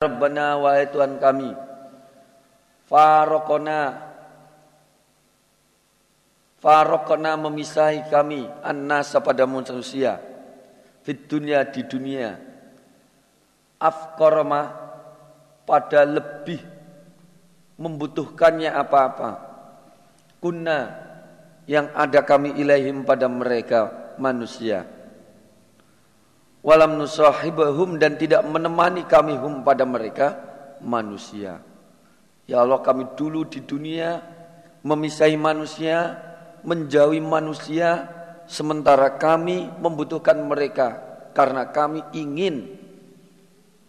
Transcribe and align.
Rabbana 0.00 0.56
wahai 0.56 0.88
Tuhan 0.88 1.20
kami. 1.20 1.52
Farokona. 2.88 4.00
Farokona 6.56 7.36
memisahi 7.36 8.08
kami. 8.08 8.48
An-nasa 8.64 9.20
pada 9.20 9.44
manusia. 9.44 10.16
Fit 11.04 11.28
dunia 11.28 11.68
di 11.68 11.84
dunia. 11.84 12.32
Afkorma 13.76 14.88
Pada 15.68 16.08
lebih 16.08 16.64
Membutuhkannya 17.76 18.72
apa-apa. 18.72 19.30
Kunna 20.40 20.96
Yang 21.68 21.92
ada 21.92 22.24
kami 22.24 22.56
ilaihim 22.56 23.04
pada 23.04 23.28
mereka 23.28 24.16
Manusia 24.16 24.99
walam 26.60 27.00
nusahibahum 27.00 27.96
dan 27.96 28.16
tidak 28.20 28.44
menemani 28.44 29.04
kami 29.08 29.36
hum 29.36 29.64
pada 29.64 29.84
mereka 29.88 30.36
manusia. 30.84 31.60
Ya 32.48 32.64
Allah 32.64 32.82
kami 32.82 33.14
dulu 33.14 33.46
di 33.46 33.62
dunia 33.62 34.20
memisahi 34.82 35.36
manusia, 35.36 36.16
menjauhi 36.64 37.20
manusia, 37.20 38.08
sementara 38.48 39.16
kami 39.20 39.68
membutuhkan 39.80 40.40
mereka 40.40 40.98
karena 41.36 41.68
kami 41.70 42.02
ingin 42.16 42.76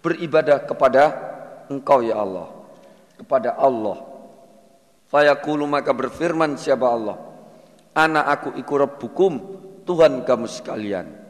beribadah 0.03 0.61
kepada 0.67 1.03
Engkau 1.71 2.03
ya 2.03 2.19
Allah, 2.19 2.51
kepada 3.15 3.55
Allah. 3.55 4.03
Fayaqulu 5.07 5.63
maka 5.67 5.95
berfirman 5.95 6.59
siapa 6.59 6.87
Allah, 6.87 7.17
Anak 7.91 8.25
aku 8.27 8.49
iku 8.55 8.73
rabbukum, 8.79 9.33
Tuhan 9.83 10.23
kamu 10.23 10.47
sekalian. 10.47 11.20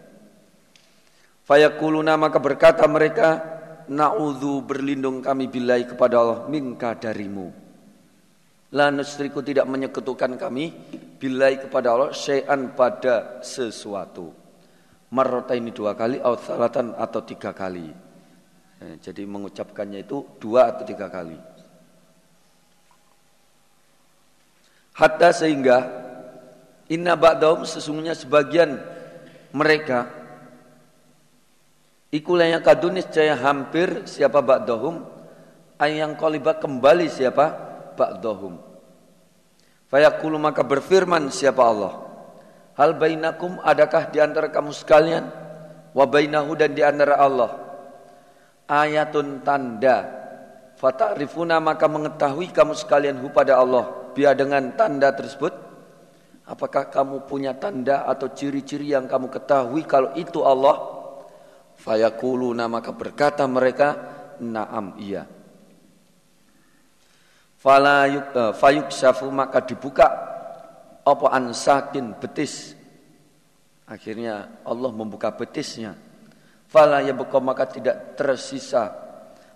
Fayakuluna 1.46 2.16
maka 2.16 2.38
berkata 2.38 2.86
mereka, 2.86 3.42
Na'udhu 3.92 4.64
berlindung 4.64 5.20
kami 5.20 5.52
bilai 5.52 5.84
kepada 5.84 6.22
Allah 6.22 6.40
minka 6.48 6.96
darimu. 6.96 7.52
La 8.72 8.88
nusriku 8.88 9.44
tidak 9.44 9.68
menyekutukan 9.68 10.40
kami 10.40 10.72
bilai 11.20 11.60
kepada 11.60 11.92
Allah 11.92 12.12
syai'an 12.16 12.72
pada 12.72 13.44
sesuatu. 13.44 14.32
Marrota 15.12 15.52
ini 15.52 15.76
dua 15.76 15.92
kali, 15.92 16.24
salatan 16.24 16.96
atau 16.96 17.20
tiga 17.28 17.52
kali. 17.52 17.92
Eh, 18.80 18.96
jadi 19.04 19.28
mengucapkannya 19.28 20.08
itu 20.08 20.24
dua 20.40 20.72
atau 20.72 20.88
tiga 20.88 21.12
kali. 21.12 21.36
Hatta 24.96 25.36
sehingga 25.36 25.78
inna 26.88 27.20
ba'dahum 27.20 27.68
sesungguhnya 27.68 28.16
sebagian 28.16 28.80
mereka 29.52 30.21
Ikulanya 32.12 32.60
kadunis 32.60 33.08
jaya 33.08 33.40
hampir 33.40 34.04
siapa 34.04 34.44
ba'dahum 34.44 35.08
ayang 35.80 36.20
kolibah 36.20 36.60
kembali 36.60 37.08
siapa 37.08 37.46
ba'dahum. 37.96 38.60
Fayaqulu 39.88 40.36
maka 40.36 40.64
berfirman 40.64 41.32
siapa 41.32 41.64
Allah. 41.64 41.94
Hal 42.76 43.00
bainakum 43.00 43.60
adakah 43.64 44.12
di 44.12 44.20
antara 44.20 44.52
kamu 44.52 44.72
sekalian 44.76 45.28
wa 45.92 46.06
bainahu 46.08 46.56
dan 46.56 46.72
di 46.72 46.84
antara 46.84 47.20
Allah 47.20 47.52
ayatun 48.72 49.44
tanda 49.44 50.08
fata'rifuna 50.80 51.60
maka 51.60 51.92
mengetahui 51.92 52.56
kamu 52.56 52.74
sekalian 52.80 53.20
hu 53.20 53.28
pada 53.28 53.60
Allah 53.60 53.92
biar 54.16 54.40
dengan 54.40 54.72
tanda 54.80 55.12
tersebut 55.12 55.52
apakah 56.48 56.88
kamu 56.88 57.28
punya 57.28 57.52
tanda 57.60 58.08
atau 58.08 58.32
ciri-ciri 58.32 58.96
yang 58.96 59.12
kamu 59.12 59.28
ketahui 59.28 59.84
kalau 59.84 60.16
itu 60.16 60.40
Allah 60.48 60.91
Fayakuluna 61.82 62.70
maka 62.70 62.94
berkata 62.94 63.44
mereka, 63.50 63.98
Naam 64.42 64.98
iya. 64.98 65.26
Falayuk, 67.62 68.26
uh, 68.34 68.54
fayuk 68.58 68.90
syafu 68.90 69.30
maka 69.30 69.62
dibuka 69.62 70.08
apa 71.06 71.28
ansakin 71.30 72.18
betis. 72.18 72.74
Akhirnya 73.86 74.62
Allah 74.66 74.90
membuka 74.90 75.30
betisnya. 75.30 75.94
Fala 76.66 77.06
yabqa 77.06 77.38
maka 77.38 77.70
tidak 77.70 78.18
tersisa 78.18 78.96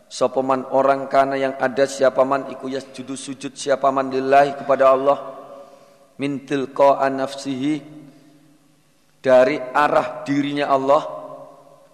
sopaman 0.05 0.69
orang 0.69 1.07
kana 1.07 1.39
yang 1.39 1.55
ada 1.57 1.87
siapa 1.87 2.21
man 2.27 2.51
iku 2.51 2.69
yasjudu 2.69 3.17
sujud 3.17 3.55
siapa 3.55 3.89
man 3.89 4.11
lillahi 4.11 4.59
kepada 4.59 4.91
Allah 4.91 5.17
min 6.19 6.45
tilqa 6.45 7.01
nafsihi 7.09 7.81
dari 9.23 9.57
arah 9.57 10.21
dirinya 10.27 10.69
Allah 10.69 11.14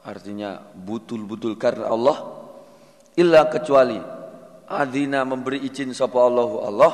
Artinya 0.02 0.58
butul-butul 0.74 1.62
karena 1.62 1.94
Allah 1.94 2.18
illa 3.14 3.46
kecuali 3.46 4.02
adina 4.66 5.22
memberi 5.22 5.62
izin 5.62 5.94
sapa 5.94 6.18
Allahu 6.18 6.56
Allah 6.66 6.92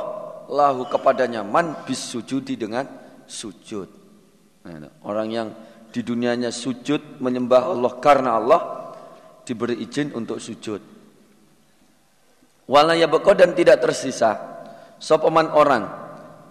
lahu 0.51 0.87
kepadanya 0.91 1.45
man 1.45 1.87
bis 1.87 2.03
sujudi 2.03 2.59
dengan 2.59 2.83
sujud. 3.23 3.87
Nah, 4.67 4.91
orang 5.07 5.27
yang 5.31 5.47
di 5.87 6.03
dunianya 6.03 6.51
sujud 6.51 7.23
menyembah 7.23 7.71
Allah 7.71 7.91
karena 8.03 8.35
Allah 8.35 8.61
diberi 9.47 9.79
izin 9.79 10.11
untuk 10.11 10.43
sujud. 10.43 10.81
Wala 12.67 12.99
dan 13.39 13.55
tidak 13.55 13.79
tersisa 13.79 14.35
sopaman 14.99 15.47
orang 15.55 15.87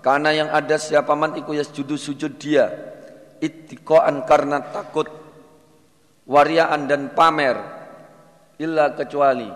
karena 0.01 0.31
yang 0.33 0.49
ada 0.49 0.81
siapa 0.81 1.13
man 1.13 1.37
iku 1.37 1.53
yasjudu 1.53 2.01
sujud 2.01 2.41
dia 2.41 2.73
ittiqaan 3.45 4.25
karena 4.25 4.65
takut 4.73 5.26
wariaan 6.27 6.91
dan 6.91 7.15
pamer 7.15 7.57
illa 8.59 8.93
kecuali 8.93 9.49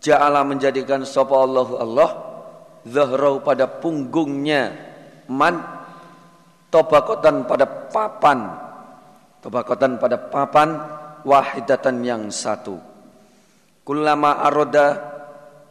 ja'ala 0.00 0.46
menjadikan 0.46 1.02
sapa 1.04 1.34
Allahu 1.34 1.74
Allah 1.76 2.10
zahrau 2.86 3.44
pada 3.44 3.68
punggungnya 3.68 4.72
man 5.28 5.60
tobakotan 6.72 7.44
pada 7.44 7.66
papan 7.66 8.38
tobakotan 9.44 10.00
pada 10.00 10.16
papan 10.16 10.68
wahidatan 11.24 12.00
yang 12.04 12.22
satu. 12.32 12.76
Kullama 13.84 14.44
aroda 14.44 15.10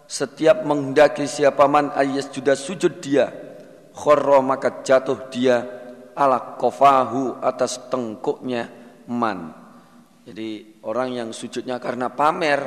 setiap 0.10 0.66
menghendaki 0.66 1.30
siapa 1.30 1.70
man 1.70 1.94
ayas 1.94 2.34
sudah 2.34 2.58
sujud 2.58 2.98
dia 2.98 3.30
khorro 3.94 4.42
maka 4.42 4.82
jatuh 4.82 5.30
dia 5.30 5.62
ala 6.18 6.58
kofahu 6.58 7.38
atas 7.40 7.78
tengkuknya 7.94 8.68
man 9.06 9.54
jadi 10.30 10.78
orang 10.86 11.10
yang 11.18 11.30
sujudnya 11.34 11.82
karena 11.82 12.14
pamer, 12.14 12.62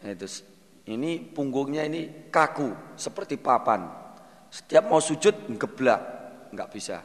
itu 0.00 0.24
ini 0.88 1.20
punggungnya 1.20 1.84
ini 1.84 2.32
kaku 2.32 2.96
seperti 2.96 3.36
papan. 3.36 3.92
Setiap 4.48 4.88
mau 4.88 4.96
sujud 4.96 5.52
geblak, 5.60 6.00
nggak 6.48 6.68
bisa. 6.72 7.04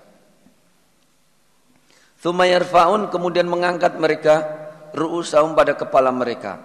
Thumayarfaun 2.23 3.11
kemudian 3.11 3.43
mengangkat 3.51 3.99
mereka 3.99 4.35
ru'usahum 4.95 5.51
pada 5.51 5.75
kepala 5.75 6.15
mereka. 6.15 6.63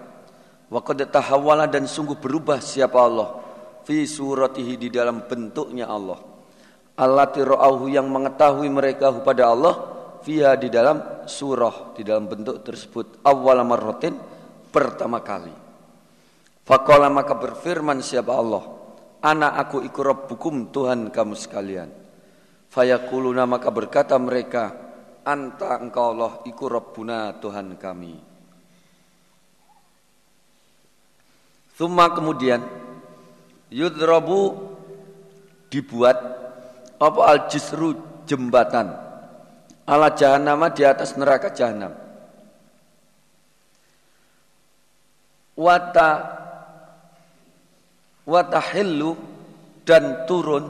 Wa 0.71 0.79
qad 0.79 1.03
tahawwala 1.03 1.67
dan 1.67 1.83
sungguh 1.83 2.15
berubah 2.15 2.63
siapa 2.63 3.03
Allah 3.03 3.35
fi 3.83 4.07
suratihi 4.07 4.79
di 4.79 4.87
dalam 4.87 5.27
bentuknya 5.27 5.91
Allah. 5.91 6.23
Allati 6.95 7.43
ra'auhu 7.43 7.91
yang 7.91 8.07
mengetahui 8.07 8.71
mereka 8.71 9.11
pada 9.27 9.51
Allah 9.51 9.92
fiha 10.23 10.55
di 10.55 10.71
dalam 10.71 11.27
surah 11.27 11.91
di 11.91 12.07
dalam 12.07 12.31
bentuk 12.31 12.63
tersebut 12.63 13.21
awal 13.27 13.59
marratin 13.67 14.15
pertama 14.71 15.19
kali. 15.19 15.51
Faqala 16.63 17.11
maka 17.11 17.35
berfirman 17.35 17.99
siapa 17.99 18.31
Allah, 18.31 18.63
ana 19.19 19.59
aku 19.59 19.83
iku 19.83 19.99
rabbukum 19.99 20.71
Tuhan 20.71 21.11
kamu 21.11 21.35
sekalian. 21.35 21.91
Fayaquluna 22.71 23.43
maka 23.43 23.67
berkata 23.67 24.15
mereka, 24.15 24.71
anta 25.27 25.77
engkau 25.83 26.15
Allah 26.15 26.31
iku 26.47 26.71
rabbuna 26.71 27.35
Tuhan 27.37 27.75
kami. 27.75 28.15
Thumma 31.75 32.15
kemudian 32.15 32.63
yudrabu 33.67 34.71
dibuat 35.67 36.15
apa 37.01 37.21
al-jisru 37.27 37.97
jembatan 38.23 39.02
ala 39.87 40.11
jahannam 40.15 40.63
di 40.71 40.83
atas 40.87 41.15
neraka 41.19 41.51
jahanam. 41.51 41.91
Wata 45.53 46.09
watahillu 48.25 49.13
dan 49.85 50.25
turun 50.25 50.65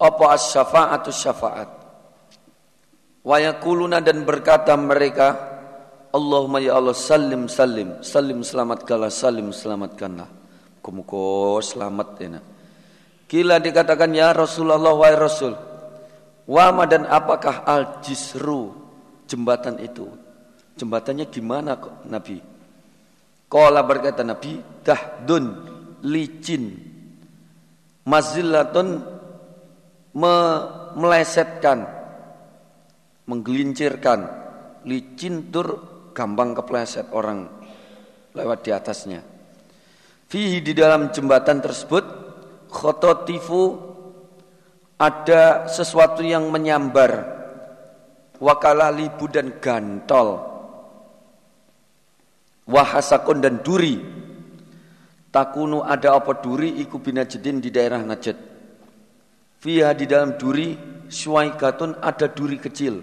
apa 0.00 0.24
as-syafa'atu 0.34 1.10
syafaat. 1.14 1.70
Wa 3.22 3.38
yaquluna 3.38 4.02
dan 4.02 4.26
berkata 4.26 4.74
mereka 4.74 5.52
Allahumma 6.12 6.58
ya 6.60 6.76
Allah 6.76 6.92
salim 6.92 7.46
salim 7.46 8.02
salim 8.02 8.42
selamatkanlah 8.42 9.08
salim 9.08 9.54
selamatkanlah. 9.54 10.26
Kumuko 10.82 11.62
selamat 11.62 12.08
ya. 12.18 12.42
Kila 13.30 13.62
dikatakan 13.62 14.10
ya 14.10 14.34
Rasulullah 14.34 14.92
wahai 14.92 15.14
Rasul 15.14 15.71
Wama 16.46 16.90
dan 16.90 17.06
apakah 17.06 17.62
al-jisru 17.62 18.74
jembatan 19.30 19.78
itu? 19.78 20.10
Jembatannya 20.74 21.30
gimana 21.30 21.78
kok 21.78 22.08
Nabi? 22.08 22.40
Qala 23.46 23.84
berkata 23.84 24.24
Nabi, 24.24 24.58
dahdun 24.82 25.44
licin. 26.02 26.72
Mazillatun 28.02 28.88
me 30.18 30.34
melesetkan, 30.98 31.86
menggelincirkan. 33.28 34.42
Licin 34.82 35.54
tur 35.54 35.78
gampang 36.10 36.58
kepleset 36.58 37.14
orang 37.14 37.46
lewat 38.34 38.66
di 38.66 38.70
atasnya. 38.74 39.20
Fihi 40.26 40.64
di 40.64 40.72
dalam 40.72 41.12
jembatan 41.12 41.60
tersebut 41.60 42.04
khototifu 42.72 43.91
ada 45.02 45.66
sesuatu 45.66 46.22
yang 46.22 46.46
menyambar. 46.46 47.42
Wakala 48.38 48.94
libu 48.94 49.26
dan 49.26 49.58
gantol. 49.58 50.38
Wahasakun 52.70 53.42
dan 53.42 53.58
duri. 53.66 53.98
Takunu 55.34 55.82
ada 55.82 56.14
apa 56.14 56.38
duri 56.38 56.78
iku 56.78 57.02
binajedin 57.02 57.58
di 57.58 57.74
daerah 57.74 57.98
Najd. 57.98 58.38
Fiha 59.58 59.90
di 59.94 60.06
dalam 60.06 60.38
duri 60.38 60.74
syuaikatun 61.10 61.98
ada 61.98 62.30
duri 62.30 62.62
kecil. 62.62 63.02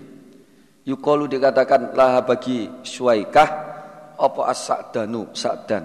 Yukolu 0.87 1.27
dikatakan 1.27 1.95
laha 1.95 2.23
bagi 2.23 2.67
syuaikah 2.83 3.49
apa 4.15 4.41
as-sa'danu? 4.51 5.31
Sa'dan. 5.35 5.83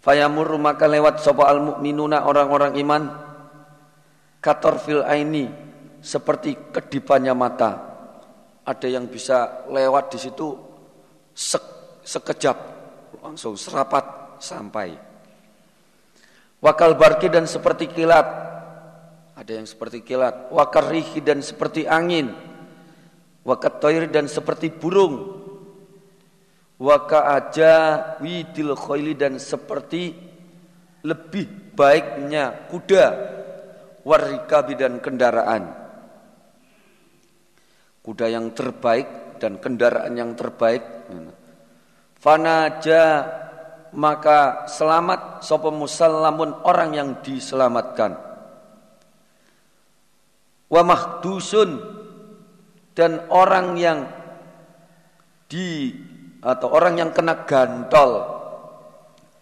Fayamur 0.00 0.56
maka 0.56 0.88
lewat 0.88 1.20
sapa 1.20 1.44
al 1.44 1.60
mukminuna 1.60 2.24
orang-orang 2.24 2.72
iman 2.80 3.29
kator 4.40 4.80
fil 4.80 5.04
aini 5.04 5.48
seperti 6.00 6.72
kedipannya 6.72 7.36
mata 7.36 7.70
ada 8.64 8.88
yang 8.88 9.08
bisa 9.08 9.68
lewat 9.68 10.16
di 10.16 10.18
situ 10.20 10.56
sek 11.32 11.80
sekejap 12.04 12.58
langsung 13.20 13.54
serapat 13.54 14.36
sampai. 14.40 14.96
Wakal 16.60 16.96
barki 16.96 17.28
dan 17.32 17.48
seperti 17.48 17.88
kilat. 17.88 18.26
Ada 19.36 19.52
yang 19.56 19.66
seperti 19.68 20.04
kilat. 20.04 20.52
Wakar 20.52 20.92
rihi 20.92 21.20
dan 21.24 21.40
seperti 21.40 21.88
angin. 21.88 22.32
Wakat 23.44 23.80
toir 23.80 24.04
dan 24.12 24.28
seperti 24.28 24.68
burung. 24.68 25.40
Waka 26.80 27.36
aja 27.36 27.72
widil 28.24 28.72
khoili 28.76 29.12
dan 29.12 29.36
seperti 29.36 30.16
lebih 31.04 31.76
baiknya 31.76 32.68
kuda. 32.68 33.06
Warikabi 34.06 34.74
dan 34.76 34.98
kendaraan. 34.98 35.70
Kuda 38.00 38.26
yang 38.32 38.56
terbaik 38.56 39.36
dan 39.40 39.60
kendaraan 39.60 40.14
yang 40.16 40.32
terbaik. 40.36 40.84
Fanaja 42.20 43.04
maka 43.96 44.70
selamat 44.70 45.42
sapa 45.42 45.68
musallamun 45.72 46.54
orang 46.62 46.90
yang 46.94 47.10
diselamatkan. 47.24 48.14
Wa 50.70 50.82
mahdusun 50.86 51.70
dan 52.94 53.26
orang 53.32 53.74
yang 53.74 54.06
di 55.50 55.90
atau 56.40 56.68
orang 56.70 57.02
yang 57.02 57.10
kena 57.10 57.42
gantol 57.44 58.22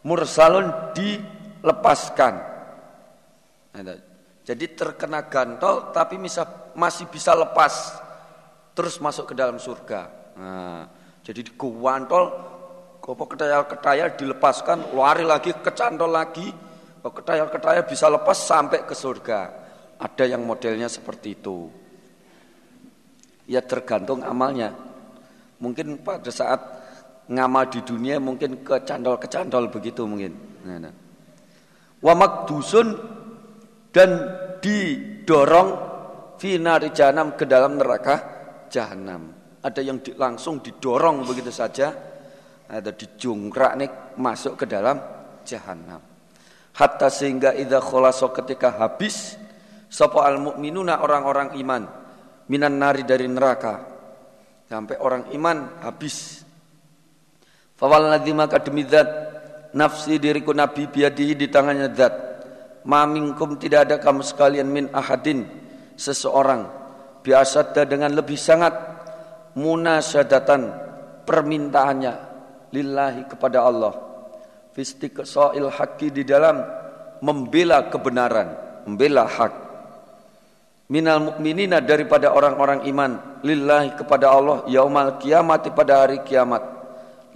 mursalun 0.02 0.96
dilepaskan. 0.96 2.34
Jadi 4.48 4.64
terkena 4.72 5.28
gantol 5.28 5.92
tapi 5.92 6.16
masih 6.72 7.04
bisa 7.12 7.36
lepas 7.36 8.00
terus 8.72 8.96
masuk 8.96 9.28
ke 9.28 9.34
dalam 9.36 9.60
surga. 9.60 10.08
Nah, 10.40 10.88
jadi 11.20 11.44
digantol 11.44 12.56
Kopo 13.08 13.24
ketayal-ketayal 13.24 14.20
dilepaskan, 14.20 14.92
lari 14.92 15.24
lagi, 15.24 15.56
kecantol 15.56 16.12
lagi. 16.12 16.44
Ketayal-ketayal 17.00 17.88
bisa 17.88 18.04
lepas 18.12 18.36
sampai 18.36 18.84
ke 18.84 18.92
surga. 18.92 19.48
Ada 19.96 20.28
yang 20.28 20.44
modelnya 20.44 20.92
seperti 20.92 21.40
itu. 21.40 21.72
Ya 23.48 23.64
tergantung 23.64 24.20
amalnya. 24.20 24.76
Mungkin 25.56 26.04
pada 26.04 26.28
saat 26.28 26.60
ngamal 27.32 27.72
di 27.72 27.80
dunia 27.80 28.20
mungkin 28.20 28.60
kecantol-kecantol 28.60 29.72
begitu 29.72 30.04
mungkin. 30.04 30.36
Nah, 30.68 30.76
nah. 30.76 30.94
Dan 33.98 34.10
didorong 34.62 35.70
finari 36.38 36.94
jahanam 36.94 37.34
ke 37.34 37.42
dalam 37.50 37.74
neraka 37.74 38.14
jahanam. 38.70 39.34
Ada 39.58 39.82
yang 39.82 39.98
di, 39.98 40.14
langsung 40.14 40.62
didorong 40.62 41.26
begitu 41.26 41.50
saja 41.50 41.90
atau 42.70 42.92
dijungkrak 42.94 43.72
nih 43.74 43.90
masuk 44.22 44.54
ke 44.54 44.70
dalam 44.70 45.02
jahanam. 45.42 45.98
Hatta 46.78 47.10
sehingga 47.10 47.58
idza 47.58 47.82
kholaso 47.82 48.30
ketika 48.30 48.78
habis 48.78 49.34
sapa 49.90 50.22
al 50.22 50.38
mukminuna 50.38 51.02
orang-orang 51.02 51.58
iman 51.58 51.82
minan 52.46 52.78
nari 52.78 53.02
dari 53.02 53.26
neraka 53.26 53.82
sampai 54.70 54.94
orang 55.02 55.34
iman 55.34 55.82
habis. 55.82 56.46
Fawal 57.74 58.14
ladzi 58.14 58.30
maka 58.30 58.62
demi 58.62 58.86
zat 58.86 59.10
nafsi 59.74 60.22
diriku 60.22 60.54
nabi 60.54 60.86
biadihi 60.86 61.34
di 61.34 61.50
tangannya 61.50 61.90
zat. 61.98 62.27
Mamingkum 62.86 63.58
tidak 63.58 63.90
ada 63.90 63.96
kamu 63.98 64.22
sekalian 64.22 64.68
min 64.70 64.86
ahadin 64.94 65.46
seseorang. 65.98 66.66
Biasa 67.22 67.74
dengan 67.84 68.14
lebih 68.14 68.38
sangat 68.38 68.72
munasyadatan 69.58 70.70
permintaannya 71.26 72.14
lillahi 72.70 73.26
kepada 73.26 73.66
Allah. 73.66 73.94
Soil 75.26 75.66
haki 75.74 76.14
di 76.14 76.22
dalam 76.22 76.62
membela 77.18 77.90
kebenaran 77.90 78.68
membela 78.88 79.28
hak. 79.28 79.52
Minal 80.88 81.20
mukminina 81.20 81.84
daripada 81.84 82.32
orang-orang 82.32 82.88
iman 82.88 83.42
lillahi 83.44 83.92
kepada 83.92 84.32
Allah 84.32 84.64
yaumal 84.72 85.20
kiamat 85.20 85.68
pada 85.76 86.08
hari 86.08 86.24
kiamat. 86.24 86.64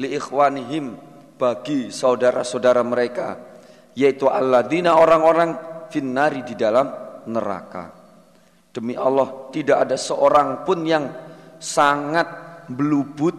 Li 0.01 0.17
ikhwanihim 0.17 0.97
bagi 1.37 1.93
saudara-saudara 1.93 2.81
mereka 2.81 3.52
yaitu 3.99 4.29
alladzina 4.29 4.97
orang-orang 4.97 5.51
finnari 5.93 6.45
di 6.45 6.57
dalam 6.57 6.89
neraka 7.29 7.93
demi 8.73 8.97
Allah 8.97 9.53
tidak 9.53 9.89
ada 9.89 9.97
seorang 9.97 10.65
pun 10.65 10.79
yang 10.85 11.05
sangat 11.61 12.27
belubut 12.73 13.37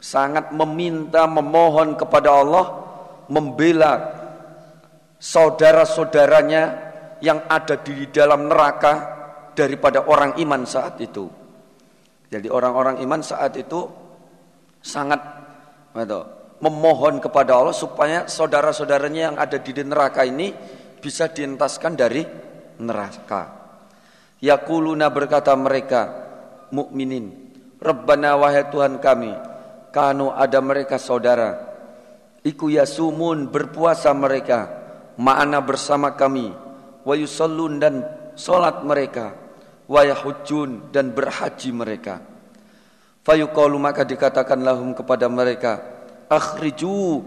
sangat 0.00 0.50
meminta 0.50 1.28
memohon 1.28 1.94
kepada 1.94 2.32
Allah 2.32 2.66
membela 3.30 4.20
saudara-saudaranya 5.20 6.90
yang 7.20 7.44
ada 7.46 7.76
di 7.78 8.08
dalam 8.08 8.48
neraka 8.48 8.92
daripada 9.52 10.08
orang 10.08 10.40
iman 10.40 10.64
saat 10.64 10.96
itu. 11.04 11.28
Jadi 12.32 12.48
orang-orang 12.48 13.04
iman 13.04 13.20
saat 13.20 13.54
itu 13.60 13.84
sangat 14.80 15.20
itu, 15.92 16.20
memohon 16.60 17.18
kepada 17.24 17.56
Allah 17.56 17.74
supaya 17.74 18.28
saudara-saudaranya 18.28 19.32
yang 19.32 19.36
ada 19.40 19.56
di 19.56 19.72
neraka 19.80 20.22
ini 20.28 20.52
bisa 21.00 21.32
dientaskan 21.32 21.96
dari 21.96 22.22
neraka. 22.80 23.58
Yakuluna 24.40 25.08
berkata 25.08 25.52
mereka 25.56 26.28
mukminin, 26.72 27.32
Rabbana 27.80 28.36
wahai 28.36 28.68
Tuhan 28.68 29.00
kami, 29.00 29.32
kanu 29.92 30.32
ada 30.32 30.60
mereka 30.60 31.00
saudara. 31.00 31.68
Iku 32.40 32.72
yasumun 32.72 33.52
berpuasa 33.52 34.16
mereka. 34.16 34.80
Ma'ana 35.20 35.60
bersama 35.60 36.16
kami. 36.16 36.48
Wa 37.04 37.12
yusallun 37.12 37.76
dan 37.76 38.00
salat 38.32 38.80
mereka. 38.80 39.36
Wa 39.84 40.08
yahujjun 40.08 40.88
dan 40.88 41.12
berhaji 41.12 41.68
mereka. 41.68 42.24
Fayuqalu 43.20 43.76
maka 43.76 44.08
dikatakan 44.08 44.64
lahum 44.64 44.96
kepada 44.96 45.28
mereka 45.28 45.99
akhriju. 46.30 47.26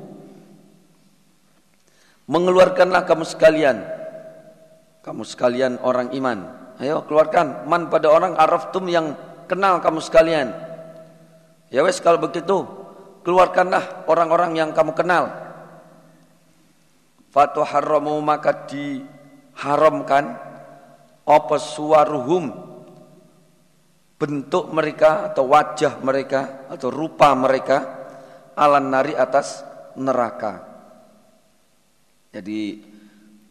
Mengeluarkanlah 2.23 3.03
kamu 3.03 3.27
sekalian. 3.27 3.83
Kamu 5.03 5.27
sekalian 5.27 5.83
orang 5.83 6.15
iman. 6.15 6.39
Ayo 6.79 7.03
keluarkan 7.05 7.67
man 7.67 7.91
pada 7.91 8.07
orang 8.07 8.39
araftum 8.39 8.87
yang 8.87 9.13
kenal 9.51 9.83
kamu 9.83 9.99
sekalian. 9.99 10.55
Ya 11.67 11.83
wes 11.83 11.99
kalau 11.99 12.23
begitu 12.23 12.63
keluarkanlah 13.27 14.07
orang-orang 14.07 14.55
yang 14.55 14.69
kamu 14.71 14.95
kenal. 14.95 15.29
Fatu 17.29 17.61
haramu 17.67 18.17
maka 18.23 18.55
diharamkan 18.71 20.37
apa 21.27 21.55
suaruhum 21.59 22.53
bentuk 24.15 24.71
mereka 24.71 25.27
atau 25.27 25.51
wajah 25.51 25.99
mereka 25.99 26.69
atau 26.71 26.87
rupa 26.87 27.35
mereka 27.35 27.92
alan 28.57 28.89
nari 28.89 29.13
atas 29.13 29.65
neraka. 29.97 30.65
Jadi 32.33 32.61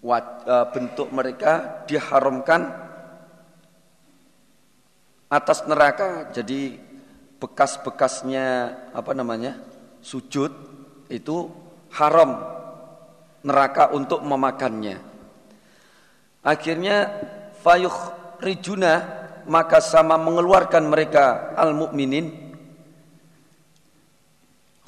e, 0.02 0.56
bentuk 0.74 1.08
mereka 1.14 1.84
diharamkan 1.86 2.62
atas 5.30 5.64
neraka. 5.70 6.30
Jadi 6.34 6.78
bekas-bekasnya 7.38 8.46
apa 8.94 9.12
namanya 9.14 9.58
sujud 10.02 10.50
itu 11.10 11.50
haram 11.94 12.42
neraka 13.46 13.90
untuk 13.94 14.22
memakannya. 14.22 14.98
Akhirnya 16.42 17.06
fayuh 17.62 17.94
rijuna 18.42 19.22
maka 19.46 19.78
sama 19.78 20.18
mengeluarkan 20.18 20.86
mereka 20.86 21.54
al 21.54 21.74
mukminin 21.74 22.41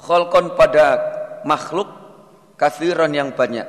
kholkon 0.05 0.53
pada 0.53 1.01
makhluk 1.41 1.89
kathiran 2.61 3.09
yang 3.09 3.33
banyak. 3.33 3.65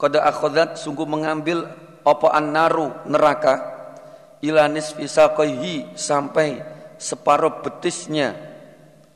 Koda 0.00 0.24
akhodat 0.24 0.80
sungguh 0.80 1.04
mengambil 1.04 1.68
opo 2.00 2.32
naru 2.40 2.88
neraka 3.04 3.60
ilanis 4.40 4.96
fisakohi 4.96 5.92
sampai 5.92 6.64
separuh 6.96 7.60
betisnya 7.60 8.32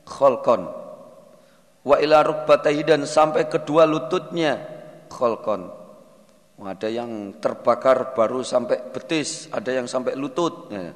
kholkon. 0.05 0.69
Wa 1.85 1.97
ila 2.01 2.21
rukbatahi 2.21 2.81
dan 2.85 3.09
sampai 3.09 3.49
kedua 3.49 3.89
lututnya 3.89 4.61
kholkon. 5.09 5.85
Ada 6.55 6.87
yang 6.87 7.35
terbakar 7.43 8.15
baru 8.15 8.39
sampai 8.39 8.79
betis, 8.95 9.51
ada 9.51 9.75
yang 9.75 9.91
sampai 9.91 10.15
lutut. 10.15 10.71
Ya. 10.71 10.95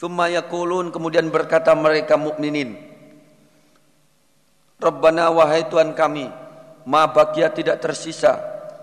kemudian 0.00 1.28
berkata 1.28 1.76
mereka 1.76 2.16
mukminin, 2.16 2.95
Rabbana 4.76 5.32
wahai 5.32 5.64
Tuhan 5.72 5.96
kami, 5.96 6.28
ma 6.84 7.08
bakia 7.08 7.48
tidak 7.48 7.80
tersisa 7.80 8.36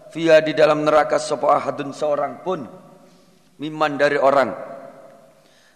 via 0.09 0.41
di 0.41 0.57
dalam 0.57 0.81
neraka 0.81 1.21
sapa 1.21 1.53
ahadun 1.53 1.93
seorang 1.93 2.41
pun 2.41 2.65
miman 3.62 3.93
dari 3.97 4.17
orang 4.17 4.50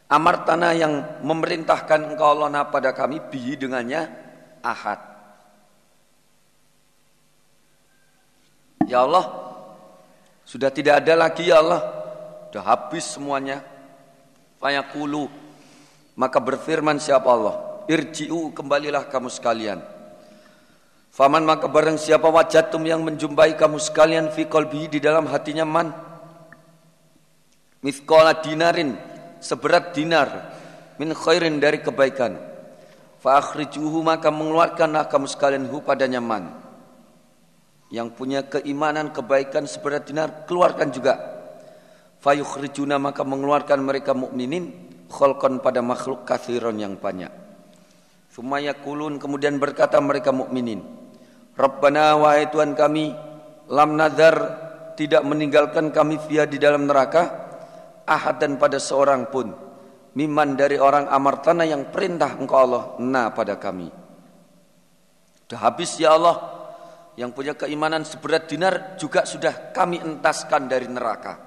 amar 0.09 0.41
tanah 0.41 0.71
yang 0.74 0.93
memerintahkan 1.21 2.13
engkau 2.13 2.33
Allah 2.33 2.65
pada 2.69 2.95
kami 2.97 3.21
bihi 3.29 3.59
dengannya 3.59 4.09
ahad. 4.65 5.00
Ya 8.88 9.03
Allah, 9.03 9.27
sudah 10.47 10.71
tidak 10.71 11.03
ada 11.03 11.27
lagi 11.27 11.51
ya 11.51 11.59
Allah, 11.59 11.81
sudah 12.47 12.63
habis 12.63 13.03
semuanya. 13.03 13.59
Fayaqulu 14.57 15.27
maka 16.17 16.39
berfirman 16.39 16.97
siapa 16.97 17.27
Allah, 17.29 17.86
irji'u 17.86 18.55
kembalilah 18.55 19.05
kamu 19.12 19.27
sekalian 19.27 19.97
Faman 21.17 21.50
maka 21.50 21.65
barang 21.65 21.97
siapa 21.97 22.29
wajatum 22.29 22.86
yang 22.86 23.01
menjumpai 23.01 23.57
kamu 23.57 23.81
sekalian 23.81 24.29
fi 24.29 24.45
qalbi 24.45 24.86
di 24.86 25.01
dalam 25.01 25.25
hatinya 25.25 25.65
man? 25.65 25.89
Mithqala 27.81 28.38
dinarin 28.38 28.93
seberat 29.41 29.97
dinar 29.97 30.53
min 31.01 31.17
khairin 31.17 31.57
dari 31.57 31.81
kebaikan. 31.81 32.38
Fa 33.17 33.41
akhrijuhu 33.41 34.05
maka 34.05 34.29
mengeluarkanlah 34.29 35.09
kamu 35.09 35.25
sekalian 35.25 35.65
hu 35.65 35.81
padanya 35.81 36.21
man. 36.21 36.53
Yang 37.89 38.13
punya 38.13 38.45
keimanan 38.45 39.09
kebaikan 39.09 39.65
seberat 39.65 40.05
dinar 40.05 40.45
keluarkan 40.45 40.93
juga. 40.93 41.17
Fa 42.21 42.38
yukhrijuna 42.38 43.01
maka 43.01 43.25
mengeluarkan 43.25 43.81
mereka 43.81 44.13
mukminin 44.13 44.69
kholkon 45.09 45.65
pada 45.65 45.81
makhluk 45.81 46.29
kathiron 46.29 46.77
yang 46.77 46.93
banyak. 46.93 47.33
Sumaya 48.29 48.77
kulun 48.77 49.17
kemudian 49.17 49.57
berkata 49.57 49.97
mereka 49.97 50.29
mukminin 50.29 51.07
Rabbana 51.58 52.22
wahai 52.22 52.54
Tuhan 52.54 52.78
kami 52.78 53.18
lam 53.74 53.98
nazar 53.98 54.38
tidak 54.94 55.26
meninggalkan 55.26 55.90
kami 55.90 56.22
via 56.30 56.46
di 56.46 56.62
dalam 56.62 56.86
neraka 56.86 57.50
ahad 58.06 58.38
dan 58.38 58.62
pada 58.62 58.78
seorang 58.78 59.26
pun 59.34 59.50
miman 60.14 60.54
dari 60.54 60.78
orang 60.78 61.10
amartana 61.10 61.66
yang 61.66 61.90
perintah 61.90 62.38
engkau 62.38 62.62
Allah 62.62 62.84
na 63.02 63.34
pada 63.34 63.58
kami. 63.58 63.90
Sudah 65.50 65.60
habis 65.66 65.98
ya 65.98 66.14
Allah 66.14 66.38
yang 67.18 67.34
punya 67.34 67.58
keimanan 67.58 68.06
seberat 68.06 68.46
dinar 68.46 68.94
juga 69.02 69.26
sudah 69.26 69.74
kami 69.74 69.98
entaskan 69.98 70.70
dari 70.70 70.86
neraka. 70.86 71.42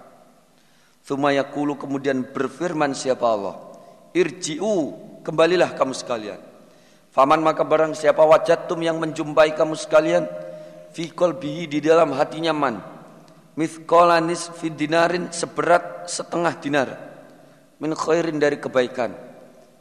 Thumayakulu 1.06 1.78
kemudian 1.78 2.34
berfirman 2.34 2.98
siapa 2.98 3.26
Allah? 3.30 3.56
Irji'u 4.10 4.90
kembalilah 5.22 5.70
kamu 5.78 5.94
sekalian 5.94 6.49
Faman 7.10 7.42
maka 7.42 7.66
barang 7.66 7.98
siapa 7.98 8.22
wajatum 8.22 8.78
yang 8.86 9.02
menjumpai 9.02 9.58
kamu 9.58 9.74
sekalian 9.74 10.30
fi 10.94 11.10
qalbihi 11.10 11.66
di 11.66 11.78
dalam 11.82 12.14
hatinya 12.14 12.54
man. 12.54 12.78
Mithqalanis 13.58 14.54
fi 14.54 14.70
dinarin 14.70 15.26
seberat 15.34 16.06
setengah 16.06 16.54
dinar. 16.62 16.88
Min 17.82 17.98
khairin 17.98 18.38
dari 18.38 18.62
kebaikan. 18.62 19.10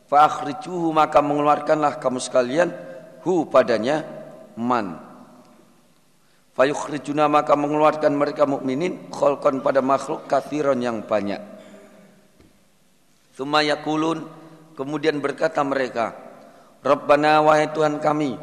Fa 0.10 0.26
akhrijuhu 0.26 0.90
maka 0.90 1.22
mengeluarkanlah 1.22 2.02
kamu 2.02 2.18
sekalian 2.18 2.74
hu 3.22 3.46
padanya 3.46 4.02
man. 4.58 4.98
Fa 6.58 6.66
yukhrijuna 6.66 7.30
maka 7.30 7.54
mengeluarkan 7.54 8.10
mereka 8.18 8.50
mukminin 8.50 9.14
kholqan 9.14 9.62
pada 9.62 9.86
makhluk 9.86 10.26
kathiron 10.26 10.82
yang 10.82 11.06
banyak. 11.06 11.40
Thumma 13.38 13.62
yakulun 13.62 14.26
kemudian 14.74 15.22
berkata 15.22 15.62
mereka 15.62 16.29
Rabbana 16.80 17.44
wahai 17.44 17.76
Tuhan 17.76 18.00
kami, 18.00 18.40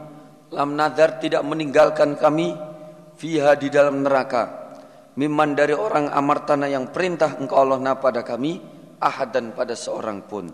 lam 0.53 0.77
nazar 0.77 1.17
tidak 1.17 1.41
meninggalkan 1.41 2.21
kami 2.21 2.53
fiha 3.17 3.57
di 3.57 3.73
dalam 3.73 4.05
neraka. 4.05 4.69
Miman 5.17 5.57
dari 5.57 5.73
orang 5.73 6.13
amartana 6.13 6.69
yang 6.69 6.93
perintah 6.93 7.41
engkau 7.41 7.57
Allah 7.57 7.81
na 7.81 7.97
pada 7.97 8.21
kami, 8.21 8.61
ahad 9.01 9.33
dan 9.33 9.57
pada 9.57 9.73
seorang 9.73 10.21
pun. 10.29 10.53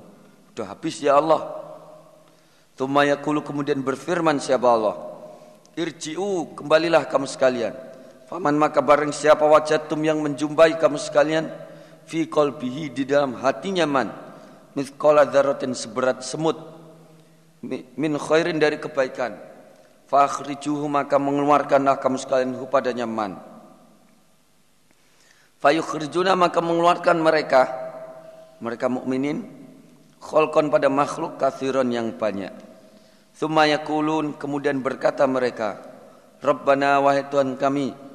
Sudah 0.55 0.71
habis 0.71 1.03
ya 1.03 1.19
Allah. 1.19 1.59
Tumayakulu 2.79 3.43
kemudian 3.43 3.83
berfirman 3.83 4.39
siapa 4.39 4.71
Allah. 4.71 4.97
Irji'u 5.75 6.55
kembalilah 6.55 7.11
kamu 7.11 7.27
sekalian. 7.27 7.75
Faman 8.31 8.55
maka 8.55 8.79
bareng 8.79 9.11
siapa 9.11 9.43
wajatum 9.43 9.99
yang 10.07 10.23
menjumpai 10.23 10.79
kamu 10.79 11.03
sekalian. 11.03 11.51
Fi 12.07 12.31
kolbihi 12.31 12.95
di 12.95 13.03
dalam 13.03 13.43
hatinya 13.43 13.91
man. 13.91 14.15
Mithqala 14.79 15.27
dzarratin 15.27 15.75
seberat 15.75 16.23
semut 16.23 16.73
min 17.71 18.13
khairin 18.19 18.59
dari 18.59 18.79
kebaikan. 18.83 19.39
Fakhrijuhu 20.11 20.91
maka 20.93 21.17
mengeluarkanlah 21.17 21.97
kamu 21.97 22.21
sekalian 22.21 22.53
hu 22.59 22.69
padanya 22.69 23.09
man 23.09 23.53
fayukhrijuna 25.63 26.35
maka 26.35 26.59
mengeluarkan 26.59 27.23
mereka 27.23 27.63
mereka 28.59 28.91
mukminin 28.91 29.47
kholkon 30.19 30.69
pada 30.69 30.91
makhluk 30.91 31.39
kathiron 31.39 31.89
yang 31.95 32.11
banyak. 32.19 32.51
Thumma 33.33 33.65
yakulun 33.71 34.37
kemudian 34.37 34.85
berkata 34.85 35.25
mereka 35.25 35.81
Rabbana 36.45 37.01
wahai 37.01 37.25
Tuhan 37.31 37.57
kami 37.57 38.13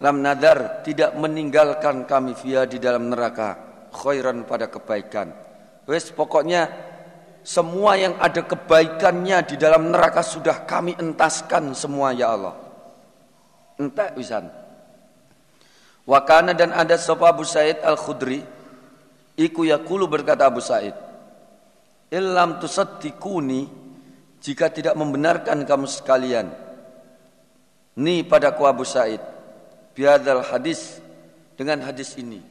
Lam 0.00 0.24
nadar 0.24 0.80
tidak 0.80 1.12
meninggalkan 1.16 2.08
kami 2.08 2.32
via 2.40 2.64
di 2.64 2.80
dalam 2.80 3.12
neraka 3.12 3.56
Khairan 3.92 4.48
pada 4.48 4.68
kebaikan. 4.72 5.28
Wes 5.84 6.08
pokoknya 6.08 6.89
semua 7.40 7.96
yang 7.96 8.20
ada 8.20 8.44
kebaikannya 8.44 9.38
di 9.48 9.56
dalam 9.56 9.88
neraka 9.88 10.20
sudah 10.20 10.68
kami 10.68 10.92
entaskan 11.00 11.72
semua 11.72 12.12
ya 12.12 12.36
Allah. 12.36 12.54
Entah 13.80 14.12
wisan. 14.12 14.44
Wakana 16.04 16.52
dan 16.52 16.76
ada 16.76 17.00
sopa 17.00 17.32
Abu 17.32 17.48
Said 17.48 17.80
Al 17.80 17.96
Khudri. 17.96 18.44
Iku 19.40 19.64
yakulu 19.64 20.04
berkata 20.04 20.44
Abu 20.44 20.60
Said. 20.60 20.92
Illam 22.12 22.60
tusaddiquni 22.60 23.70
jika 24.42 24.68
tidak 24.68 24.98
membenarkan 24.98 25.64
kamu 25.64 25.86
sekalian. 25.88 26.52
Ni 27.96 28.20
padaku 28.20 28.68
Abu 28.68 28.84
Said. 28.84 29.22
Biadal 29.96 30.44
hadis 30.44 31.00
dengan 31.56 31.80
hadis 31.88 32.12
ini. 32.20 32.49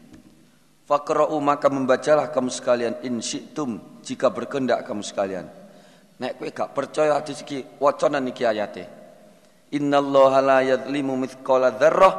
Fakra'u 0.89 1.37
maka 1.37 1.69
membacalah 1.69 2.33
kamu 2.33 2.49
sekalian 2.49 2.97
in 3.05 3.21
syi'tum 3.21 4.01
jika 4.01 4.33
berkendak 4.33 4.81
kamu 4.89 5.05
sekalian. 5.05 5.45
Nek 6.17 6.41
kowe 6.41 6.49
gak 6.49 6.73
percaya 6.73 7.13
hadis 7.21 7.45
iki 7.45 7.61
wacanan 7.77 8.25
iki 8.25 8.41
ayate. 8.41 8.89
Innallaha 9.69 10.41
la 10.41 10.59
yadlimu 10.65 11.13
mithqala 11.13 11.77
dzarrah 11.77 12.15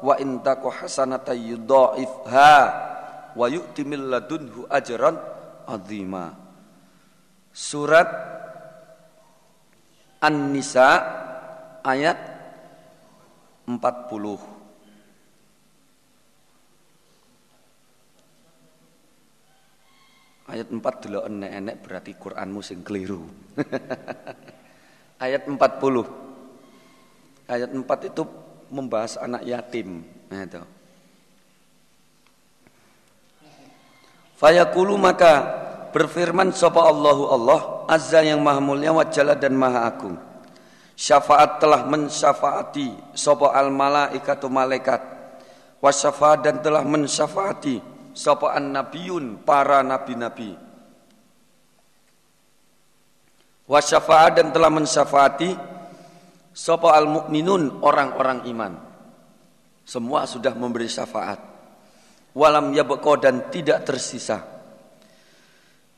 wa 0.00 0.16
in 0.16 0.40
taku 0.40 0.72
hasanatan 0.72 1.36
yudhaifha 1.36 2.56
wa 3.36 3.44
yu'ti 3.44 3.84
min 3.84 4.08
ladunhu 4.08 4.72
ajran 4.72 5.20
azima. 5.68 6.32
Surat 7.52 8.08
An-Nisa 10.24 10.88
ayat 11.84 12.16
40. 13.68 14.53
Ayat 20.44 20.68
4 20.68 20.76
dulu 21.08 21.24
enek-enek 21.24 21.76
berarti 21.80 22.12
Quranmu 22.20 22.60
sing 22.60 22.84
keliru. 22.84 23.24
Ayat 25.24 25.48
40. 25.48 25.56
Ayat 27.48 27.70
4 27.72 27.80
itu 28.12 28.22
membahas 28.68 29.16
anak 29.16 29.40
yatim. 29.48 30.04
Nah 30.28 30.44
itu. 30.44 30.60
Fayaqulu 34.36 35.00
maka 35.00 35.32
berfirman 35.96 36.52
sapa 36.52 36.92
Allahu 36.92 37.24
Allah 37.32 37.60
azza 37.88 38.20
yang 38.20 38.44
maha 38.44 38.60
mulia 38.60 38.92
wa 38.92 39.06
dan 39.08 39.56
maha 39.56 39.88
agung. 39.88 40.20
Syafaat 40.92 41.56
telah 41.56 41.88
mensyafaati 41.88 43.16
sapa 43.16 43.48
al 43.48 43.72
malaikatu 43.72 44.52
malaikat. 44.52 45.00
Wasyafaat 45.80 46.44
dan 46.44 46.60
telah 46.60 46.84
mensyafaati 46.84 47.93
sapa 48.14 48.54
an 48.54 48.70
nabiyun 48.70 49.42
para 49.42 49.82
nabi-nabi. 49.82 50.54
Wasyafaat 53.66 54.38
dan 54.38 54.48
telah 54.54 54.70
mensyafaati 54.70 55.50
sapa 56.54 56.94
al 56.94 57.10
mukminun 57.10 57.82
orang-orang 57.82 58.46
iman. 58.48 58.72
Semua 59.84 60.24
sudah 60.24 60.54
memberi 60.56 60.88
syafaat. 60.88 61.36
Walam 62.32 62.72
yabqa 62.72 63.12
dan 63.20 63.52
tidak 63.52 63.84
tersisa. 63.84 64.40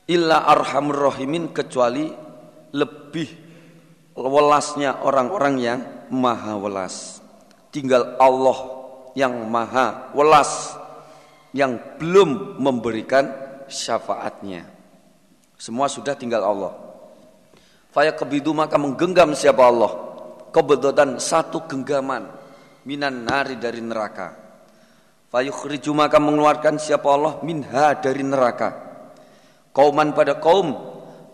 Illa 0.07 0.43
arhamur 0.47 1.11
rahimin 1.11 1.51
kecuali 1.51 2.07
lebih 2.71 3.29
welasnya 4.15 5.03
orang-orang 5.03 5.55
yang 5.59 5.79
maha 6.11 6.55
welas. 6.55 7.19
Tinggal 7.71 8.15
Allah 8.19 8.57
yang 9.15 9.43
maha 9.49 10.11
welas 10.15 10.75
yang 11.55 11.99
belum 11.99 12.59
memberikan 12.59 13.29
syafaatnya. 13.67 14.67
Semua 15.57 15.89
sudah 15.89 16.13
tinggal 16.13 16.43
Allah. 16.43 16.73
Faya 17.91 18.13
kebidu 18.13 18.53
maka 18.53 18.77
menggenggam 18.77 19.33
siapa 19.33 19.63
Allah. 19.65 19.91
Kebetulan 20.53 21.17
satu 21.17 21.65
genggaman 21.65 22.29
minan 22.87 23.27
nari 23.27 23.59
dari 23.59 23.83
neraka. 23.83 24.33
Fayukhriju 25.27 25.91
maka 25.91 26.23
mengeluarkan 26.23 26.79
siapa 26.79 27.07
Allah 27.11 27.33
minha 27.43 27.91
dari 27.99 28.23
neraka. 28.23 28.69
Kauman 29.75 30.15
pada 30.15 30.39
kaum 30.39 30.73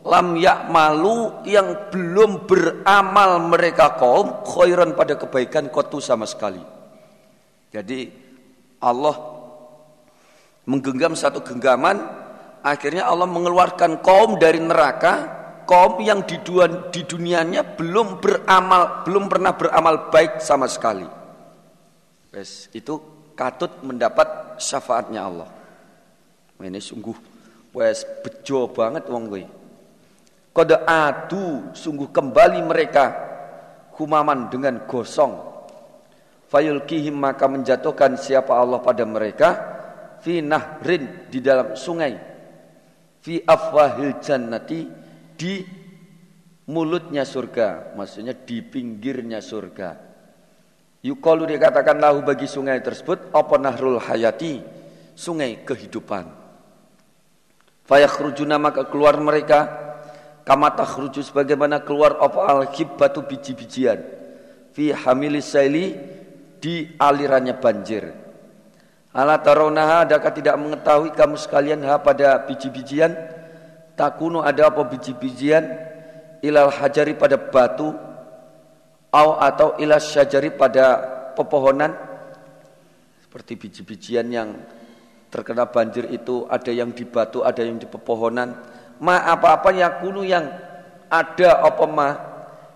lam 0.03 0.35
malu 0.67 1.45
yang 1.47 1.87
belum 1.93 2.43
beramal 2.43 3.39
mereka 3.47 3.95
kaum 3.95 4.43
khairan 4.43 4.97
pada 4.97 5.15
kebaikan 5.15 5.71
kotu 5.71 6.03
sama 6.03 6.27
sekali. 6.27 6.59
Jadi 7.71 8.11
Allah 8.83 9.15
menggenggam 10.63 11.13
satu 11.13 11.43
genggaman 11.43 11.99
akhirnya 12.63 13.07
Allah 13.07 13.27
mengeluarkan 13.27 13.99
kaum 13.99 14.39
dari 14.39 14.63
neraka 14.63 15.43
kaum 15.63 15.99
yang 16.03 16.23
di, 16.23 16.39
di 16.91 17.01
dunianya 17.03 17.75
belum 17.75 18.19
beramal 18.19 19.03
belum 19.07 19.31
pernah 19.31 19.55
beramal 19.55 20.11
baik 20.11 20.39
sama 20.43 20.67
sekali. 20.67 21.07
Wes, 22.33 22.67
itu 22.73 22.97
katut 23.37 23.83
mendapat 23.85 24.57
syafaatnya 24.57 25.21
Allah. 25.21 25.49
Ini 26.63 26.79
sungguh 26.79 27.17
wes 27.75 28.05
bejo 28.23 28.71
banget 28.71 29.09
wong 29.11 29.27
gue. 29.27 29.43
Kode 30.53 30.77
adu 30.85 31.73
sungguh 31.73 32.13
kembali 32.13 32.61
mereka 32.63 33.05
humaman 33.97 34.47
dengan 34.47 34.85
gosong. 34.85 35.51
Fayulkihim 36.47 37.17
maka 37.17 37.49
menjatuhkan 37.49 38.13
siapa 38.15 38.53
Allah 38.53 38.77
pada 38.77 39.01
mereka 39.01 39.49
fi 40.23 40.39
nahrin 40.39 41.27
di 41.27 41.43
dalam 41.43 41.75
sungai. 41.75 42.15
Fi 43.19 43.43
afwahil 43.43 44.23
jannati 44.23 44.87
di 45.35 45.53
mulutnya 46.71 47.27
surga 47.27 47.91
maksudnya 47.99 48.31
di 48.31 48.63
pinggirnya 48.63 49.43
surga. 49.43 50.15
Yukalu 51.03 51.51
dikatakan 51.51 51.99
lahu 51.99 52.23
bagi 52.23 52.47
sungai 52.47 52.79
tersebut 52.79 53.35
apa 53.35 53.55
nahrul 53.59 53.99
hayati? 53.99 54.63
Sungai 55.13 55.61
kehidupan. 55.67 56.25
Fayakhrujuna 57.83 58.55
maka 58.55 58.87
keluar 58.87 59.19
mereka. 59.19 59.83
Kama 60.47 60.75
takhruju 60.75 61.23
sebagaimana 61.23 61.83
keluar 61.83 62.19
apa? 62.19 62.47
Al 62.47 62.67
batu 62.95 63.23
biji-bijian. 63.23 63.99
Fi 64.71 64.95
hamilis 64.95 65.51
saili 65.51 65.95
di 66.59 66.87
alirannya 66.95 67.55
banjir 67.59 68.22
ala 69.13 69.37
tarawnaha 69.37 70.09
adakah 70.09 70.33
tidak 70.33 70.57
mengetahui 70.57 71.13
kamu 71.13 71.37
sekalian 71.37 71.85
ha 71.85 72.01
pada 72.01 72.41
biji-bijian? 72.49 73.13
Takunu 73.93 74.41
ada 74.41 74.73
apa 74.73 74.81
biji-bijian? 74.89 75.63
Ilal 76.41 76.73
hajari 76.73 77.13
pada 77.13 77.37
batu? 77.37 77.93
Au 79.13 79.37
atau 79.37 79.77
ilal 79.77 80.01
syajari 80.01 80.49
pada 80.49 80.97
pepohonan? 81.37 81.93
Seperti 83.21 83.53
biji-bijian 83.53 84.25
yang 84.33 84.57
terkena 85.29 85.69
banjir 85.69 86.09
itu 86.09 86.49
ada 86.49 86.73
yang 86.73 86.89
di 86.93 87.05
batu 87.05 87.45
ada 87.45 87.61
yang 87.61 87.77
di 87.77 87.85
pepohonan. 87.85 88.57
Ma 88.97 89.29
apa-apa 89.29 89.69
yakunu 89.73 90.25
yang 90.25 90.49
ada 91.05 91.61
apa 91.61 91.85
ma? 91.85 92.09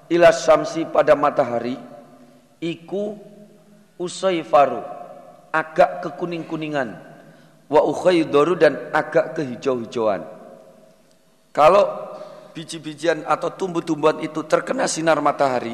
Ila 0.07 0.29
samsi 0.29 0.85
pada 0.85 1.17
matahari? 1.17 1.75
Iku 2.61 3.17
usaifaru 3.97 4.96
agak 5.57 6.05
kekuning-kuningan 6.05 6.93
wa 7.65 7.81
ukhaydaru 7.81 8.53
dan 8.61 8.77
agak 8.93 9.33
kehijau-hijauan. 9.33 10.21
Kalau 11.49 12.13
biji-bijian 12.53 13.25
atau 13.25 13.49
tumbuh-tumbuhan 13.49 14.21
itu 14.21 14.45
terkena 14.45 14.85
sinar 14.85 15.17
matahari 15.17 15.73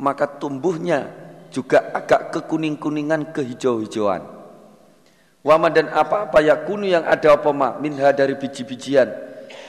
maka 0.00 0.24
tumbuhnya 0.24 1.12
juga 1.52 1.92
agak 1.92 2.32
kekuning-kuningan 2.32 3.36
kehijau-hijauan. 3.36 4.24
Wama 5.40 5.68
dan 5.72 5.92
apa-apa 5.92 6.40
yakunu 6.40 6.84
yang 6.88 7.04
ada 7.04 7.36
apa 7.36 7.48
ma 7.52 7.76
minha 7.80 8.12
dari 8.12 8.36
biji-bijian. 8.36 9.08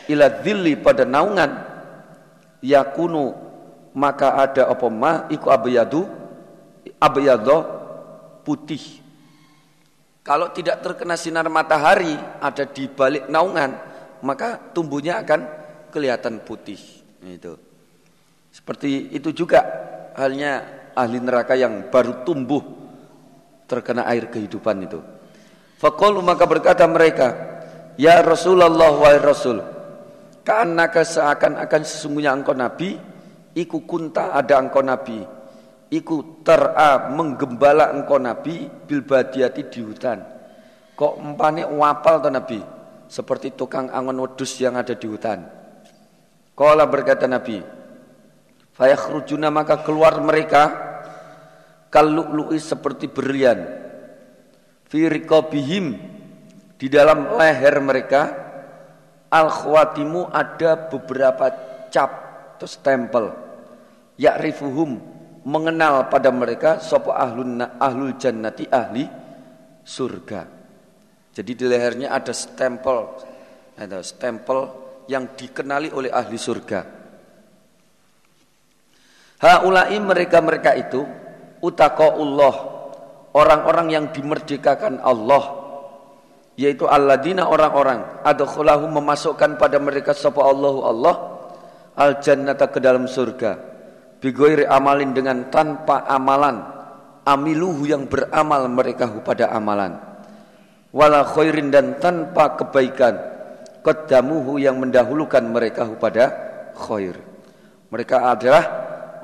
Ila 0.08 0.28
dhilli 0.44 0.76
pada 0.80 1.08
naungan. 1.08 1.68
Yakunu 2.62 3.34
maka 3.96 4.38
ada 4.38 4.72
apa 4.72 4.88
ma 4.88 5.26
iku 5.32 5.50
abyadu 5.50 6.06
abyadho 7.02 7.58
putih 8.46 9.01
kalau 10.22 10.54
tidak 10.54 10.82
terkena 10.86 11.18
sinar 11.18 11.50
matahari 11.50 12.14
ada 12.42 12.66
di 12.66 12.86
balik 12.88 13.30
naungan 13.30 13.74
maka 14.22 14.58
tumbuhnya 14.72 15.22
akan 15.22 15.42
kelihatan 15.90 16.42
putih 16.46 16.80
itu 17.26 17.54
seperti 18.52 19.16
itu 19.16 19.32
juga 19.32 19.64
halnya 20.16 20.82
ahli 20.96 21.24
neraka 21.24 21.56
yang 21.56 21.88
baru 21.88 22.28
tumbuh 22.28 22.60
terkena 23.66 24.04
air 24.12 24.28
kehidupan 24.28 24.84
itu. 24.84 25.00
Fakol 25.80 26.20
maka 26.20 26.44
berkata 26.44 26.84
mereka 26.86 27.32
ya 27.96 28.20
Rasulullah 28.20 28.92
wa 28.92 29.12
Rasul 29.18 29.64
karena 30.44 30.92
seakan-akan 30.92 31.82
sesungguhnya 31.88 32.36
engkau 32.36 32.52
nabi, 32.52 33.00
iku 33.56 33.88
kunta 33.88 34.36
ada 34.36 34.60
engkau 34.60 34.84
nabi, 34.84 35.24
iku 35.92 36.42
tera 36.42 37.12
menggembala 37.12 37.92
engkau 37.92 38.16
nabi 38.18 38.66
bil 38.88 39.04
badiati 39.04 39.68
di 39.68 39.84
hutan. 39.84 40.24
Kok 40.96 41.14
empane 41.20 41.68
wapal 41.68 42.24
to 42.24 42.30
nabi, 42.32 42.60
seperti 43.12 43.52
tukang 43.54 43.92
angon 43.92 44.24
wedus 44.24 44.56
yang 44.64 44.80
ada 44.80 44.96
di 44.96 45.06
hutan. 45.06 45.44
Kala 46.56 46.88
berkata 46.88 47.28
nabi, 47.28 47.60
fayakhrujuna 48.80 49.52
maka 49.52 49.84
keluar 49.84 50.24
mereka 50.24 50.92
kallu'lu'i 51.92 52.56
seperti 52.56 53.12
berlian 53.12 53.68
fi 54.88 55.12
riqabihim 55.12 55.86
di 56.80 56.88
dalam 56.88 57.36
leher 57.36 57.76
mereka 57.84 58.22
al 59.28 59.52
khawatimu 59.52 60.32
ada 60.32 60.88
beberapa 60.88 61.52
cap 61.92 62.12
atau 62.56 62.68
stempel 62.68 63.26
ya'rifuhum 64.16 65.11
mengenal 65.46 66.10
pada 66.10 66.30
mereka 66.30 66.78
sapa 66.78 67.18
ahlun 67.18 67.62
ahlul 67.82 68.14
jannati 68.18 68.70
ahli 68.70 69.06
surga. 69.82 70.42
Jadi 71.32 71.52
di 71.56 71.66
lehernya 71.66 72.14
ada 72.14 72.36
stempel 72.36 73.08
ada 73.80 74.04
stempel 74.06 74.70
yang 75.10 75.34
dikenali 75.34 75.90
oleh 75.90 76.12
ahli 76.14 76.38
surga. 76.38 76.80
Haulai 79.42 79.98
mereka-mereka 79.98 80.78
itu 80.78 81.02
utaqaullah 81.66 82.56
orang-orang 83.34 83.88
yang 83.90 84.06
dimerdekakan 84.14 85.02
Allah 85.02 85.62
yaitu 86.60 86.86
alladzina 86.86 87.50
orang-orang 87.50 88.22
adkhalahu 88.22 88.86
memasukkan 88.92 89.58
pada 89.58 89.82
mereka 89.82 90.14
sapa 90.14 90.46
Allahu 90.46 90.80
Allah 90.86 91.16
al 91.98 92.22
jannata 92.22 92.70
ke 92.70 92.78
dalam 92.78 93.10
surga 93.10 93.71
bigoiri 94.22 94.64
amalin 94.70 95.12
dengan 95.12 95.50
tanpa 95.50 96.06
amalan 96.06 96.62
amiluhu 97.26 97.90
yang 97.90 98.06
beramal 98.06 98.70
mereka 98.70 99.10
pada 99.26 99.50
amalan 99.50 99.98
wala 100.94 101.26
khairin 101.26 101.74
dan 101.74 101.98
tanpa 101.98 102.56
kebaikan 102.56 103.18
qaddamuhu 103.82 104.62
yang 104.62 104.78
mendahulukan 104.78 105.42
mereka 105.42 105.90
pada 105.98 106.26
khair 106.78 107.18
mereka 107.92 108.32
adalah 108.32 108.64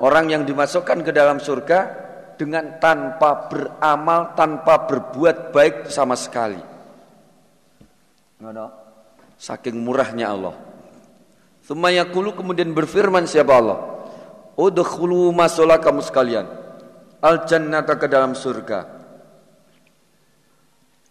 orang 0.02 0.28
yang 0.28 0.42
dimasukkan 0.44 1.00
ke 1.00 1.10
dalam 1.14 1.40
surga 1.40 2.08
dengan 2.38 2.78
tanpa 2.78 3.50
beramal 3.50 4.38
tanpa 4.38 4.86
berbuat 4.86 5.50
baik 5.50 5.76
sama 5.90 6.14
sekali. 6.14 6.60
Saking 9.38 9.74
murahnya 9.82 10.30
Allah. 10.30 10.54
Summa 11.66 11.90
yaqulu 11.90 12.38
kemudian 12.38 12.70
berfirman 12.70 13.26
siapa 13.26 13.52
Allah? 13.58 13.78
Udkhulu 14.58 15.30
masuklah 15.30 15.78
kamu 15.78 16.02
sekalian. 16.02 16.50
Al 17.22 17.46
jannata 17.46 17.94
ke 17.94 18.10
dalam 18.10 18.34
surga. 18.34 18.90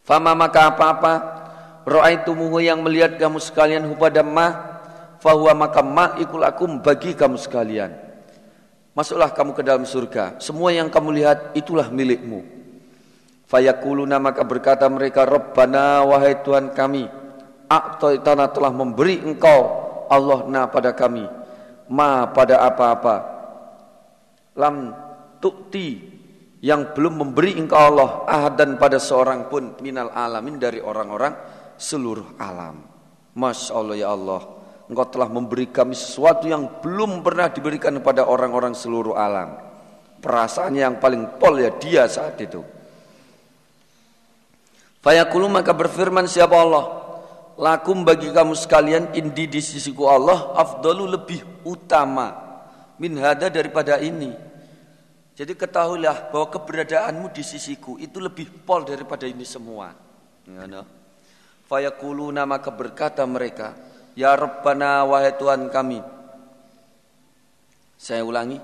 Fama 0.03 0.35
maka 0.35 0.67
apa-apa. 0.67 1.13
Ra'aitumuhu 1.87 2.59
yang 2.59 2.83
melihat 2.83 3.15
kamu 3.15 3.39
sekalian 3.39 3.87
pada 3.95 4.19
ma 4.19 4.75
fahuwa 5.23 5.67
maka 5.67 5.79
ma 5.79 6.19
ikul 6.19 6.43
akum 6.43 6.83
bagi 6.83 7.15
kamu 7.15 7.39
sekalian. 7.39 7.95
Masuklah 8.91 9.31
kamu 9.31 9.55
ke 9.55 9.63
dalam 9.63 9.87
surga. 9.87 10.35
Semua 10.43 10.75
yang 10.75 10.91
kamu 10.91 11.15
lihat 11.15 11.55
itulah 11.55 11.87
milikmu. 11.87 12.43
Fayakuluna 13.47 14.19
maka 14.19 14.43
berkata 14.43 14.83
mereka 14.91 15.23
rabbana 15.23 16.03
wahai 16.03 16.35
Tuhan 16.43 16.75
kami 16.75 17.07
a'taitana 17.71 18.51
telah 18.51 18.75
memberi 18.75 19.23
engkau 19.23 19.59
Allah 20.11 20.43
na 20.51 20.67
pada 20.67 20.91
kami. 20.91 21.23
Ma 21.87 22.27
pada 22.27 22.67
apa-apa 22.67 23.36
lam 24.57 24.91
tukti 25.37 26.17
yang 26.65 26.91
belum 26.97 27.21
memberi 27.21 27.53
engkau 27.61 27.77
Allah 27.77 28.25
dan 28.57 28.81
pada 28.81 28.97
seorang 28.97 29.45
pun 29.45 29.77
minal 29.85 30.09
alamin 30.09 30.57
dari 30.57 30.81
orang-orang 30.81 31.37
seluruh 31.77 32.35
alam. 32.41 32.81
Masya 33.37 33.71
Allah 33.77 33.95
ya 33.95 34.09
Allah, 34.17 34.41
engkau 34.89 35.05
telah 35.13 35.29
memberi 35.29 35.69
kami 35.69 35.93
sesuatu 35.93 36.49
yang 36.49 36.81
belum 36.81 37.21
pernah 37.21 37.53
diberikan 37.53 37.93
kepada 38.01 38.25
orang-orang 38.25 38.73
seluruh 38.73 39.13
alam. 39.13 39.61
Perasaannya 40.17 40.81
yang 40.81 40.97
paling 40.97 41.37
pol 41.37 41.61
ya 41.61 41.69
dia 41.77 42.09
saat 42.09 42.41
itu. 42.41 42.65
Fayaqulu 45.05 45.45
maka 45.45 45.77
berfirman 45.77 46.25
siapa 46.25 46.57
Allah? 46.57 46.85
Lakum 47.61 48.01
bagi 48.01 48.33
kamu 48.33 48.57
sekalian 48.57 49.13
indi 49.13 49.45
di 49.45 49.61
sisiku 49.61 50.09
Allah 50.09 50.57
afdalu 50.57 51.09
lebih 51.17 51.41
utama 51.65 52.46
min 52.97 53.17
hada 53.17 53.49
daripada 53.49 53.97
ini. 54.01 54.33
Jadi 55.37 55.53
ketahuilah 55.53 56.33
bahwa 56.33 56.49
keberadaanmu 56.49 57.29
di 57.29 57.45
sisiku 57.45 58.01
itu 58.01 58.17
lebih 58.17 58.49
pol 58.65 58.81
daripada 58.81 59.29
ini 59.29 59.45
semua. 59.45 59.93
Fayakuluna 61.69 62.47
maka 62.49 62.73
berkata 62.73 63.21
mereka, 63.29 63.77
Ya 64.17 64.33
Rabbana 64.33 65.05
wahai 65.05 65.37
Tuhan 65.37 65.69
kami. 65.69 66.01
Saya 68.01 68.25
ulangi, 68.25 68.57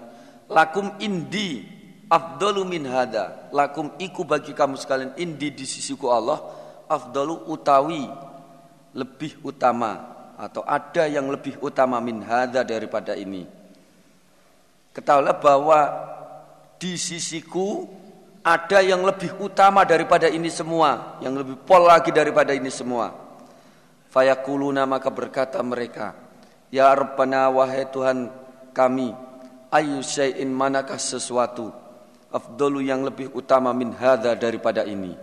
lakum 0.50 0.98
indi 0.98 1.62
afdalu 2.10 2.66
min 2.66 2.90
hada. 2.90 3.54
Lakum 3.54 3.94
iku 4.02 4.26
bagi 4.26 4.58
kamu 4.58 4.74
sekalian 4.78 5.14
indi 5.22 5.54
di 5.54 5.66
sisiku 5.70 6.10
Allah 6.10 6.42
afdalu 6.90 7.54
utawi 7.54 8.10
lebih 8.98 9.42
utama 9.46 10.14
atau 10.38 10.66
ada 10.66 11.06
yang 11.06 11.30
lebih 11.30 11.62
utama 11.62 12.02
min 12.02 12.22
hada 12.26 12.66
daripada 12.66 13.14
ini. 13.14 13.46
Ketahuilah 14.94 15.42
bahwa 15.42 15.80
di 16.78 16.94
sisiku 17.02 17.90
ada 18.46 18.78
yang 18.86 19.02
lebih 19.02 19.34
utama 19.42 19.82
daripada 19.82 20.30
ini 20.30 20.54
semua, 20.54 21.18
yang 21.18 21.34
lebih 21.34 21.58
pol 21.66 21.90
lagi 21.90 22.14
daripada 22.14 22.54
ini 22.54 22.70
semua. 22.70 23.10
Fayakuluna 24.14 24.86
maka 24.86 25.10
berkata 25.10 25.58
mereka, 25.66 26.14
Ya 26.70 26.94
Rabbana 26.94 27.50
wahai 27.50 27.90
Tuhan 27.90 28.30
kami, 28.70 29.18
ayu 29.74 29.98
syai'in 30.06 30.54
manakah 30.54 31.02
sesuatu 31.02 31.74
afdalu 32.30 32.86
yang 32.86 33.02
lebih 33.02 33.34
utama 33.34 33.74
min 33.74 33.98
hadha 33.98 34.38
daripada 34.38 34.86
ini. 34.86 35.18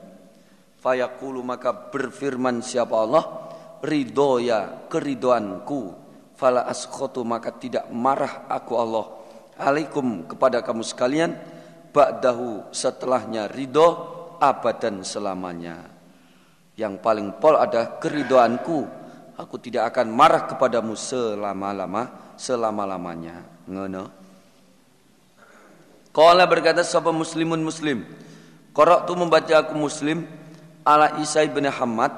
Fayakulu 0.83 1.47
maka 1.47 1.71
berfirman 1.71 2.59
siapa 2.65 2.97
Allah, 2.99 3.25
ridhoya 3.87 4.91
keridoanku, 4.91 5.95
fala 6.35 6.67
askhotu 6.67 7.23
maka 7.23 7.55
tidak 7.55 7.87
marah 7.95 8.49
aku 8.51 8.75
Allah 8.75 9.20
alaikum 9.61 10.25
kepada 10.25 10.65
kamu 10.65 10.83
sekalian 10.83 11.37
ba'dahu 11.93 12.71
setelahnya 12.73 13.51
ridho 13.51 13.89
abadan 14.41 15.05
selamanya. 15.05 15.85
Yang 16.75 16.95
paling 17.05 17.29
pol 17.37 17.61
ada 17.61 18.01
keridoanku. 18.01 18.89
Aku 19.37 19.57
tidak 19.57 19.93
akan 19.93 20.13
marah 20.13 20.45
kepadamu 20.49 20.97
selama-lama, 20.97 22.35
selama-lamanya. 22.37 23.45
Ngono. 23.69 24.05
Kala 26.13 26.45
berkata 26.45 26.85
sapa 26.85 27.13
muslimun 27.13 27.61
muslim. 27.61 28.05
Korok 28.77 29.09
tu 29.09 29.13
membaca 29.17 29.55
aku 29.61 29.77
muslim 29.77 30.29
ala 30.85 31.21
Isa 31.21 31.45
bin 31.49 31.69
Hamad. 31.69 32.13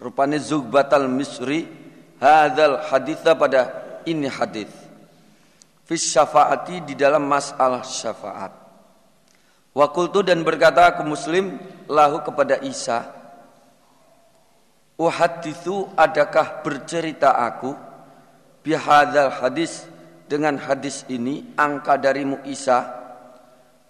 Rupanya 0.00 0.40
Zugbatal 0.40 1.08
Misri 1.12 1.68
hadal 2.20 2.80
haditha 2.88 3.36
pada 3.36 3.68
ini 4.08 4.32
hadith 4.32 4.79
fis 5.90 6.14
syafaati 6.14 6.86
di 6.86 6.94
dalam 6.94 7.26
masalah 7.26 7.82
syafaat. 7.82 8.54
Wakultu 9.74 10.22
dan 10.22 10.46
berkata 10.46 10.86
aku 10.86 11.02
muslim 11.02 11.58
lahu 11.90 12.22
kepada 12.22 12.62
Isa. 12.62 13.10
Uhadithu 14.94 15.90
adakah 15.98 16.62
bercerita 16.62 17.34
aku 17.34 17.74
bihadal 18.62 19.34
hadis 19.34 19.90
dengan 20.30 20.54
hadis 20.62 21.02
ini 21.10 21.42
angka 21.58 21.98
darimu 21.98 22.38
Isa 22.46 22.86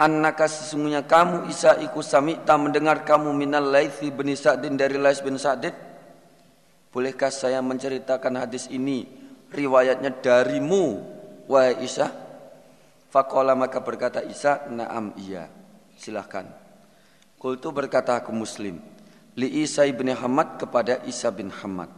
annaka 0.00 0.48
sesungguhnya 0.48 1.04
kamu 1.04 1.52
Isa 1.52 1.76
iku 1.84 2.00
sami 2.00 2.40
tak 2.46 2.56
mendengar 2.62 3.04
kamu 3.04 3.36
minal 3.36 3.68
laithi 3.68 4.08
bin 4.08 4.32
Sa'din 4.32 4.78
dari 4.78 4.96
Lais 4.96 5.20
bin 5.20 5.36
Sa'din 5.36 5.74
Bolehkah 6.94 7.30
saya 7.30 7.58
menceritakan 7.62 8.46
hadis 8.46 8.66
ini 8.70 9.04
riwayatnya 9.50 10.22
darimu 10.22 11.18
Wahai 11.50 11.82
Isa, 11.82 12.14
Fakola 13.10 13.58
maka 13.58 13.82
berkata 13.82 14.22
Isa, 14.22 14.70
naam 14.70 15.10
iya. 15.18 15.50
Silahkan. 15.98 16.46
Kultu 17.42 17.74
berkata 17.74 18.14
aku 18.14 18.30
muslim. 18.30 18.78
Li 19.34 19.66
Isa 19.66 19.82
ibn 19.82 20.06
Hamad 20.14 20.62
kepada 20.62 21.02
Isa 21.10 21.26
bin 21.34 21.50
Hamad. 21.50 21.90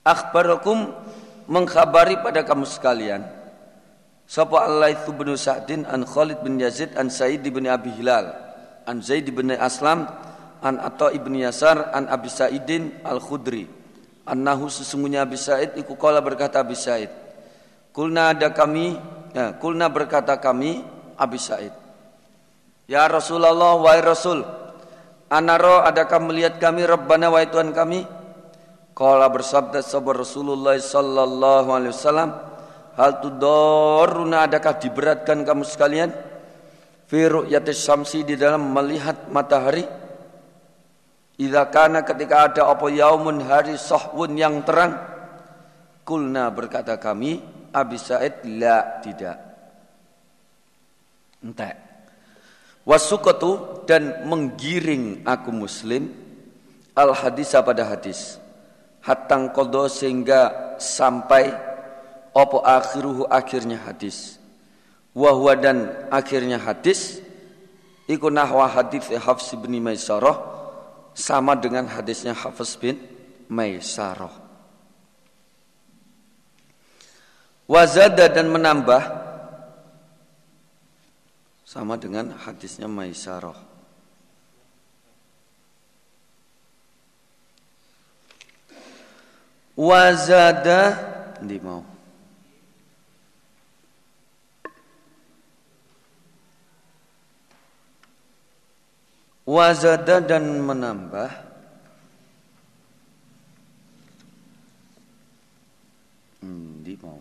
Akhbarakum 0.00 0.96
mengkhabari 1.44 2.24
pada 2.24 2.40
kamu 2.40 2.64
sekalian. 2.64 3.20
Sapa 4.24 4.64
Allah 4.64 4.96
itu 4.96 5.12
bin 5.12 5.36
Sa'din 5.36 5.84
an 5.84 6.08
Khalid 6.08 6.40
bin 6.40 6.56
Yazid 6.56 6.96
an 6.96 7.12
Said 7.12 7.44
bin 7.46 7.68
Abi 7.68 7.92
Hilal 7.94 8.32
an 8.88 8.98
Zaid 8.98 9.28
bin 9.30 9.54
Aslam 9.54 10.08
an 10.62 10.82
Atta 10.82 11.14
ibn 11.14 11.36
Yasar 11.36 11.94
an 11.94 12.10
Abi 12.10 12.26
Sa'idin 12.26 13.02
al-Khudri 13.06 13.85
Annahu 14.26 14.66
sesungguhnya 14.66 15.22
Abi 15.22 15.38
Sa'id 15.38 15.78
iku 15.78 15.94
berkata 15.94 16.58
Abi 16.58 16.74
Sa'id. 16.74 17.08
Kulna 17.94 18.34
ada 18.34 18.50
kami, 18.50 18.98
ya, 19.30 19.54
kulna 19.56 19.86
berkata 19.86 20.34
kami 20.42 20.82
Abi 21.14 21.38
Sa'id. 21.38 21.70
Ya 22.90 23.06
Rasulullah 23.06 23.78
wahai 23.78 24.02
Rasul, 24.02 24.42
anaro 25.30 25.82
adakah 25.86 26.18
melihat 26.26 26.58
kami 26.58 26.82
Rabbana 26.82 27.30
wahai 27.30 27.46
Tuhan 27.46 27.70
kami? 27.70 28.02
Kala 28.98 29.30
bersabda 29.30 29.78
sabar 29.82 30.18
Rasulullah 30.18 30.74
sallallahu 30.74 31.68
alaihi 31.70 31.94
wasallam, 31.94 32.30
hal 32.98 33.22
tudoruna 33.22 34.50
adakah 34.50 34.74
diberatkan 34.82 35.46
kamu 35.46 35.62
sekalian? 35.62 36.10
Fi 37.06 37.30
ru'yatis 37.30 37.78
syamsi 37.78 38.26
di 38.26 38.34
dalam 38.34 38.74
melihat 38.74 39.30
matahari? 39.30 39.86
Idza 41.36 41.68
kana 41.68 42.00
ketika 42.00 42.48
ada 42.48 42.72
apa 42.72 42.88
yaumun 42.88 43.44
hari 43.44 43.76
sahwun 43.76 44.40
yang 44.40 44.64
terang 44.64 44.96
kulna 46.00 46.48
berkata 46.48 46.96
kami 46.96 47.44
Abi 47.76 48.00
Said 48.00 48.40
la 48.56 49.04
tidak. 49.04 49.36
Entek. 51.44 51.76
Wasukatu 52.88 53.84
dan 53.84 54.24
menggiring 54.24 55.26
aku 55.28 55.52
muslim 55.52 56.08
al 56.96 57.12
hadis 57.12 57.52
pada 57.52 57.84
hadis. 57.84 58.40
Hatang 59.04 59.52
kodo 59.52 59.92
sehingga 59.92 60.72
sampai 60.80 61.52
opo 62.32 62.64
akhiruhu 62.64 63.28
akhirnya 63.28 63.76
hadis. 63.84 64.40
Wahwa 65.12 65.52
dan 65.52 66.08
akhirnya 66.08 66.56
hadis. 66.56 67.20
Iku 68.08 68.32
nahwa 68.32 68.70
hadis 68.70 69.04
Hafs 69.20 69.52
bin 69.58 69.76
Maisarah 69.82 70.55
sama 71.16 71.56
dengan 71.56 71.88
hadisnya 71.88 72.36
Hafiz 72.36 72.76
bin 72.76 73.00
Maisarah. 73.48 74.44
Wazada 77.64 78.28
dan 78.28 78.52
menambah 78.52 79.02
sama 81.64 81.96
dengan 81.96 82.36
hadisnya 82.36 82.86
Maisarah. 82.86 83.56
Wazada 89.76 90.80
di 91.40 91.56
mau 91.60 91.95
Wazada 99.46 100.18
dan 100.18 100.58
menambah 100.58 101.30
di 106.86 106.94
mau? 107.02 107.18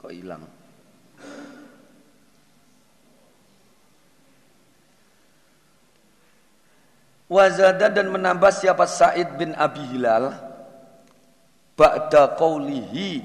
Kok 0.00 0.12
hilang? 0.12 0.44
Wazada 7.28 7.88
dan 7.88 8.10
menambah 8.10 8.52
siapa? 8.52 8.84
Said 8.88 9.36
bin 9.40 9.52
Abi 9.56 9.84
Hilal. 9.92 10.34
Ba'da 11.76 12.36
qawlihi. 12.36 13.24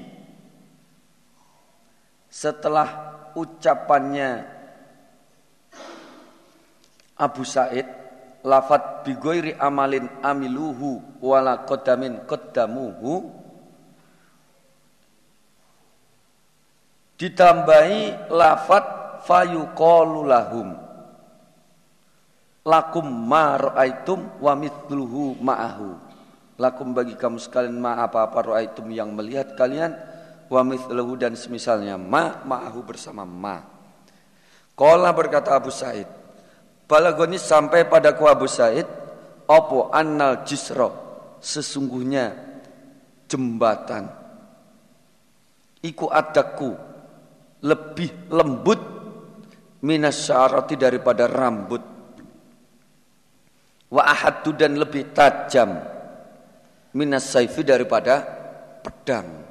Setelah 2.28 2.88
ucapannya 3.36 4.55
Abu 7.16 7.42
Said 7.48 7.88
lafat 8.46 9.02
bigoiri 9.08 9.56
amalin 9.56 10.06
amiluhu 10.22 11.18
wala 11.18 11.64
kodamin 11.66 12.22
kodamuhu 12.28 13.32
ditambahi 17.16 18.30
lafat 18.30 18.84
fayuqalu 19.24 20.28
lahum. 20.28 20.68
Lakum 22.66 23.06
ma 23.06 23.54
ra'aitum 23.54 24.42
wa 24.42 24.52
mithluhu 24.58 25.38
ma'ahu. 25.38 25.90
Lakum 26.58 26.90
bagi 26.90 27.14
kamu 27.14 27.38
sekalian 27.38 27.78
ma 27.78 28.02
apa-apa 28.02 28.54
ra'aitum 28.54 28.90
yang 28.90 29.14
melihat 29.14 29.54
kalian 29.54 29.94
wa 30.50 30.60
mithluhu 30.66 31.14
dan 31.14 31.38
semisalnya 31.38 31.94
ma 31.94 32.42
ma'ahu 32.42 32.82
bersama 32.82 33.22
ma. 33.22 33.62
Qala 34.74 35.14
berkata 35.14 35.54
Abu 35.54 35.70
Said 35.70 36.25
Balagoni 36.86 37.34
sampai 37.34 37.90
padaku 37.90 38.30
Abu 38.30 38.46
Said 38.46 38.86
Opo 39.50 39.90
annal 39.90 40.46
jisro 40.46 41.06
Sesungguhnya 41.42 42.32
jembatan. 43.26 44.06
Iku 45.82 46.06
adaku 46.06 46.70
Lebih 47.66 48.30
lembut 48.30 48.80
Minas 49.86 50.26
daripada 50.78 51.30
rambut. 51.30 51.82
Wa 53.86 54.02
ahaddu 54.02 54.50
dan 54.50 54.74
lebih 54.82 55.14
tajam 55.14 55.78
minas 56.90 57.28
saifi 57.30 57.62
daripada 57.62 58.18
pedang. 58.82 59.46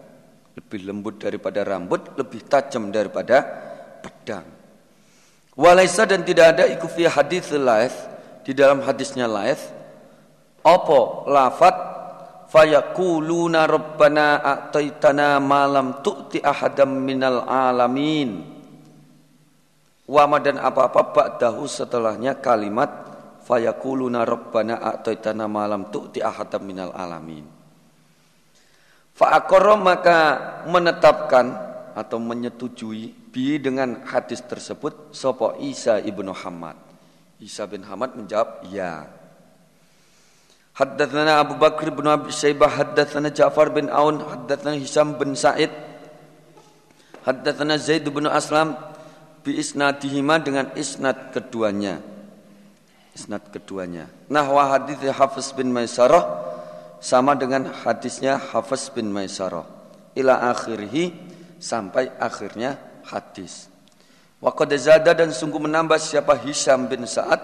Lebih 0.59 0.91
lembut 0.91 1.23
daripada 1.23 1.63
rambut 1.63 2.19
lebih 2.19 2.51
tajam 2.51 2.91
daripada 2.91 3.37
pedang 4.03 4.54
walaisa 5.55 6.03
dan 6.05 6.21
tidak 6.21 6.55
ada 6.55 6.63
iku 6.69 6.87
fi 6.87 7.07
hadis 7.07 7.51
laif 7.55 7.95
di 8.43 8.53
dalam 8.53 8.83
hadisnya 8.83 9.25
laif 9.25 9.71
opo 10.61 11.25
lafat 11.31 11.75
fayaquluna 12.51 13.65
rabbana 13.65 14.39
a'taitana 14.39 15.41
malam 15.41 15.99
tu'ti 16.05 16.43
ahadam 16.43 17.01
minal 17.01 17.41
alamin 17.47 18.55
wama 20.05 20.37
dan 20.37 20.61
apa-apa 20.61 21.01
ba'dahu 21.11 21.65
setelahnya 21.65 22.37
kalimat 22.37 23.05
fayakuluna 23.45 24.25
rabbana 24.25 24.81
a'taitana 24.81 25.45
malam 25.45 25.93
tu'ti 25.93 26.21
ahadam 26.25 26.65
minal 26.65 26.93
alamin. 26.97 27.45
Fa'akoro 29.15 29.79
maka 29.79 30.17
menetapkan 30.67 31.45
atau 31.95 32.19
menyetujui 32.19 33.24
bi 33.35 33.59
dengan 33.59 34.07
hadis 34.07 34.39
tersebut 34.47 35.11
sopo 35.11 35.59
Isa 35.59 35.99
ibnu 35.99 36.31
Hamad. 36.31 36.79
Isa 37.43 37.67
bin 37.67 37.83
Hamad 37.83 38.15
menjawab 38.15 38.63
ya. 38.71 39.11
Haddatsana 40.71 41.43
Abu 41.43 41.59
Bakr 41.59 41.91
bin 41.91 42.07
Abi 42.07 42.31
Syaibah 42.31 42.71
haddatsana 42.71 43.35
Ja'far 43.35 43.75
bin 43.75 43.91
Aun 43.91 44.23
haddatsana 44.23 44.79
Hisam 44.79 45.19
bin 45.19 45.35
Sa'id 45.35 45.71
haddatsana 47.27 47.75
Zaid 47.75 48.07
bin 48.07 48.23
Aslam 48.27 48.79
bi 49.43 49.59
isnadihima 49.59 50.39
dengan 50.39 50.71
isnad 50.75 51.35
keduanya 51.35 52.15
isnad 53.15 53.47
keduanya. 53.47 54.11
Nahwa 54.27 54.75
hadis 54.75 54.99
Hafiz 55.15 55.55
bin 55.55 55.71
Maisarah 55.71 56.43
sama 56.99 57.33
dengan 57.33 57.71
hadisnya 57.71 58.35
Hafiz 58.35 58.91
bin 58.91 59.09
Maisarah. 59.09 59.63
Ila 60.19 60.51
akhirhi 60.51 61.15
sampai 61.57 62.11
akhirnya 62.19 62.75
hadis. 63.09 63.69
Wa 64.41 64.51
qad 64.53 64.73
dan 65.01 65.31
sungguh 65.31 65.57
menambah 65.57 65.97
siapa 65.97 66.37
Hisam 66.43 66.85
bin 66.85 67.07
Sa'ad 67.07 67.41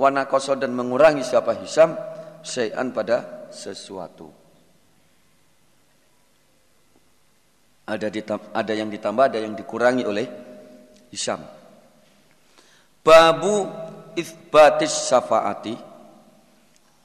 wa 0.00 0.08
naqasa 0.08 0.56
dan 0.56 0.72
mengurangi 0.72 1.22
siapa 1.22 1.54
Hisam 1.60 1.94
syai'an 2.40 2.90
pada 2.90 3.46
sesuatu. 3.52 4.32
Ada 7.90 8.06
ada 8.54 8.72
yang 8.72 8.86
ditambah, 8.86 9.24
ada 9.34 9.38
yang 9.42 9.54
dikurangi 9.58 10.04
oleh 10.06 10.26
Hisam. 11.10 11.42
Babu 13.02 13.66
isbatis 14.14 15.10
syafaati 15.10 15.74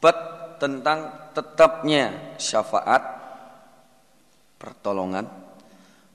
bab 0.03 0.17
tentang 0.61 1.31
tetapnya 1.33 2.37
syafaat 2.37 3.03
pertolongan 4.59 5.44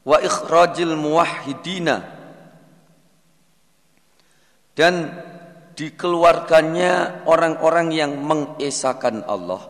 wa 0.04 0.16
ikhrajil 0.20 0.96
muwahhidina. 0.96 1.96
Dan 4.76 5.12
dikeluarkannya 5.76 7.24
orang-orang 7.28 7.88
yang 7.92 8.12
mengesakan 8.16 9.26
Allah. 9.28 9.60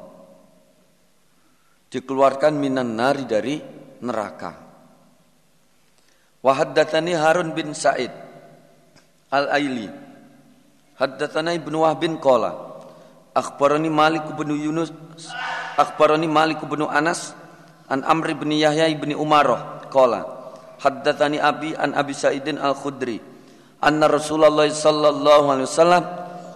Dikeluarkan 1.90 2.54
minan 2.54 2.94
nari 2.94 3.26
dari 3.26 3.56
neraka. 3.98 4.54
Wa 6.40 6.52
haddatsani 6.54 7.12
Harun 7.18 7.50
bin 7.50 7.74
Said 7.74 8.14
al-Aili. 9.34 9.90
Haddatsana 10.94 11.58
Ibnu 11.58 11.82
Wahbin 11.82 12.22
qala. 12.22 12.70
Akhbarani 13.34 13.90
Malik 13.90 14.30
bin 14.38 14.54
Yunus. 14.54 14.94
Akhbarani 15.74 16.30
Malik 16.30 16.62
bin 16.70 16.86
Anas. 16.86 17.34
An 17.90 18.06
Amr 18.06 18.38
bin 18.38 18.54
Yahya 18.54 18.86
bin 18.94 19.10
Umarah 19.18 19.79
qala 19.90 20.24
haddatsani 20.80 21.42
Abi 21.42 21.74
an 21.74 21.92
Abi 21.92 22.14
Sa'idin 22.14 22.56
Al-Khudri 22.56 23.18
anna 23.82 24.06
Rasulullah 24.06 24.70
sallallahu 24.70 25.44
alaihi 25.50 25.68
wasallam 25.68 26.04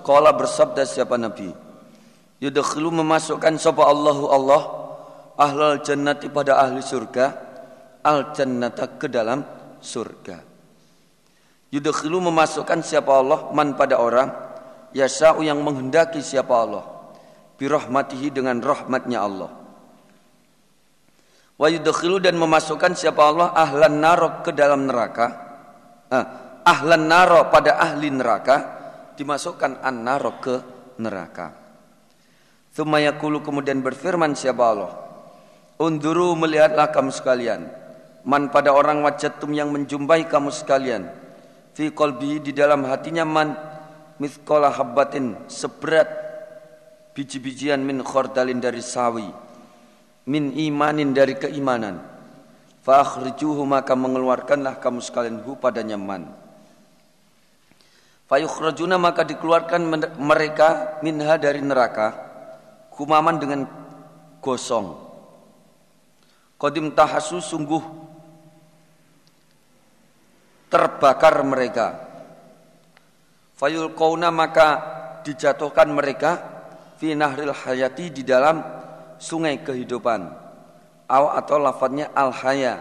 qala 0.06 0.30
bersabda 0.32 0.86
siapa 0.86 1.18
Nabi 1.18 1.50
yudkhilu 2.38 2.94
memasukkan 2.94 3.58
sapa 3.58 3.84
Allahu 3.84 4.24
Allah 4.30 4.62
ahlal 5.36 5.82
jannati 5.82 6.30
pada 6.30 6.62
ahli 6.62 6.78
surga 6.80 7.26
al 8.06 8.30
jannata 8.30 8.94
ke 8.96 9.10
dalam 9.10 9.42
surga 9.82 10.54
Yudkhilu 11.74 12.22
memasukkan 12.22 12.86
siapa 12.86 13.10
Allah 13.10 13.50
man 13.50 13.74
pada 13.74 13.98
orang 13.98 14.30
yasa'u 14.94 15.42
yang 15.42 15.58
menghendaki 15.58 16.22
siapa 16.22 16.54
Allah 16.54 16.86
birahmatihi 17.58 18.30
dengan 18.30 18.62
rahmatnya 18.62 19.26
Allah. 19.26 19.50
Wa 21.54 21.70
yudkhilu 21.70 22.18
dan 22.18 22.34
memasukkan 22.34 22.98
siapa 22.98 23.22
Allah 23.22 23.54
ahlan 23.54 24.02
naro 24.02 24.42
ke 24.42 24.50
dalam 24.50 24.90
neraka. 24.90 25.26
Eh, 26.10 26.24
ahlan 26.66 27.06
naro 27.06 27.48
pada 27.48 27.78
ahli 27.78 28.10
neraka 28.10 28.56
dimasukkan 29.14 29.82
an 29.82 30.02
naro 30.02 30.42
ke 30.42 30.54
neraka. 30.98 31.54
Thumma 32.74 32.98
yakulu 32.98 33.38
kemudian 33.42 33.78
berfirman 33.86 34.34
siapa 34.34 34.62
Allah. 34.66 34.92
Unduru 35.78 36.34
melihatlah 36.34 36.90
kamu 36.90 37.14
sekalian. 37.14 37.70
Man 38.26 38.50
pada 38.50 38.74
orang 38.74 39.04
wajatum 39.04 39.54
yang 39.54 39.70
menjumpai 39.70 40.26
kamu 40.26 40.50
sekalian 40.50 41.24
fi 41.74 41.90
qalbi 41.90 42.38
di 42.38 42.54
dalam 42.54 42.86
hatinya 42.86 43.26
man 43.26 43.58
mithqala 44.22 44.70
habbatin 44.70 45.34
seberat 45.50 46.06
biji-bijian 47.12 47.82
min 47.82 48.00
khordalin 48.00 48.62
dari 48.62 48.78
sawi 48.78 49.26
min 50.28 50.52
imanin 50.56 51.12
dari 51.12 51.36
keimanan. 51.36 52.00
Fa 52.84 53.00
akhrijuhu 53.00 53.64
maka 53.64 53.96
mengeluarkanlah 53.96 54.76
kamu 54.80 55.00
sekalian 55.00 55.40
hu 55.40 55.56
padanya 55.56 55.96
man 55.96 56.44
fa 58.24 58.40
yukhrajuna 58.40 58.96
maka 58.96 59.22
dikeluarkan 59.22 59.82
mereka 60.18 60.98
minha 61.04 61.36
dari 61.36 61.60
neraka 61.60 62.16
kumaman 62.94 63.36
dengan 63.38 63.60
gosong. 64.40 64.96
Qadim 66.58 66.94
tahasu 66.96 67.38
sungguh 67.38 67.82
terbakar 70.72 71.42
mereka. 71.46 72.02
Fayul 73.54 73.94
kauna 73.94 74.34
maka 74.34 74.68
dijatuhkan 75.22 75.86
mereka 75.94 76.42
fi 76.98 77.14
nahril 77.14 77.54
hayati 77.54 78.10
di 78.10 78.22
dalam 78.26 78.58
sungai 79.24 79.64
kehidupan. 79.64 80.28
Aw 81.08 81.24
atau 81.40 81.56
lafadznya 81.56 82.12
al 82.12 82.28
haya 82.32 82.80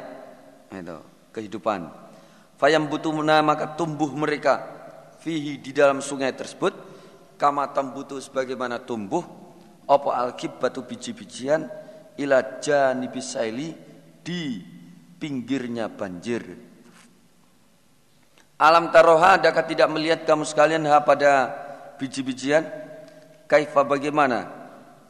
itu 0.76 1.00
kehidupan. 1.32 1.88
Fayam 2.60 2.92
butumuna 2.92 3.40
maka 3.40 3.80
tumbuh 3.80 4.12
mereka 4.12 4.64
fihi 5.24 5.60
di 5.60 5.72
dalam 5.72 6.04
sungai 6.04 6.36
tersebut 6.36 6.76
kama 7.40 7.72
tambutu 7.72 8.20
sebagaimana 8.20 8.84
tumbuh 8.84 9.24
apa 9.88 10.10
al 10.16 10.32
batu 10.36 10.84
biji-bijian 10.84 11.68
ila 12.20 12.60
janibisaili 12.60 13.76
di 14.24 14.64
pinggirnya 15.20 15.92
banjir 15.92 16.72
Alam 18.64 18.96
taroha 18.96 19.36
adakah 19.36 19.66
tidak 19.68 19.92
melihat 19.92 20.24
kamu 20.24 20.48
sekalian 20.48 20.88
ha 20.88 21.04
pada 21.04 21.52
biji-bijian? 22.00 22.64
Kaifa 23.44 23.84
bagaimana? 23.84 24.48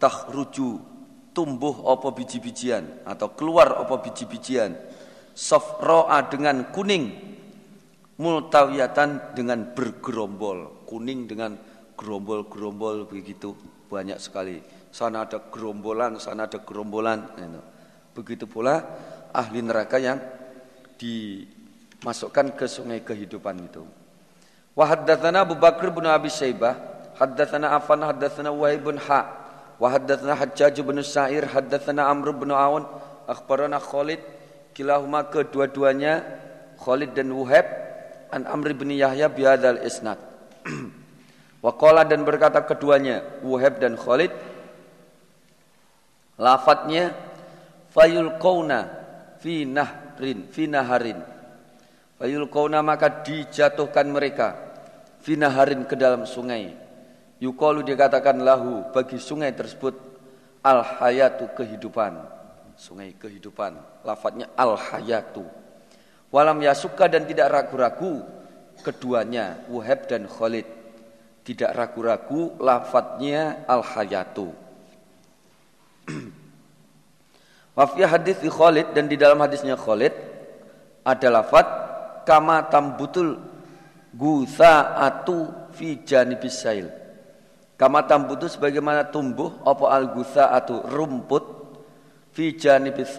Tahruju 0.01 0.92
tumbuh 1.33 1.89
apa 1.89 2.13
biji-bijian 2.13 3.03
atau 3.03 3.33
keluar 3.33 3.81
apa 3.81 3.99
biji-bijian? 3.99 4.77
Sofroa 5.33 6.29
dengan 6.29 6.69
kuning 6.69 7.33
multawiyatan 8.21 9.33
dengan 9.33 9.73
bergerombol 9.73 10.85
kuning 10.85 11.25
dengan 11.25 11.57
gerombol-gerombol 11.97 13.09
begitu 13.09 13.57
banyak 13.89 14.21
sekali 14.21 14.61
sana 14.93 15.25
ada 15.25 15.49
gerombolan 15.49 16.21
sana 16.21 16.45
ada 16.45 16.61
gerombolan 16.61 17.33
gitu. 17.33 17.61
begitu 18.13 18.45
pula 18.45 18.85
ahli 19.33 19.65
neraka 19.65 19.97
yang 19.97 20.21
dimasukkan 21.01 22.53
ke 22.53 22.69
sungai 22.69 23.01
kehidupan 23.01 23.57
itu 23.65 23.81
wa 24.77 24.85
haddatsana 24.85 25.41
Abu 25.41 25.57
Bakar 25.57 25.89
bin 25.89 26.05
Abi 26.05 26.29
Syaibah 26.29 26.77
haddatsana 27.17 27.73
Affan 27.73 28.05
haddatsana 28.05 28.53
Wahib 28.53 28.93
bin 28.93 29.01
Ha 29.01 29.42
haddatsana 29.79 30.35
Hajjaj 30.37 30.75
bin 30.83 30.97
Sa'ir 31.01 31.47
haddatsana 31.49 32.09
Amr 32.09 32.33
bin 32.35 32.51
Aun 32.51 32.85
akhbarana 33.25 33.79
Khalid 33.79 34.19
kilahuma 34.77 35.29
kedua-duanya 35.29 36.21
Khalid 36.81 37.15
dan 37.15 37.31
Wahab 37.31 37.65
an 38.33 38.49
Amr 38.49 38.73
bin 38.75 38.91
Yahya 38.93 39.29
bihadzal 39.29 39.81
isnad 39.85 40.19
Waqala 41.63 42.03
dan 42.03 42.27
berkata 42.27 42.59
keduanya 42.67 43.23
Wahab 43.45 43.79
dan 43.79 43.95
Khalid 43.95 44.33
Lafadznya 46.37 47.13
fayul 47.93 48.41
kauna 48.41 48.89
fi 49.37 49.69
nahrin 49.69 50.49
fi 50.49 50.65
naharin. 50.65 51.21
Fayul 52.17 52.49
kauna 52.49 52.81
maka 52.81 53.21
dijatuhkan 53.21 54.09
mereka 54.09 54.57
fi 55.21 55.37
naharin 55.37 55.85
ke 55.85 55.93
dalam 55.93 56.25
sungai. 56.25 56.73
Yukalu 57.43 57.83
dikatakan 57.83 58.39
lahu 58.39 58.87
bagi 58.95 59.19
sungai 59.19 59.51
tersebut 59.51 59.91
al 60.63 60.79
hayatu 60.79 61.51
kehidupan. 61.51 62.23
Sungai 62.79 63.11
kehidupan. 63.19 63.75
Lafadznya 64.07 64.47
al 64.55 64.79
hayatu. 64.79 65.43
Walam 66.31 66.63
yasuka 66.63 67.11
dan 67.11 67.27
tidak 67.27 67.51
ragu-ragu 67.51 68.23
keduanya 68.79 69.59
Wahab 69.67 70.07
dan 70.07 70.23
Khalid. 70.23 70.63
Tidak 71.43 71.75
ragu-ragu 71.75 72.55
lafadznya 72.63 73.67
al 73.67 73.83
hayatu. 73.83 74.55
Wafiyah 77.75 78.07
hadis 78.07 78.39
di 78.39 78.47
Khalid 78.47 78.95
dan 78.95 79.11
di 79.11 79.19
dalam 79.19 79.43
hadisnya 79.43 79.75
Khalid 79.75 80.15
ada 81.03 81.27
lafat 81.27 81.67
kama 82.23 82.71
tambutul 82.71 83.35
atu 84.95 85.51
fi 85.75 85.99
janibis 86.07 86.63
sail. 86.63 87.02
Kama 87.73 88.05
tambutu 88.05 88.45
sebagaimana 88.45 89.09
tumbuh 89.09 89.49
apa 89.65 89.85
al 89.89 90.13
atu 90.13 90.75
rumput 90.87 91.43
fi 92.33 92.53
janibis 92.53 93.17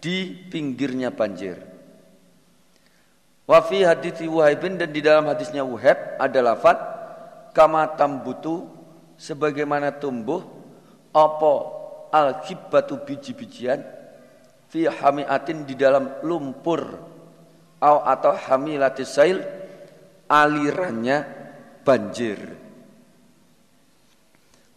di 0.00 0.48
pinggirnya 0.48 1.12
banjir. 1.12 1.60
Wafi 3.50 3.82
hadis 3.82 4.22
Wuhaibin 4.22 4.78
dan 4.78 4.94
di 4.94 5.02
dalam 5.02 5.26
hadisnya 5.26 5.66
Wuhab 5.66 6.22
ada 6.22 6.38
lafat 6.38 6.78
kama 7.50 7.98
tambutu 7.98 8.70
sebagaimana 9.18 9.90
tumbuh 9.90 10.46
apa 11.10 11.52
al 12.14 12.46
kibatu 12.46 13.02
biji-bijian 13.02 13.82
fi 14.70 14.86
hamiatin 14.86 15.66
di 15.66 15.74
dalam 15.74 16.22
lumpur 16.22 16.94
au 17.82 17.96
atau 18.06 18.38
hamilatis 18.38 19.10
sail 19.10 19.42
alirannya 20.30 21.26
banjir 21.82 22.38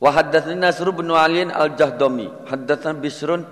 wa 0.04 0.12
haddatsani 0.12 0.60
Nasr 0.60 0.92
bin 0.92 1.08
Ali 1.16 1.48
al-Jahdami 1.48 2.28
haddatsana 2.52 3.00
Bisrun 3.00 3.48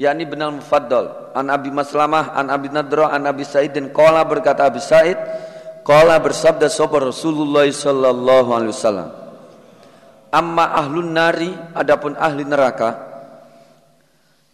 yakni 0.00 0.24
bin 0.24 0.40
al-Mufaddal. 0.40 1.36
An 1.36 1.52
Abi 1.52 1.68
Maslamah 1.68 2.32
an 2.32 2.48
Abi 2.48 2.72
Nadra 2.72 3.12
an 3.12 3.28
Abi 3.28 3.44
Sa'id 3.44 3.76
dan 3.76 3.92
qala 3.92 4.24
berkata 4.24 4.64
Abi 4.64 4.80
Sa'id 4.80 5.20
qala 5.84 6.16
bersabda 6.16 6.72
sapa 6.72 7.04
Rasulullah 7.04 7.68
sallallahu 7.68 8.48
alaihi 8.48 8.72
wasallam. 8.72 9.08
Amma 10.32 10.72
ahlun 10.72 11.12
nari 11.12 11.52
adapun 11.76 12.16
ahli 12.16 12.48
neraka 12.48 13.12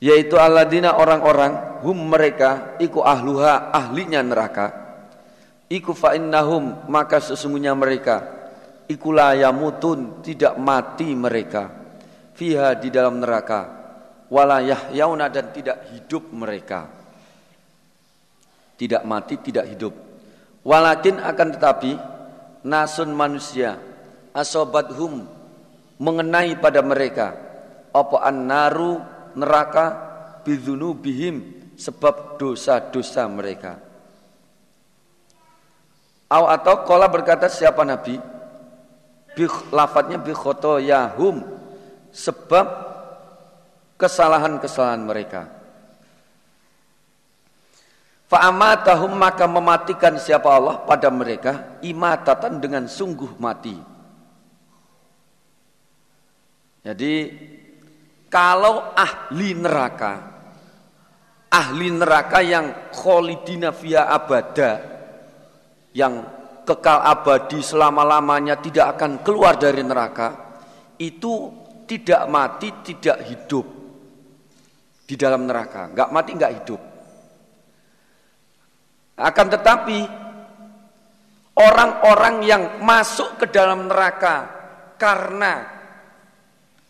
yaitu 0.03 0.37
aladina 0.37 0.99
orang-orang 0.99 1.81
hum 1.87 1.97
mereka 2.11 2.77
iku 2.83 3.01
ahluha 3.01 3.73
ahlinya 3.73 4.21
neraka 4.21 4.73
iku 5.73 5.97
fa 5.97 6.13
innahum 6.13 6.85
maka 6.89 7.21
sesungguhnya 7.21 7.73
mereka 7.73 8.36
iku 8.87 9.09
layamutun 9.14 10.22
tidak 10.22 10.55
mati 10.59 11.12
mereka. 11.12 11.70
Fiha 12.37 12.77
di 12.79 12.88
dalam 12.92 13.18
neraka. 13.22 13.61
Wala 14.27 14.59
yahyauna 14.62 15.31
dan 15.31 15.55
tidak 15.55 15.87
hidup 15.94 16.31
mereka. 16.35 16.90
Tidak 18.77 19.03
mati 19.07 19.38
tidak 19.40 19.66
hidup. 19.70 19.94
Walakin 20.66 21.22
akan 21.22 21.49
tetapi 21.55 21.92
nasun 22.66 23.14
manusia 23.14 23.79
asobat 24.35 24.90
hum 24.99 25.25
mengenai 26.03 26.59
pada 26.59 26.83
mereka. 26.83 27.33
Apa 27.94 28.29
annaru 28.29 29.01
neraka 29.38 29.85
bihim 30.44 31.57
sebab 31.79 32.37
dosa-dosa 32.37 33.25
mereka. 33.31 33.79
Aw 36.27 36.44
atau 36.59 36.83
kola 36.83 37.07
berkata 37.07 37.46
siapa 37.46 37.87
Nabi? 37.87 38.36
Bih, 39.37 39.53
lafadznya 39.68 40.16
bikhoto 40.16 40.81
yahum 40.81 41.44
sebab 42.09 42.64
kesalahan-kesalahan 44.01 45.05
mereka. 45.05 45.42
Fa'amatahum 48.33 49.12
maka 49.12 49.44
mematikan 49.44 50.16
siapa 50.16 50.49
Allah 50.49 50.83
pada 50.88 51.12
mereka 51.12 51.79
imatatan 51.85 52.59
dengan 52.59 52.88
sungguh 52.88 53.37
mati. 53.37 53.77
Jadi 56.83 57.14
kalau 58.33 58.96
ahli 58.96 59.53
neraka, 59.53 60.12
ahli 61.53 61.92
neraka 61.92 62.40
yang 62.42 62.90
kholidina 62.90 63.70
via 63.70 64.11
abada, 64.11 64.83
yang 65.94 66.36
kekal 66.66 66.98
abadi 67.00 67.62
selama-lamanya 67.62 68.59
tidak 68.59 68.98
akan 68.98 69.22
keluar 69.22 69.55
dari 69.55 69.87
neraka, 69.87 70.35
itu 70.98 71.48
tidak 71.87 72.26
mati, 72.26 72.68
tidak 72.83 73.22
hidup 73.31 73.66
di 75.07 75.14
dalam 75.14 75.46
neraka. 75.46 75.94
Enggak 75.94 76.11
mati, 76.11 76.31
enggak 76.35 76.55
hidup. 76.59 76.81
Akan 79.16 79.46
tetapi 79.48 79.98
orang-orang 81.57 82.44
yang 82.44 82.62
masuk 82.85 83.40
ke 83.40 83.46
dalam 83.48 83.88
neraka 83.88 84.50
karena 85.00 85.64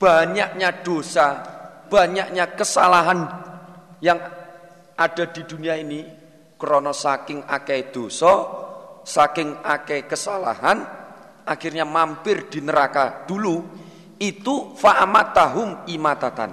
banyaknya 0.00 0.82
dosa, 0.82 1.44
banyaknya 1.86 2.56
kesalahan 2.58 3.20
yang 4.02 4.18
ada 4.96 5.24
di 5.30 5.44
dunia 5.46 5.76
ini 5.78 6.02
krono 6.56 6.90
saking 6.90 7.46
akeh 7.46 7.92
dosa, 7.92 8.65
saking 9.06 9.62
akeh 9.62 10.10
kesalahan, 10.10 10.82
akhirnya 11.46 11.86
mampir 11.86 12.50
di 12.50 12.58
neraka 12.58 13.22
dulu 13.22 13.62
itu 14.18 14.74
fa'amatahum 14.74 15.86
imatatan. 15.86 16.50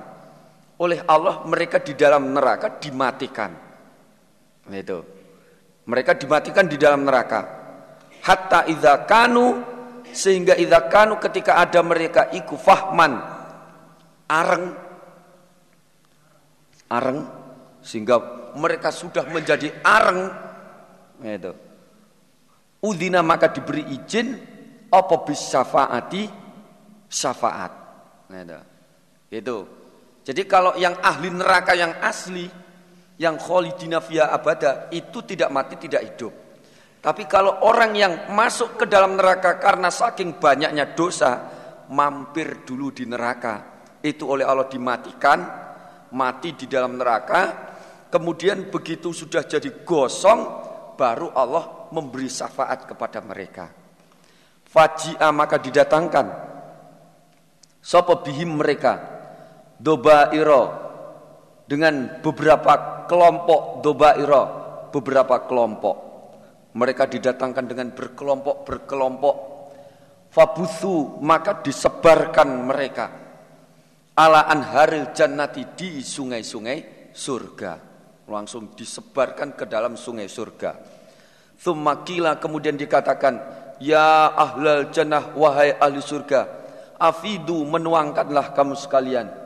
Oleh 0.77 1.01
Allah 1.09 1.41
mereka 1.49 1.81
di 1.81 1.97
dalam 1.97 2.29
neraka 2.29 2.77
dimatikan. 2.77 3.51
Itu. 4.69 4.99
Mereka 5.89 6.15
dimatikan 6.15 6.69
di 6.69 6.77
dalam 6.77 7.01
neraka. 7.03 7.41
Hatta 8.23 8.69
idza 8.69 9.03
kanu 9.03 9.59
sehingga 10.13 10.55
idza 10.55 10.87
kanu 10.87 11.17
ketika 11.19 11.59
ada 11.59 11.81
mereka 11.83 12.31
iku 12.31 12.55
fahman 12.55 13.19
areng 14.29 14.65
areng 16.87 17.19
sehingga 17.83 18.21
mereka 18.55 18.93
sudah 18.93 19.27
menjadi 19.27 19.73
areng 19.83 20.31
itu 21.19 21.51
udina 22.83 23.23
maka 23.23 23.49
diberi 23.49 23.87
izin 23.95 24.27
apa 24.91 25.15
bis 25.23 25.41
syafaati 25.49 26.23
syafaat 27.07 27.71
itu. 28.29 28.59
Itu 29.33 29.57
jadi 30.23 30.41
kalau 30.47 30.75
yang 30.79 30.95
ahli 31.03 31.29
neraka 31.31 31.73
yang 31.75 31.99
asli 31.99 32.47
yang 33.19 33.35
kholidina 33.39 33.99
via 34.03 34.31
abada 34.31 34.87
itu 34.91 35.23
tidak 35.23 35.49
mati 35.51 35.75
tidak 35.79 36.01
hidup. 36.13 36.33
Tapi 37.03 37.27
kalau 37.27 37.67
orang 37.67 37.91
yang 37.99 38.13
masuk 38.31 38.79
ke 38.79 38.85
dalam 38.87 39.19
neraka 39.19 39.59
karena 39.59 39.91
saking 39.91 40.39
banyaknya 40.39 40.95
dosa 40.95 41.51
mampir 41.91 42.63
dulu 42.63 42.95
di 42.95 43.03
neraka. 43.03 43.83
Itu 43.99 44.31
oleh 44.31 44.47
Allah 44.47 44.71
dimatikan, 44.71 45.39
mati 46.15 46.55
di 46.55 46.67
dalam 46.71 46.95
neraka, 46.95 47.41
kemudian 48.07 48.71
begitu 48.71 49.11
sudah 49.11 49.43
jadi 49.43 49.83
gosong, 49.83 50.39
baru 50.95 51.35
Allah 51.35 51.82
memberi 51.93 52.25
syafaat 52.25 52.89
kepada 52.89 53.21
mereka. 53.21 53.69
Faji'a 54.65 55.29
maka 55.29 55.61
didatangkan. 55.61 56.27
Sapa 57.77 58.25
bihim 58.25 58.57
mereka. 58.57 58.97
Dobairo. 59.77 60.81
Dengan 61.69 62.17
beberapa 62.25 63.05
kelompok 63.05 63.85
dobairo. 63.85 64.43
Beberapa 64.89 65.45
kelompok. 65.45 65.97
Mereka 66.73 67.05
didatangkan 67.05 67.65
dengan 67.69 67.93
berkelompok-berkelompok 67.93 69.35
fabusu 70.33 71.21
maka 71.21 71.61
disebarkan 71.61 72.49
mereka. 72.65 73.05
Ala 74.17 74.49
anharil 74.49 75.13
jannati 75.13 75.77
di 75.77 76.01
sungai-sungai 76.01 77.13
surga. 77.13 77.73
Langsung 78.25 78.73
disebarkan 78.73 79.53
ke 79.53 79.69
dalam 79.69 79.93
sungai 79.93 80.25
surga 80.25 81.02
Thummakila 81.59 82.41
kemudian 82.41 82.75
dikatakan 82.75 83.39
ya 83.79 84.31
ahlal 84.33 84.89
jannah 84.89 85.31
wahai 85.37 85.75
ahli 85.77 86.03
surga 86.03 86.49
afidu 86.99 87.63
menuangkanlah 87.67 88.51
kamu 88.51 88.75
sekalian 88.75 89.43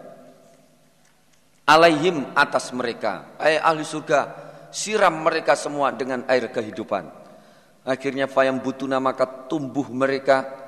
alaihim 1.67 2.23
atas 2.31 2.71
mereka. 2.71 3.35
Ay 3.35 3.59
ahli 3.59 3.83
surga 3.83 4.31
siram 4.71 5.19
mereka 5.21 5.53
semua 5.59 5.91
dengan 5.91 6.23
air 6.31 6.47
kehidupan. 6.47 7.11
Akhirnya 7.83 8.31
fayam 8.31 8.63
butuna 8.63 9.03
maka 9.03 9.27
tumbuh 9.51 9.85
mereka. 9.91 10.63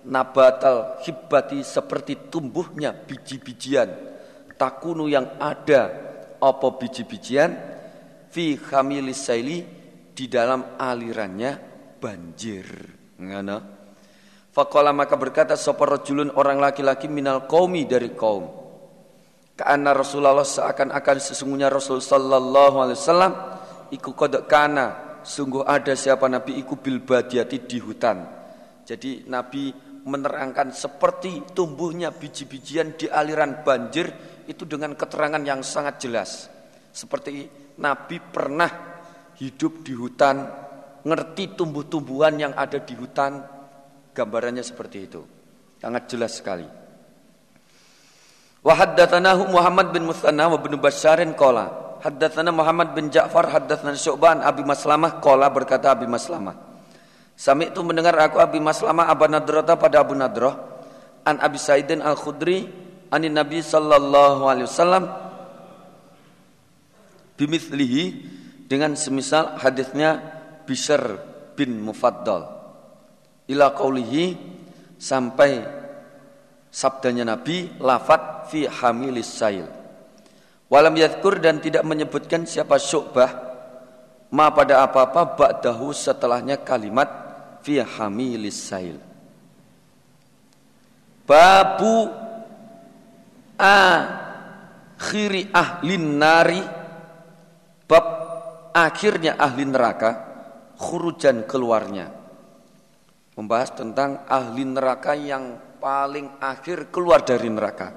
Nabatal 0.00 0.96
hibati 1.04 1.60
seperti 1.60 2.32
tumbuhnya 2.32 2.96
biji-bijian. 2.96 3.88
Takunu 4.56 5.12
yang 5.12 5.36
ada 5.36 5.92
apa 6.40 6.68
biji-bijian? 6.72 7.52
Fi 8.32 8.56
khamilis 8.56 9.28
saili 9.28 9.60
di 10.20 10.28
dalam 10.28 10.76
alirannya 10.76 11.56
banjir 11.96 12.68
ngana 13.16 13.80
Fakola 14.50 14.92
maka 14.92 15.16
berkata 15.16 15.56
sapa 15.56 15.86
rajulun 15.86 16.34
orang 16.34 16.58
laki-laki 16.58 17.06
minal 17.06 17.46
qaumi 17.46 17.86
dari 17.86 18.10
kaum. 18.18 18.50
Karena 19.54 19.94
Rasulullah 19.94 20.42
seakan-akan 20.42 21.16
sesungguhnya 21.22 21.70
Rasul 21.70 22.02
sallallahu 22.02 22.76
alaihi 22.82 22.98
wasallam 22.98 23.32
iku 23.94 24.10
kodok 24.10 24.50
kana 24.50 24.86
sungguh 25.22 25.62
ada 25.62 25.94
siapa 25.94 26.26
nabi 26.26 26.58
iku 26.58 26.82
bil 26.82 26.98
badiati 26.98 27.62
di 27.62 27.78
hutan. 27.78 28.26
Jadi 28.82 29.30
nabi 29.30 29.70
menerangkan 30.02 30.74
seperti 30.74 31.54
tumbuhnya 31.54 32.10
biji-bijian 32.10 32.98
di 32.98 33.06
aliran 33.06 33.62
banjir 33.62 34.10
itu 34.50 34.66
dengan 34.66 34.98
keterangan 34.98 35.46
yang 35.46 35.62
sangat 35.62 36.02
jelas. 36.02 36.50
Seperti 36.90 37.46
nabi 37.78 38.18
pernah 38.18 38.89
hidup 39.40 39.82
di 39.82 39.96
hutan, 39.96 40.44
ngerti 41.02 41.56
tumbuh-tumbuhan 41.56 42.36
yang 42.36 42.52
ada 42.52 42.78
di 42.78 42.92
hutan, 42.92 43.40
Gambarannya 44.10 44.60
seperti 44.66 44.98
itu. 45.06 45.22
Sangat 45.78 46.10
jelas 46.10 46.34
sekali. 46.36 46.66
Wa 48.60 48.74
haddatsanahu 48.76 49.48
Muhammad 49.48 49.94
bin 49.96 50.04
Musanna 50.04 50.50
wa 50.50 50.58
bin 50.60 50.76
Basyarin 50.76 51.32
qala 51.32 51.96
haddatsana 52.04 52.52
Muhammad 52.52 52.92
bin 52.92 53.08
Ja'far 53.08 53.48
haddatsana 53.48 53.96
Syu'ban 53.96 54.44
Abi 54.44 54.60
Maslamah 54.60 55.16
qala 55.24 55.48
berkata 55.48 55.96
Abi 55.96 56.04
Maslamah 56.04 56.68
Sami 57.40 57.72
itu 57.72 57.80
mendengar 57.80 58.12
aku 58.20 58.36
Abi 58.36 58.60
Maslamah 58.60 59.08
Abu 59.08 59.24
Nadrata 59.32 59.80
pada 59.80 60.04
Abu 60.04 60.12
Nadrah 60.12 60.60
an 61.24 61.40
Abi 61.40 61.56
Saidin 61.56 62.04
Al-Khudri 62.04 62.68
anin 63.08 63.32
Nabi 63.32 63.64
sallallahu 63.64 64.44
alaihi 64.44 64.68
wasallam 64.68 65.08
bimithlihi 67.40 68.02
dengan 68.70 68.94
semisal 68.94 69.58
hadisnya 69.58 70.22
Bishr 70.62 71.02
bin 71.58 71.82
Mufaddal 71.82 72.46
ila 73.50 73.74
qaulihi 73.74 74.38
sampai 74.94 75.58
sabdanya 76.70 77.34
Nabi 77.34 77.66
lafat 77.82 78.46
fi 78.46 78.70
hamilis 78.70 79.26
sail. 79.26 79.66
Walam 80.70 80.94
yadkur 80.94 81.42
dan 81.42 81.58
tidak 81.58 81.82
menyebutkan 81.82 82.46
siapa 82.46 82.78
syu'bah 82.78 83.50
ma 84.30 84.54
pada 84.54 84.86
apa-apa 84.86 85.34
ba'dahu 85.34 85.90
setelahnya 85.90 86.62
kalimat 86.62 87.10
fi 87.66 87.82
hamilis 87.82 88.70
sail. 88.70 89.02
Babu 91.26 92.06
akhiri 93.58 95.50
ahlin 95.50 96.22
nari 96.22 96.62
bab 97.90 98.29
akhirnya 98.74 99.36
ahli 99.36 99.66
neraka 99.66 100.10
khurujan 100.80 101.44
keluarnya 101.44 102.10
membahas 103.36 103.72
tentang 103.76 104.24
ahli 104.26 104.64
neraka 104.66 105.16
yang 105.16 105.56
paling 105.80 106.28
akhir 106.44 106.92
keluar 106.92 107.24
dari 107.24 107.48
neraka. 107.48 107.88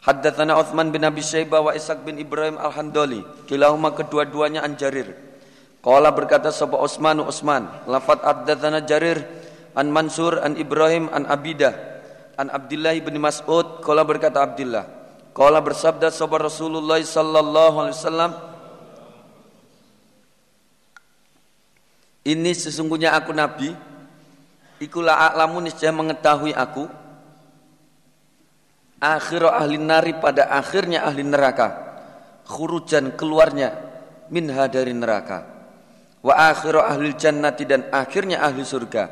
Haddatsana 0.00 0.56
Utsman 0.56 0.94
bin 0.94 1.04
Abi 1.04 1.20
Syaibah 1.20 1.60
wa 1.60 1.72
Ishaq 1.76 2.06
bin 2.06 2.16
Ibrahim 2.16 2.56
Al-Handali. 2.56 3.20
Kilahuma 3.44 3.92
kedua-duanya 3.92 4.62
an 4.64 4.78
Jarir. 4.78 5.12
Qala 5.82 6.14
berkata 6.14 6.48
sapa 6.54 6.78
Utsman 6.78 7.20
Utsman, 7.20 7.68
lafat 7.84 8.24
haddatsana 8.24 8.86
Jarir 8.86 9.20
an 9.76 9.92
Mansur 9.92 10.40
an 10.40 10.56
Ibrahim 10.56 11.12
an 11.12 11.28
Abidah 11.28 11.96
an 12.40 12.48
Abdullah 12.48 12.96
bin 13.00 13.20
Mas'ud 13.20 13.84
qala 13.84 14.04
berkata 14.04 14.40
Abdullah 14.40 14.84
qala 15.36 15.60
bersabda 15.60 16.08
sapa 16.08 16.40
Rasulullah 16.40 17.00
sallallahu 17.00 17.76
alaihi 17.84 17.96
wasallam 17.96 18.32
Ini 22.26 22.50
sesungguhnya 22.50 23.14
aku 23.14 23.30
nabi. 23.30 23.70
Ikulah 24.82 25.30
a'lamu 25.30 25.62
niscaya 25.62 25.94
mengetahui 25.94 26.50
aku. 26.50 26.90
Akhir 28.98 29.46
ahli 29.46 29.78
nari 29.78 30.18
pada 30.18 30.50
akhirnya 30.50 31.06
ahli 31.06 31.22
neraka. 31.22 31.86
Khurujan 32.50 33.14
keluarnya 33.14 33.78
minha 34.34 34.66
dari 34.66 34.90
neraka. 34.90 35.46
Wa 36.26 36.50
akhiru 36.50 36.82
ahli 36.82 37.14
jannati 37.14 37.62
dan 37.62 37.86
akhirnya 37.94 38.42
ahli 38.42 38.66
surga. 38.66 39.04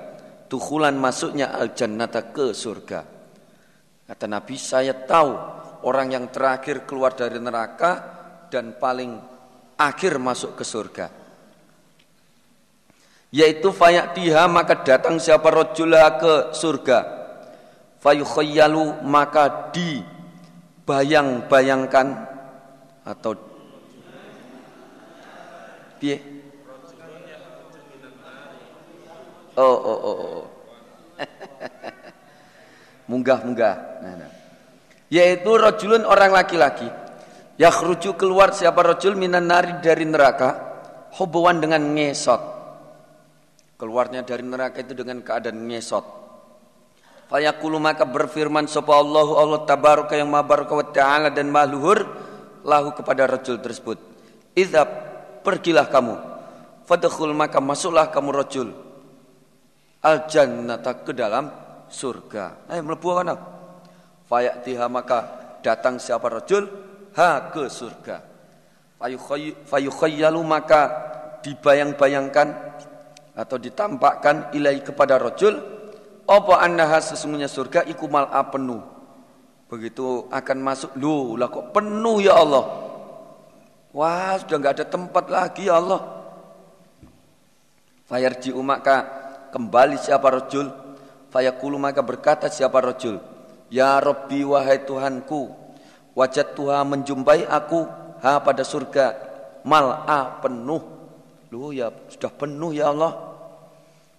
Tukhulan 0.51 0.99
masuknya 0.99 1.55
al 1.55 1.71
jannata 1.71 2.35
ke 2.35 2.51
surga. 2.51 3.01
Kata 4.11 4.27
Nabi 4.27 4.59
saya 4.59 4.91
tahu 4.91 5.33
orang 5.87 6.19
yang 6.19 6.27
terakhir 6.35 6.83
keluar 6.83 7.15
dari 7.15 7.39
neraka 7.39 7.93
dan 8.51 8.75
paling 8.75 9.17
akhir 9.79 10.19
masuk 10.19 10.59
ke 10.59 10.65
surga 10.67 11.24
yaitu 13.35 13.75
fayatiha 13.75 14.47
maka 14.47 14.87
datang 14.87 15.19
siapa 15.19 15.51
rojulah 15.51 16.23
ke 16.23 16.55
surga. 16.55 17.27
Fayukhayyalu 17.99 19.03
maka 19.03 19.75
dibayang-bayangkan. 19.75 22.31
Atau 23.03 23.35
piye? 25.99 26.23
Oh 29.59 29.79
oh 29.83 29.99
oh, 29.99 30.17
oh. 30.19 30.43
munggah 33.11 33.39
munggah 33.47 34.03
nah, 34.03 34.19
nah. 34.19 34.27
yaitu 35.13 35.51
rojulun 35.51 36.07
orang 36.07 36.31
laki-laki. 36.31 36.87
Yakhruju 37.55 38.19
keluar 38.19 38.51
siapa 38.51 38.83
rojul 38.83 39.15
minan 39.19 39.47
nari 39.51 39.83
dari 39.83 40.07
neraka. 40.07 40.75
Hubungan 41.15 41.63
dengan 41.63 41.95
ngesot 41.95 42.54
Keluarnya 43.75 44.23
dari 44.23 44.47
neraka 44.47 44.81
itu 44.81 44.95
dengan 44.95 45.19
keadaan 45.21 45.67
ngesot. 45.67 46.07
Fayaqulu 47.27 47.81
maka 47.83 48.07
berfirman 48.07 48.71
sapa 48.71 48.95
Allah 48.95 49.27
Allah 49.35 49.61
tabaraka 49.67 50.15
yang 50.15 50.31
mabaraka 50.31 50.73
wa 50.77 50.87
ta'ala 50.87 51.29
dan 51.33 51.51
mahluhur 51.51 52.05
lahu 52.63 52.95
kepada 52.95 53.27
rajul 53.27 53.59
tersebut. 53.59 53.99
Idza 54.55 54.87
pergilah 55.43 55.91
kamu. 55.91 56.15
Fadkhul 56.85 57.35
maka 57.35 57.59
masuklah 57.59 58.13
kamu 58.13 58.31
rajul. 58.31 58.69
Al 60.05 60.29
jannata 60.29 61.01
ke 61.01 61.17
dalam 61.17 61.49
surga. 61.89 62.69
Ayo 62.71 62.85
mlebu 62.85 63.09
ana. 63.19 63.35
Fayatiha 64.29 64.87
maka 64.87 65.19
datang 65.65 65.99
siapa 65.99 66.29
rajul 66.29 66.69
ha 67.17 67.51
ke 67.51 67.67
surga. 67.73 68.21
Fayukhayyalu 69.67 70.41
maka 70.45 70.81
dibayang-bayangkan 71.45 72.49
atau 73.35 73.59
ditampakkan 73.59 74.55
ilai 74.55 74.79
kepada 74.81 75.19
rojul 75.19 75.59
apa 76.25 76.55
annaha 76.63 77.03
sesungguhnya 77.03 77.51
surga 77.51 77.85
iku 77.91 78.09
mal'a 78.09 78.41
penuh. 78.49 78.81
Begitu 79.69 80.31
akan 80.31 80.59
masuk 80.63 80.95
lu 80.97 81.35
lah 81.35 81.51
kok 81.51 81.75
penuh 81.75 82.23
ya 82.23 82.39
Allah? 82.39 82.65
Wah 83.91 84.39
sudah 84.39 84.57
nggak 84.59 84.75
ada 84.81 84.87
tempat 84.87 85.25
lagi 85.29 85.67
ya 85.67 85.83
Allah. 85.83 86.01
Fayarji 88.07 88.55
maka 88.63 88.97
kembali 89.51 89.99
siapa 89.99 90.31
rojul? 90.31 90.71
Fayakulu 91.35 91.77
maka 91.77 92.01
berkata 92.07 92.47
siapa 92.47 92.79
rojul? 92.79 93.19
Ya 93.69 93.99
Robbi 93.99 94.47
wahai 94.47 94.87
Tuhanku 94.87 95.65
wajat 96.15 96.55
Tuhan 96.55 96.87
menjumpai 96.87 97.45
aku 97.51 97.85
ha 98.23 98.39
pada 98.39 98.63
surga 98.63 99.19
mal'a 99.67 100.39
penuh 100.39 100.94
Lu 101.55 101.71
ya 101.71 101.95
sudah 102.11 102.35
penuh 102.35 102.75
ya 102.75 102.91
Allah. 102.91 103.15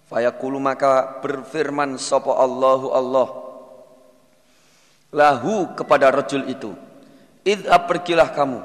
Fayaqulu 0.08 0.56
maka 0.56 1.20
berfirman 1.20 2.00
sapa 2.00 2.32
Allahu 2.32 2.96
Allah 2.96 3.28
lahu 5.12 5.76
kepada 5.76 6.08
rajul 6.08 6.48
itu. 6.48 6.72
Idza 7.44 7.76
pergilah 7.84 8.32
kamu. 8.32 8.60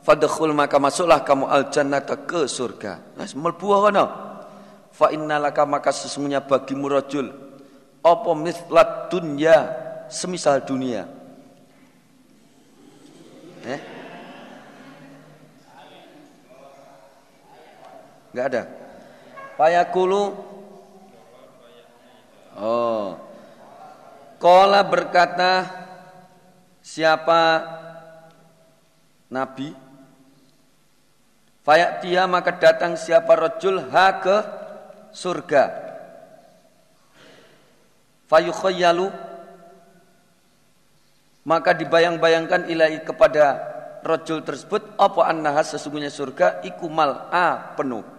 Fadkhul 0.00 0.56
maka 0.56 0.80
masuklah 0.80 1.20
kamu 1.20 1.44
al 1.44 1.68
jannata 1.68 2.24
ke 2.24 2.48
surga. 2.48 3.20
Nah, 3.20 3.28
mlebu 3.28 3.66
kono. 3.68 4.06
Fa 4.96 5.12
innalaka 5.12 5.68
maka 5.68 5.92
sesungguhnya 5.92 6.40
bagimu 6.40 6.88
rajul 6.88 7.28
apa 8.00 8.30
mislat 8.32 9.12
dunya 9.12 9.56
semisal 10.08 10.64
dunia. 10.64 11.04
Eh? 13.66 13.95
Enggak 18.36 18.52
ada. 18.52 18.62
Fayaqulu 19.56 20.22
Oh. 22.56 23.16
Kola 24.36 24.80
berkata 24.84 25.64
siapa 26.84 27.64
Nabi? 29.32 29.72
Fayak 31.64 32.04
dia 32.04 32.24
maka 32.28 32.52
datang 32.56 32.96
siapa 33.00 33.32
rojul 33.36 33.80
ha 33.88 34.20
ke 34.20 34.36
surga. 35.16 35.64
Fayukhayyalu. 38.28 39.08
Maka 41.44 41.72
dibayang-bayangkan 41.72 42.68
ilahi 42.72 43.00
kepada 43.00 43.60
rojul 44.04 44.44
tersebut 44.44 44.96
apa 45.00 45.20
annaha 45.28 45.60
sesungguhnya 45.60 46.12
surga? 46.12 46.64
Ikumal 46.64 47.32
a 47.32 47.76
penuh 47.76 48.15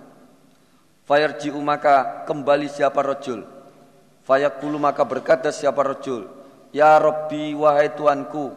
Fayarji'u 1.08 1.58
maka 1.64 2.28
kembali 2.28 2.68
siapa 2.68 3.00
rojul 3.00 3.58
Fayaqulu 4.28 4.76
maka 4.76 5.08
berkata 5.08 5.56
siapa 5.56 5.80
rajul, 5.88 6.28
Ya 6.76 7.00
Rabbi 7.00 7.56
wahai 7.56 7.96
Tuanku, 7.96 8.52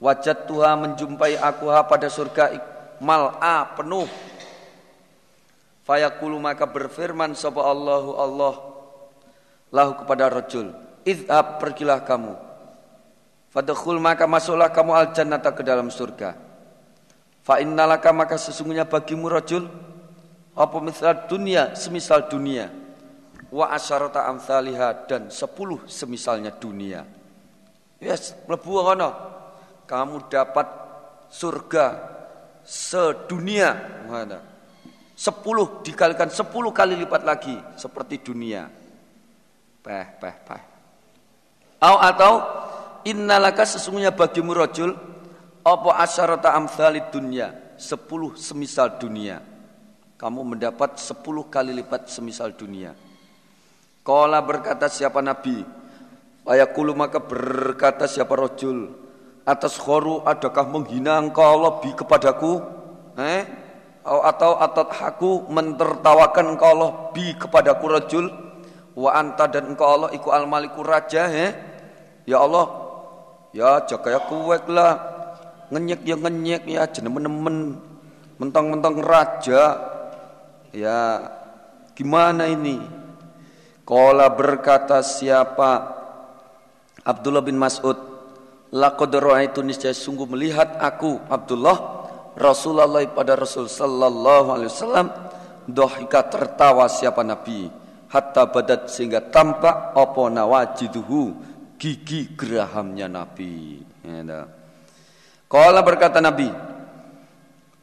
wajat 0.00 0.48
Tuhan 0.48 0.80
menjumpai 0.80 1.36
aku 1.36 1.68
ha 1.68 1.84
pada 1.84 2.08
surga 2.08 2.56
mal'a 2.96 3.76
penuh. 3.76 4.08
Fayaqulu 5.84 6.40
maka 6.40 6.64
berfirman 6.64 7.36
sapa 7.36 7.60
Allahu 7.60 8.10
Allah 8.16 8.54
lahu 9.68 10.00
kepada 10.00 10.32
rajul, 10.32 10.72
Idhab 11.04 11.60
pergilah 11.60 12.00
kamu. 12.00 12.32
Fadkhul 13.52 14.00
maka 14.00 14.24
masuklah 14.24 14.72
kamu 14.72 14.96
al 14.96 15.12
jannata 15.12 15.52
ke 15.52 15.60
dalam 15.60 15.92
surga. 15.92 16.40
Fa 17.44 17.60
innalaka 17.60 18.16
maka 18.16 18.40
sesungguhnya 18.40 18.88
bagimu 18.88 19.28
rajul 19.28 19.68
apa 20.56 20.76
misal 20.80 21.28
dunia 21.28 21.76
semisal 21.76 22.32
dunia 22.32 22.72
wa 23.52 23.70
asyarata 23.76 24.24
amthaliha 24.24 25.06
dan 25.06 25.28
sepuluh 25.28 25.84
semisalnya 25.84 26.50
dunia. 26.50 27.04
Yes, 28.00 28.32
mlebu 28.48 28.82
ngono. 28.82 29.10
Kamu 29.86 30.26
dapat 30.26 30.66
surga 31.30 31.86
sedunia. 32.66 34.02
Mana? 34.10 34.42
Sepuluh 35.16 35.80
dikalikan 35.80 36.28
sepuluh 36.28 36.74
kali 36.74 36.98
lipat 36.98 37.22
lagi 37.22 37.54
seperti 37.78 38.20
dunia. 38.20 38.68
Peh, 39.80 40.06
peh, 40.18 40.36
peh. 40.42 40.62
Au 41.80 41.96
atau 42.02 42.32
innalaka 43.06 43.62
sesungguhnya 43.62 44.10
bagimu 44.10 44.52
rajul 44.52 44.92
apa 45.62 45.90
asyarata 46.02 46.52
amthalid 46.52 47.08
dunia 47.14 47.54
sepuluh 47.78 48.34
semisal 48.34 48.98
dunia. 48.98 49.40
Kamu 50.16 50.56
mendapat 50.56 50.96
sepuluh 50.96 51.44
kali 51.44 51.76
lipat 51.76 52.08
semisal 52.08 52.56
dunia. 52.56 52.96
Kala 54.00 54.40
berkata 54.40 54.88
siapa 54.88 55.20
Nabi? 55.20 55.60
Fayaqulu 56.40 56.96
maka 56.96 57.20
berkata 57.20 58.08
siapa 58.08 58.32
rojul? 58.32 58.96
Atas 59.44 59.76
khoru 59.76 60.24
adakah 60.24 60.72
menghina 60.72 61.20
engkau 61.20 61.60
lebih 61.60 62.00
kepadaku? 62.00 62.64
Eh? 63.20 63.44
Atau 64.08 64.56
atat 64.56 64.88
haku 64.88 65.52
mentertawakan 65.52 66.56
engkau 66.56 66.72
lebih 66.72 67.36
kepadaku 67.36 67.84
rojul? 67.84 68.24
Wa 68.96 69.20
anta 69.20 69.44
dan 69.52 69.76
engkau 69.76 69.84
Allah 69.84 70.10
iku 70.16 70.32
al 70.32 70.48
maliku 70.48 70.80
raja 70.80 71.28
eh? 71.28 71.52
Ya 72.24 72.40
Allah. 72.40 72.72
Ya 73.52 73.84
jaga 73.84 74.16
ya 74.16 74.20
kuwek 74.24 74.64
lah. 74.72 74.96
Ngenyek 75.68 76.08
ya 76.08 76.16
ngenyek 76.16 76.62
ya 76.64 76.88
jenemen-nemen 76.88 77.84
Mentang-mentang 78.36 79.00
raja 79.00 79.95
Ya 80.74 81.30
gimana 81.94 82.50
ini? 82.50 82.82
Kola 83.86 84.26
berkata 84.32 85.02
siapa? 85.02 85.94
Abdullah 87.06 87.44
bin 87.44 87.54
Mas'ud 87.54 88.16
Laqad 88.74 89.14
ra'aitu 89.14 89.62
niscaya 89.62 89.94
sungguh 89.94 90.26
melihat 90.26 90.82
aku 90.82 91.22
Abdullah 91.30 92.02
Rasulullah 92.34 93.00
pada 93.14 93.38
Rasul 93.38 93.70
sallallahu 93.70 94.48
alaihi 94.52 94.68
wasallam 94.68 95.06
dohika 95.70 96.26
tertawa 96.26 96.90
siapa 96.90 97.22
Nabi? 97.22 97.70
Hatta 98.10 98.50
badat 98.50 98.90
sehingga 98.90 99.22
tampak 99.32 99.94
apa 99.94 100.22
nawajiduhu 100.30 101.34
gigi 101.78 102.34
gerahamnya 102.34 103.06
Nabi. 103.06 103.80
Ya, 104.02 104.46
Kala 105.46 105.80
berkata 105.82 106.18
Nabi, 106.18 106.50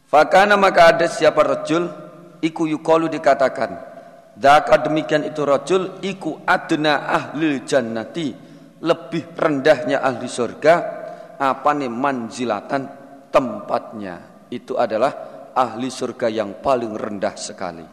Fakana 0.07 0.59
maka 0.59 0.93
ada 0.93 1.07
siapa 1.09 1.41
rajul 1.41 1.89
iku 2.43 2.67
yukolu 2.67 3.07
dikatakan 3.07 3.93
Daka 4.33 4.81
demikian 4.81 5.29
itu 5.29 5.45
rajul 5.45 6.01
iku 6.01 6.41
adna 6.41 7.05
ahli 7.05 7.61
jannati 7.61 8.33
lebih 8.81 9.37
rendahnya 9.37 10.01
ahli 10.01 10.25
surga 10.25 10.73
apa 11.37 11.69
nih 11.77 11.89
manzilatan 11.93 12.83
tempatnya 13.29 14.45
itu 14.49 14.73
adalah 14.73 15.13
ahli 15.53 15.85
surga 15.93 16.33
yang 16.33 16.57
paling 16.65 16.97
rendah 16.97 17.37
sekali. 17.37 17.85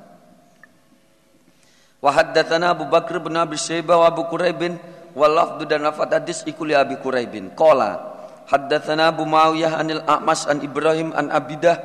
Wa 2.00 2.10
haddatsana 2.16 2.72
Abu 2.72 2.88
Bakr 2.88 3.20
bin 3.20 3.36
Abi 3.36 3.60
Syaibah 3.60 4.00
wa 4.00 4.06
Abu 4.08 4.24
Quraibin 4.24 4.80
wa 5.12 5.28
lafdu 5.28 5.68
dan 5.68 5.84
lafad 5.84 6.08
hadis 6.08 6.40
iku 6.48 6.64
li 6.64 6.72
Abi 6.72 6.96
Quraibin. 6.96 7.52
Qala 7.52 8.00
haddatsana 8.48 9.12
Abu 9.12 9.28
Muawiyah 9.28 9.76
anil 9.76 10.00
A'mas 10.08 10.48
an 10.48 10.64
Ibrahim 10.64 11.12
an 11.12 11.28
Abidah 11.28 11.76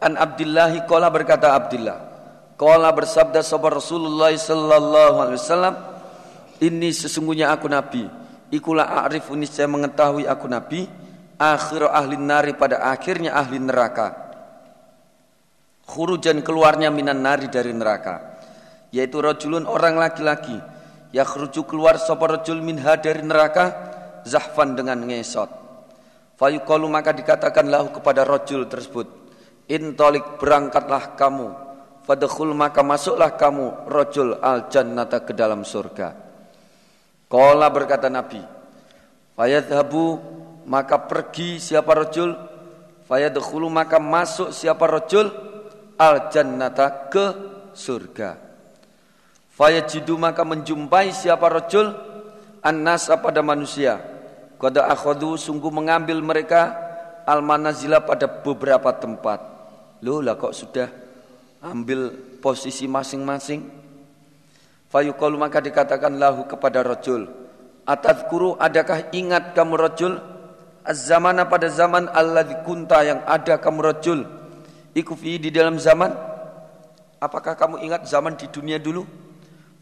an 0.00 0.16
Abdullah 0.16 0.72
qala 0.84 1.08
berkata 1.12 1.52
Abdullah 1.56 2.16
Kala 2.56 2.88
bersabda 2.88 3.44
sahabat 3.44 3.84
Rasulullah 3.84 4.32
sallallahu 4.32 5.16
alaihi 5.20 5.36
wasallam, 5.36 5.74
"Ini 6.56 6.88
sesungguhnya 6.88 7.52
aku 7.52 7.68
nabi. 7.68 8.08
Ikulah 8.48 9.04
a'rifu 9.04 9.36
saya 9.44 9.68
mengetahui 9.68 10.24
aku 10.24 10.48
nabi, 10.48 10.88
akhir 11.36 11.84
ahli 11.84 12.16
nari 12.16 12.56
pada 12.56 12.80
akhirnya 12.80 13.36
ahli 13.36 13.60
neraka. 13.60 14.08
Khurujan 15.84 16.40
keluarnya 16.40 16.88
minan 16.88 17.20
nari 17.20 17.52
dari 17.52 17.76
neraka, 17.76 18.40
yaitu 18.88 19.20
rajulun 19.20 19.68
orang 19.68 20.00
laki-laki 20.00 20.56
yakhruju 21.12 21.68
keluar 21.68 22.00
sapa 22.00 22.40
rajul 22.40 22.64
minha 22.64 22.96
dari 22.96 23.20
neraka 23.20 23.64
zahfan 24.24 24.74
dengan 24.74 24.96
ngesot. 25.04 25.48
Fayuqalu 26.40 26.88
maka 26.88 27.12
dikatakan 27.12 27.68
lahu 27.68 27.92
kepada 27.92 28.24
rajul 28.24 28.64
tersebut, 28.64 29.25
"Intolik 29.66 30.38
berangkatlah 30.38 31.18
kamu." 31.18 31.66
Fadkhul 32.06 32.54
maka 32.54 32.86
masuklah 32.86 33.34
kamu 33.34 33.90
rojul 33.90 34.38
al 34.38 34.70
jannata 34.70 35.26
ke 35.26 35.34
dalam 35.34 35.66
surga. 35.66 36.14
Kala 37.26 37.66
berkata 37.66 38.06
Nabi, 38.06 38.38
Fayadhabu 39.34 40.22
maka 40.70 41.02
pergi 41.02 41.58
siapa 41.58 41.90
rojul, 41.98 42.30
Fayadkhulu 43.10 43.66
maka 43.66 43.98
masuk 43.98 44.54
siapa 44.54 44.86
rojul 44.86 45.34
al 45.98 46.30
jannata 46.30 47.10
ke 47.10 47.24
surga. 47.74 48.38
Fayajidu 49.56 50.20
maka 50.20 50.44
menjumpai 50.44 51.10
siapa 51.10 51.48
rojul 51.48 51.90
an-nasa 52.60 53.16
pada 53.18 53.40
manusia. 53.40 53.98
Kota 54.60 54.84
akhadu 54.86 55.34
sungguh 55.40 55.72
mengambil 55.72 56.20
mereka 56.20 56.76
al 57.24 57.40
manazila 57.40 58.04
pada 58.04 58.28
beberapa 58.28 58.92
tempat. 58.94 59.55
Loh 60.04 60.20
lah 60.20 60.36
kok 60.36 60.52
sudah 60.52 60.88
ambil 61.64 62.12
posisi 62.42 62.84
masing-masing. 62.84 63.64
Fayuqalu 64.92 65.36
maka 65.40 65.58
dikatakan 65.58 66.14
lahu 66.20 66.46
kepada 66.46 66.84
rajul, 66.84 67.26
"Atadhkuru 67.88 68.54
adakah 68.60 69.10
ingat 69.10 69.56
kamu 69.56 69.74
rajul 69.74 70.14
az-zamana 70.86 71.48
pada 71.50 71.66
zaman 71.66 72.06
Allah 72.12 72.46
kunta 72.62 73.02
yang 73.02 73.20
ada 73.26 73.58
kamu 73.58 73.80
rajul 73.82 74.22
iku 74.94 75.18
fi 75.18 75.42
di 75.42 75.50
dalam 75.50 75.74
zaman 75.82 76.14
apakah 77.18 77.58
kamu 77.58 77.82
ingat 77.82 78.06
zaman 78.06 78.38
di 78.38 78.46
dunia 78.46 78.78
dulu?" 78.78 79.02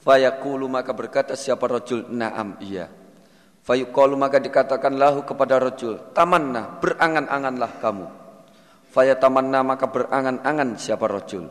Fayaqulu 0.04 0.68
maka 0.68 0.92
berkata 0.92 1.32
siapa 1.32 1.64
rajul, 1.64 2.04
"Na'am, 2.12 2.60
iya." 2.60 2.92
Fayuqalu 3.64 4.20
maka 4.20 4.36
dikatakan 4.36 4.92
lahu 5.00 5.24
kepada 5.24 5.56
rajul, 5.56 5.96
"Tamanna, 6.12 6.76
berangan-anganlah 6.84 7.80
kamu." 7.80 8.23
Fayatamanna 8.95 9.66
maka 9.66 9.90
berangan-angan 9.90 10.78
siapa 10.78 11.11
rajul. 11.11 11.51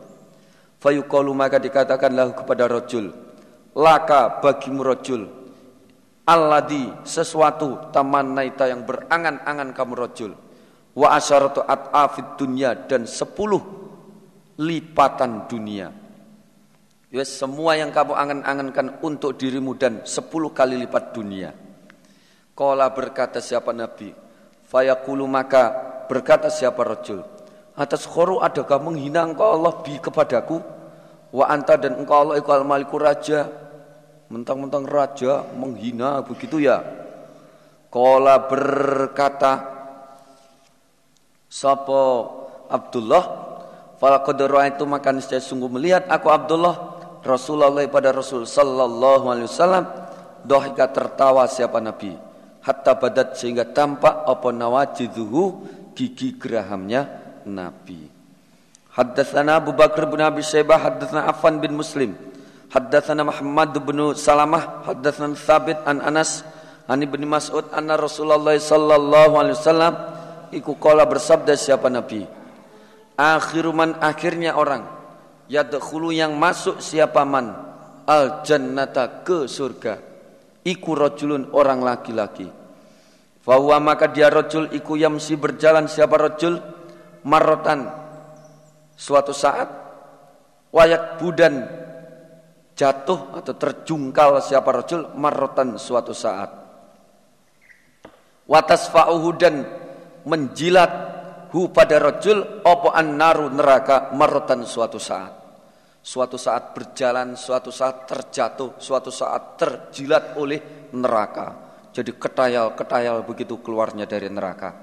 Fayuqalu 0.80 1.32
maka 1.36 1.60
dikatakanlah 1.60 2.32
kepada 2.32 2.64
rojul 2.68 3.12
laka 3.74 4.38
bagimu 4.40 4.80
rojul 4.86 5.22
alladhi 6.24 6.88
sesuatu 7.04 7.90
taman 7.90 8.36
naita 8.36 8.70
yang 8.70 8.86
berangan-angan 8.86 9.74
kamu 9.74 9.92
rojul 9.96 10.32
wa 10.94 11.08
asyaratu 11.16 11.64
at'afid 11.64 12.38
dunia 12.38 12.86
dan 12.88 13.04
sepuluh 13.04 13.60
lipatan 14.60 15.50
dunia. 15.50 15.88
Ya 17.14 17.24
semua 17.26 17.78
yang 17.78 17.94
kamu 17.94 18.12
angan-angankan 18.14 18.98
untuk 19.04 19.38
dirimu 19.38 19.78
dan 19.78 20.02
sepuluh 20.02 20.50
kali 20.50 20.80
lipat 20.80 21.14
dunia. 21.14 21.50
Kala 22.54 22.90
berkata 22.94 23.42
siapa 23.42 23.74
Nabi 23.74 24.23
Fayaqulu 24.74 25.30
maka 25.30 25.70
berkata 26.10 26.50
siapa 26.50 26.82
rojul 26.82 27.22
Atas 27.78 28.10
khoru 28.10 28.42
adakah 28.42 28.82
menghina 28.82 29.22
engkau 29.22 29.54
Allah 29.54 29.78
bi 29.86 30.02
kepadaku 30.02 30.58
Wa 31.34 31.50
anta 31.50 31.78
dan 31.78 31.98
engkau 31.98 32.22
Allah 32.22 32.38
iku 32.38 32.54
al-maliku 32.54 32.94
raja. 32.94 33.50
Mentang-mentang 34.30 34.86
raja 34.86 35.42
menghina 35.58 36.22
begitu 36.22 36.62
ya. 36.62 36.78
Kala 37.90 38.46
berkata 38.46 39.52
Sapa 41.50 42.02
Abdullah 42.66 43.24
Falaqad 43.98 44.42
itu 44.42 44.82
makan 44.82 45.22
saya 45.22 45.38
sungguh 45.38 45.70
melihat 45.70 46.10
aku 46.10 46.26
Abdullah 46.26 46.74
Rasulullah 47.22 47.86
pada 47.86 48.10
Rasul 48.10 48.42
sallallahu 48.42 49.30
alaihi 49.30 49.46
wasallam 49.46 49.86
dohika 50.42 50.90
tertawa 50.90 51.46
siapa 51.46 51.78
Nabi 51.78 52.33
hatta 52.64 52.96
badat 52.96 53.36
sehingga 53.36 53.68
tampak 53.68 54.24
apa 54.24 54.48
nawajiduhu 54.48 55.42
gigi 55.92 56.40
gerahamnya 56.40 57.06
Nabi. 57.44 58.08
Haddatsana 58.96 59.60
Abu 59.60 59.76
Bakar 59.76 60.08
bin 60.08 60.24
Abi 60.24 60.40
Syaibah 60.40 60.80
haddatsana 60.80 61.28
Affan 61.28 61.60
bin 61.60 61.76
Muslim 61.76 62.16
haddatsana 62.72 63.22
Muhammad 63.26 63.76
bin 63.84 64.16
Salamah 64.16 64.88
haddatsana 64.88 65.36
Thabit 65.36 65.78
an 65.84 66.00
Anas 66.00 66.40
an 66.88 67.04
Ibnu 67.04 67.28
Mas'ud 67.28 67.68
anna 67.74 68.00
Rasulullah 68.00 68.56
sallallahu 68.56 69.34
alaihi 69.36 69.56
wasallam 69.60 69.94
iku 70.54 70.78
kala 70.80 71.04
bersabda 71.04 71.58
siapa 71.58 71.92
Nabi? 71.92 72.24
Akhiru 73.14 73.70
man 73.76 73.94
akhirnya 74.00 74.56
orang 74.56 74.88
yadkhulu 75.52 76.10
yang 76.10 76.34
masuk 76.34 76.80
siapa 76.80 77.22
man? 77.28 77.52
Al 78.04 78.44
jannata 78.44 79.24
ke 79.24 79.48
surga 79.48 80.13
iku 80.64 80.96
rajulun 80.96 81.52
orang 81.52 81.84
laki-laki. 81.84 82.48
Fahuwa 83.44 83.76
maka 83.76 84.08
dia 84.08 84.32
rojul 84.32 84.72
iku 84.72 84.96
yamsi 84.96 85.36
berjalan 85.36 85.84
siapa 85.84 86.16
rojul 86.16 86.56
marotan 87.28 87.92
suatu 88.96 89.36
saat 89.36 89.68
wayak 90.72 91.20
budan 91.20 91.68
jatuh 92.72 93.36
atau 93.36 93.54
terjungkal 93.54 94.40
siapa 94.40 94.72
rajul? 94.72 95.12
Marotan 95.12 95.76
suatu 95.76 96.16
saat. 96.16 96.50
Watas 98.48 98.88
fa'uhu 98.88 99.28
dan 99.36 99.60
menjilat 100.24 100.92
hu 101.52 101.68
pada 101.68 102.00
rajul 102.00 102.64
opo 102.64 102.96
naru 102.96 103.52
neraka 103.52 104.12
marotan 104.16 104.64
suatu 104.64 104.96
saat 104.96 105.43
suatu 106.04 106.36
saat 106.36 106.76
berjalan 106.76 107.32
suatu 107.32 107.72
saat 107.72 108.04
terjatuh 108.04 108.76
suatu 108.76 109.08
saat 109.08 109.56
terjilat 109.56 110.36
oleh 110.36 110.92
neraka. 110.92 111.64
Jadi 111.96 112.12
ketayal-ketayal 112.12 113.24
begitu 113.24 113.56
keluarnya 113.64 114.04
dari 114.04 114.28
neraka. 114.28 114.76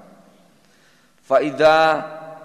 Faida 1.22 1.78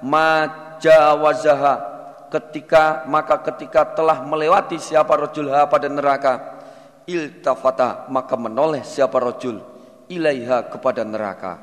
ma 0.05 0.45
jawazaha 0.77 1.97
ketika 2.29 3.07
maka 3.09 3.41
ketika 3.41 3.97
telah 3.97 4.21
melewati 4.21 4.77
siapa 4.77 5.17
rojulha 5.17 5.65
pada 5.65 5.89
neraka 5.89 6.61
iltafata 7.09 8.05
maka 8.13 8.35
menoleh 8.37 8.85
siapa 8.85 9.17
rojul 9.17 9.57
ilaiha 10.05 10.69
kepada 10.69 11.01
neraka. 11.01 11.57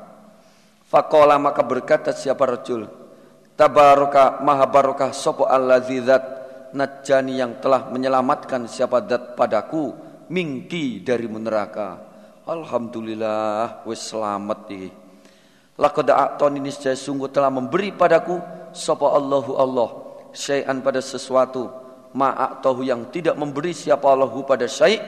Fakola 0.91 1.39
maka 1.39 1.63
berkata 1.63 2.11
siapa 2.11 2.43
rojul 2.43 2.89
tabaraka 3.55 4.43
maha 4.43 4.67
barokah 4.67 5.15
sopo 5.15 5.47
alladzidat 5.47 6.44
najani 6.75 7.39
yang 7.39 7.63
telah 7.63 7.87
menyelamatkan 7.87 8.67
siapa 8.67 8.99
dat 8.99 9.39
padaku 9.39 9.95
mingki 10.27 10.99
dari 11.01 11.25
neraka. 11.31 11.97
Alhamdulillah 12.45 13.87
wis 13.87 14.03
selamat 14.03 14.59
iki. 14.69 14.89
Laqad 15.79 16.07
a'tani 16.11 16.59
niscaya 16.61 16.95
sungguh 16.95 17.31
telah 17.31 17.49
memberi 17.49 17.95
padaku 17.95 18.37
sapa 18.75 19.11
Allahu 19.11 19.51
Allah 19.57 19.89
syai'an 20.35 20.83
pada 20.83 20.99
sesuatu. 20.99 21.71
Ma'atahu 22.15 22.87
yang 22.87 23.11
tidak 23.11 23.35
memberi 23.35 23.75
siapa 23.75 24.07
Allahu 24.07 24.47
pada 24.47 24.71
syai' 24.71 24.99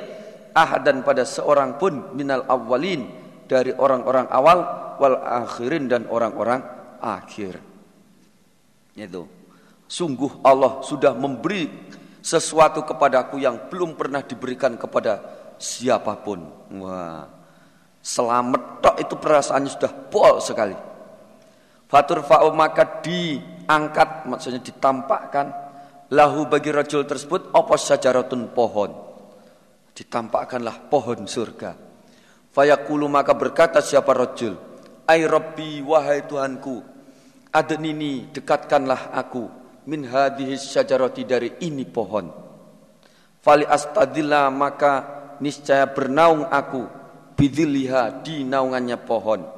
ahadan 0.51 1.07
pada 1.07 1.23
seorang 1.23 1.79
pun 1.79 2.11
minal 2.11 2.43
awwalin 2.51 3.07
dari 3.47 3.71
orang-orang 3.71 4.27
awal 4.27 4.59
wal 4.99 5.15
akhirin 5.23 5.87
dan 5.87 6.03
orang-orang 6.11 6.59
akhir. 6.99 7.63
Itu 8.97 9.36
sungguh 9.87 10.43
Allah 10.43 10.83
sudah 10.83 11.15
memberi 11.15 11.89
sesuatu 12.19 12.83
kepadaku 12.83 13.39
yang 13.39 13.71
belum 13.71 13.95
pernah 13.95 14.21
diberikan 14.21 14.75
kepada 14.75 15.23
siapa 15.57 16.19
pun. 16.21 16.43
Wah 16.83 17.25
selamat 18.03 18.83
tok 18.83 18.95
itu 19.03 19.15
perasaannya 19.17 19.71
sudah 19.71 19.91
pol 20.11 20.39
sekali. 20.39 20.75
Fatur 21.87 22.19
fa'u 22.23 22.51
maka 22.51 22.99
di 22.99 23.39
angkat 23.67 24.27
maksudnya 24.27 24.59
ditampakkan. 24.59 25.65
Lahu 26.07 26.47
bagi 26.47 26.71
rajul 26.71 27.03
tersebut 27.03 27.51
apa 27.51 27.75
sajaratun 27.75 28.55
pohon? 28.55 28.91
Ditampakkanlah 29.91 30.87
pohon 30.87 31.27
surga. 31.27 31.75
Fayaqulu 32.55 33.11
maka 33.11 33.35
berkata 33.35 33.83
siapa 33.83 34.15
rajul 34.15 34.67
ai 35.07 35.23
rabbi 35.23 35.79
wahai 35.79 36.27
tuhanku 36.27 36.83
adnini 37.55 38.27
dekatkanlah 38.35 39.15
aku 39.15 39.47
min 39.87 40.03
hadhihi 40.03 40.59
syajarati 40.59 41.23
dari 41.23 41.49
ini 41.63 41.87
pohon 41.87 42.27
fali 43.39 43.63
astadillah 43.63 44.51
maka 44.51 44.93
niscaya 45.39 45.87
bernaung 45.87 46.43
aku 46.45 46.83
bidhilliha 47.39 48.21
di 48.21 48.43
naungannya 48.43 48.99
pohon 48.99 49.57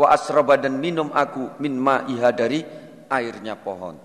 wa 0.00 0.06
asraba 0.08 0.56
dan 0.56 0.78
minum 0.78 1.10
aku 1.12 1.60
min 1.60 1.76
ma'iha 1.76 2.30
dari 2.32 2.62
airnya 3.10 3.58
pohon. 3.58 3.98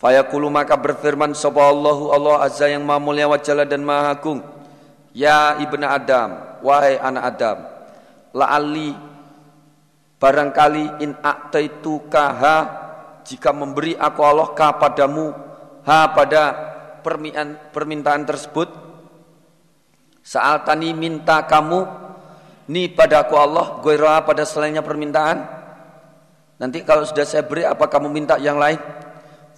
Fayaqulu 0.00 0.50
maka 0.50 0.74
berfirman 0.74 1.36
sapa 1.36 1.70
Allahu 1.70 2.10
Allah 2.10 2.48
azza 2.48 2.66
yang 2.66 2.82
maha 2.82 2.98
mulia 2.98 3.30
wa 3.30 3.38
jalla 3.38 3.62
dan 3.68 3.84
maha 3.84 4.16
agung. 4.16 4.40
Ya 5.14 5.54
ibnu 5.62 5.86
Adam, 5.86 6.58
wahai 6.66 6.98
anak 6.98 7.24
Adam, 7.38 7.58
la'alli 8.34 8.90
barangkali 10.18 11.04
in 11.06 11.14
kaha 12.10 12.56
jika 13.24 13.50
memberi 13.50 13.96
aku 13.96 14.20
Allah 14.20 14.52
kepadamu 14.52 15.32
ha 15.88 16.12
pada 16.12 16.42
permintaan, 17.00 17.72
permintaan 17.72 18.22
tersebut 18.28 18.68
saat 20.24 20.64
tani 20.68 20.92
minta 20.92 21.44
kamu 21.44 21.84
ni 22.68 22.88
pada 22.92 23.24
aku 23.24 23.34
Allah 23.36 23.80
goira 23.80 24.20
pada 24.24 24.44
selainnya 24.44 24.80
permintaan 24.80 25.64
Nanti 26.54 26.86
kalau 26.86 27.02
sudah 27.02 27.26
saya 27.26 27.42
beri 27.42 27.66
apa 27.66 27.90
kamu 27.90 28.08
minta 28.08 28.38
yang 28.38 28.56
lain? 28.56 28.78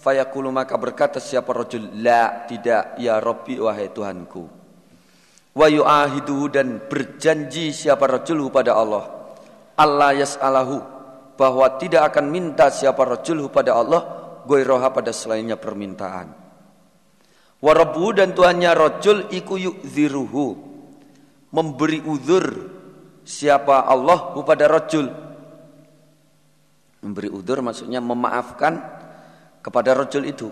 Fayaqulu 0.01 0.49
maka 0.49 0.81
berkata 0.81 1.21
siapa 1.21 1.53
rajul 1.53 1.93
la 2.01 2.47
tidak 2.49 2.97
ya 2.97 3.21
Rabbi 3.21 3.61
wahai 3.61 3.93
Tuhanku. 3.93 4.43
Wa 5.57 5.67
yu'ahiduhu 5.69 6.53
dan 6.53 6.81
berjanji 6.89 7.73
siapa 7.73 8.09
rajul 8.09 8.49
pada 8.49 8.77
Allah. 8.77 9.05
Allah 9.77 10.17
yas'alahu 10.17 10.96
bahwa 11.37 11.77
tidak 11.77 12.13
akan 12.13 12.33
minta 12.33 12.73
siapa 12.73 13.05
rajul 13.05 13.47
pada 13.53 13.77
Allah 13.77 14.03
goiroha 14.49 14.89
pada 14.91 15.13
selainnya 15.13 15.61
permintaan. 15.61 16.33
Wa 17.61 17.73
rabbuhu 17.73 18.17
dan 18.17 18.33
Tuhannya 18.33 18.73
rajul 18.73 19.29
iku 19.33 19.57
yu'ziruhu 19.57 20.45
memberi 21.53 22.05
uzur 22.05 22.45
siapa 23.25 23.89
Allah 23.89 24.37
pada 24.45 24.69
rajul 24.69 25.27
Memberi 27.07 27.31
udur 27.31 27.63
maksudnya 27.63 28.03
memaafkan 28.03 28.83
kepada 29.63 29.95
rojul 29.95 30.27
itu. 30.27 30.51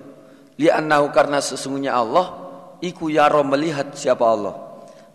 Li'annahu 0.54 1.10
karena 1.10 1.42
sesungguhnya 1.42 1.98
Allah 1.98 2.30
iku 2.78 3.10
yaro 3.10 3.42
melihat 3.42 3.90
siapa 3.98 4.22
Allah. 4.22 4.54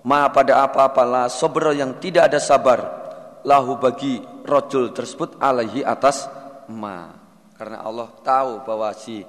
Ma 0.04 0.28
pada 0.36 0.68
apa-apa 0.68 1.04
lah 1.08 1.26
sobro 1.32 1.72
yang 1.72 1.96
tidak 2.04 2.28
ada 2.28 2.44
sabar 2.44 2.80
lahu 3.44 3.80
bagi 3.80 4.20
rojul 4.44 4.92
tersebut 4.92 5.40
alaihi 5.40 5.86
atas 5.86 6.28
ma. 6.72 7.14
Karena 7.56 7.84
Allah 7.84 8.08
tahu 8.24 8.64
bahwa 8.64 8.92
si 8.96 9.20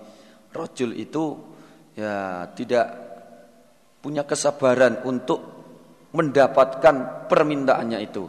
rojul 0.54 0.94
itu 0.94 1.34
ya 1.98 2.46
tidak 2.54 2.86
punya 4.00 4.24
kesabaran 4.24 5.02
untuk 5.04 5.42
mendapatkan 6.14 7.26
permintaannya 7.30 7.98
itu. 8.02 8.24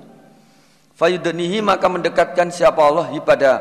Fayudanihi 0.98 1.66
maka 1.66 1.90
mendekatkan 1.90 2.54
siapa 2.54 2.82
Allah 2.82 3.10
pada 3.26 3.52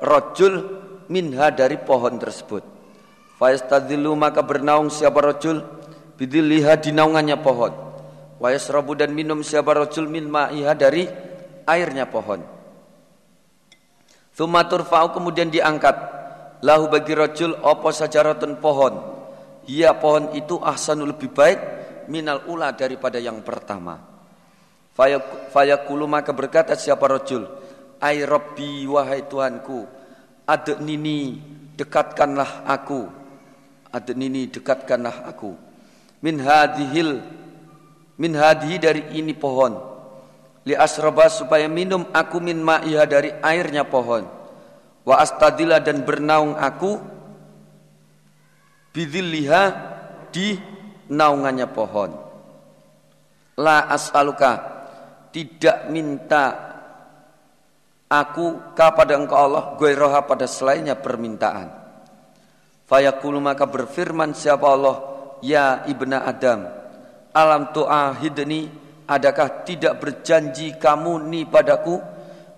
rojul 0.00 0.80
minha 1.12 1.52
dari 1.52 1.76
pohon 1.76 2.16
tersebut. 2.16 2.64
Fayastadillu 3.36 4.16
maka 4.16 4.40
bernaung 4.40 4.88
siapa 4.88 5.20
rajul 5.20 5.60
bidilliha 6.16 6.80
di 6.80 6.90
naungannya 6.96 7.36
pohon. 7.44 7.72
Wa 8.40 8.48
yasrabu 8.48 8.96
dan 8.96 9.12
minum 9.12 9.44
siapa 9.44 9.76
rajul 9.76 10.08
min 10.08 10.28
ma'iha 10.28 10.72
dari 10.72 11.04
airnya 11.66 12.06
pohon. 12.06 12.40
Thumma 14.32 14.64
turfa'u 14.64 15.12
kemudian 15.12 15.50
diangkat 15.50 15.96
lahu 16.62 16.88
bagi 16.88 17.12
rajul 17.12 17.58
apa 17.60 17.88
sajaratun 17.92 18.62
pohon. 18.62 18.94
Ia 19.66 19.98
pohon 19.98 20.30
itu 20.32 20.62
ahsanu 20.62 21.04
lebih 21.10 21.34
baik 21.34 21.58
minal 22.06 22.46
ula 22.46 22.70
daripada 22.70 23.18
yang 23.18 23.42
pertama. 23.42 23.98
Fayakulu 25.52 26.08
maka 26.08 26.32
berkata 26.32 26.72
siapa 26.78 27.04
rajul, 27.04 27.44
"Ai 28.00 28.24
Rabbi 28.24 28.86
wahai 28.88 29.26
Tuhanku, 29.28 29.84
adnini 30.46 31.36
dekatkanlah 31.76 32.64
aku. 32.64 33.04
Adnini 33.92 34.48
dekatkanlah 34.48 35.28
aku. 35.28 35.52
Min 36.24 36.40
hadhil 36.40 37.20
min 38.16 38.32
hadhi 38.32 38.80
dari 38.80 39.02
ini 39.16 39.36
pohon. 39.36 39.95
Li 40.66 40.74
asraba 40.74 41.30
supaya 41.30 41.70
minum 41.70 42.02
aku 42.10 42.42
min 42.42 42.58
ma'iha 42.58 43.06
dari 43.06 43.30
airnya 43.30 43.86
pohon. 43.86 44.26
Wa 45.06 45.22
astadila 45.22 45.78
dan 45.78 46.02
bernaung 46.02 46.58
aku 46.58 46.98
bidhilliha 48.90 49.62
di 50.34 50.58
naungannya 51.06 51.70
pohon. 51.70 52.10
La 53.56 53.86
as'aluka 53.86 54.52
tidak 55.30 55.86
minta 55.88 56.44
aku 58.10 58.74
kepada 58.74 59.14
engkau 59.14 59.38
Allah 59.38 59.64
roha 59.78 60.20
pada 60.26 60.50
selainnya 60.50 60.98
permintaan. 60.98 61.70
Fayaqulu 62.90 63.38
maka 63.38 63.70
berfirman 63.70 64.34
siapa 64.34 64.66
Allah 64.66 64.96
ya 65.42 65.86
ibna 65.86 66.26
Adam 66.26 66.86
alam 67.36 67.68
tu'ahidni 67.76 68.85
adakah 69.06 69.62
tidak 69.62 70.02
berjanji 70.02 70.74
kamu 70.76 71.26
ni 71.30 71.46
padaku 71.46 71.98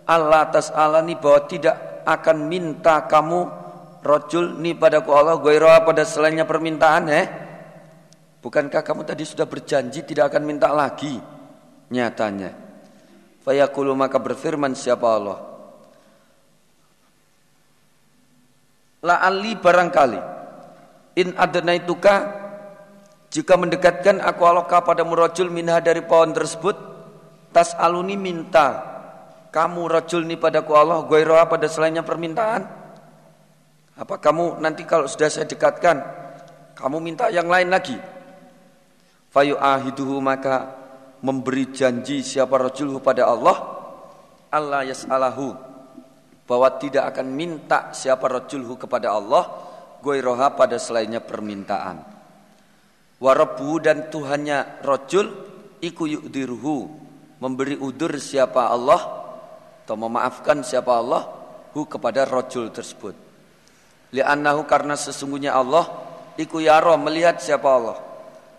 Allah 0.08 0.48
atas 0.48 0.72
Allah 0.72 1.04
ni 1.04 1.14
bahwa 1.14 1.44
tidak 1.44 2.04
akan 2.08 2.48
minta 2.48 3.04
kamu 3.04 3.40
rojul 4.00 4.56
ni 4.56 4.72
padaku 4.72 5.12
Allah 5.12 5.36
roha 5.36 5.84
pada 5.84 6.02
selainnya 6.08 6.48
permintaan 6.48 7.04
eh 7.12 7.26
Bukankah 8.38 8.86
kamu 8.86 9.02
tadi 9.02 9.26
sudah 9.26 9.50
berjanji 9.50 10.06
tidak 10.06 10.30
akan 10.30 10.42
minta 10.46 10.70
lagi? 10.70 11.18
Nyatanya. 11.90 12.54
Fayaqulu 13.42 13.98
maka 13.98 14.22
berfirman 14.22 14.78
siapa 14.78 15.06
Allah? 15.10 15.38
ali 18.98 19.54
barangkali 19.54 20.20
in 21.22 21.34
adnaituka 21.38 22.37
jika 23.28 23.60
mendekatkan 23.60 24.24
aku 24.24 24.40
Allah 24.48 24.64
kepada 24.64 25.04
murajul 25.04 25.52
minha 25.52 25.76
dari 25.84 26.00
pohon 26.00 26.32
tersebut 26.32 26.76
tas 27.52 27.76
aluni 27.76 28.16
minta. 28.16 28.96
Kamu 29.48 29.88
rajul 29.88 30.28
ni 30.28 30.36
padaku 30.36 30.76
Allah 30.76 31.04
goiroha 31.04 31.48
pada 31.48 31.68
selainnya 31.68 32.04
permintaan. 32.04 32.68
Apa 33.96 34.20
kamu 34.20 34.60
nanti 34.60 34.84
kalau 34.84 35.08
sudah 35.08 35.28
saya 35.28 35.48
dekatkan 35.48 36.04
kamu 36.76 37.00
minta 37.00 37.28
yang 37.28 37.48
lain 37.48 37.68
lagi? 37.68 37.96
Fayu 39.28 39.60
ahiduhu 39.60 40.20
maka 40.24 40.72
memberi 41.20 41.68
janji 41.72 42.24
siapa 42.24 42.56
rajulhu 42.56 43.00
pada 43.00 43.28
Allah? 43.28 43.56
Allah 44.48 44.88
yas'alahu 44.88 45.52
bahwa 46.48 46.68
tidak 46.80 47.12
akan 47.12 47.28
minta 47.28 47.92
siapa 47.92 48.24
rajulhu 48.24 48.80
kepada 48.80 49.12
Allah 49.12 49.44
goiroha 50.00 50.56
pada 50.56 50.80
selainnya 50.80 51.20
permintaan 51.20 52.17
warabu 53.18 53.82
dan 53.82 54.08
Tuhannya 54.08 54.82
rajul 54.82 55.26
iku 55.82 56.06
yu'diruhu 56.06 56.90
memberi 57.38 57.78
udur 57.78 58.18
siapa 58.18 58.70
Allah 58.70 59.00
atau 59.84 59.94
memaafkan 59.98 60.62
siapa 60.62 60.90
Allah 60.94 61.22
hu 61.74 61.86
kepada 61.86 62.26
rajul 62.26 62.70
tersebut. 62.70 63.14
Li'annahu 64.14 64.64
karena 64.64 64.96
sesungguhnya 64.96 65.54
Allah 65.54 65.86
iku 66.40 66.62
yaro 66.62 66.94
melihat 66.96 67.38
siapa 67.42 67.68
Allah. 67.68 67.98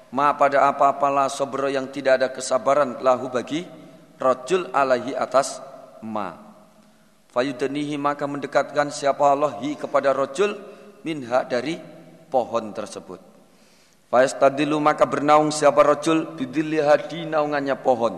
Ma 0.10 0.34
pada 0.34 0.66
apa-apalah 0.74 1.30
sobro 1.30 1.70
yang 1.70 1.86
tidak 1.94 2.18
ada 2.18 2.28
kesabaran 2.34 2.98
lahu 2.98 3.30
bagi 3.30 3.62
rojul 4.18 4.74
alaihi 4.74 5.14
atas 5.14 5.62
ma. 6.02 6.34
Fayudanihi 7.30 7.94
maka 8.02 8.26
mendekatkan 8.26 8.90
siapa 8.90 9.22
Allah 9.22 9.62
hi 9.62 9.78
kepada 9.78 10.10
rojul 10.10 10.58
minha 11.06 11.46
dari 11.46 11.78
pohon 12.26 12.74
tersebut 12.74 13.29
Fayastadilu 14.10 14.82
maka 14.82 15.06
bernaung 15.06 15.54
siapa 15.54 15.86
rojul 15.86 16.34
bidilliha 16.34 17.10
di 17.10 17.30
naungannya 17.30 17.78
pohon 17.78 18.18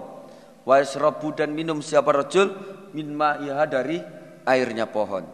Wayasrabu 0.64 1.36
dan 1.36 1.52
minum 1.52 1.84
siapa 1.84 2.16
rojul 2.16 2.48
min 2.96 3.12
ma'iha 3.12 3.68
dari 3.68 4.00
airnya 4.48 4.88
pohon 4.88 5.28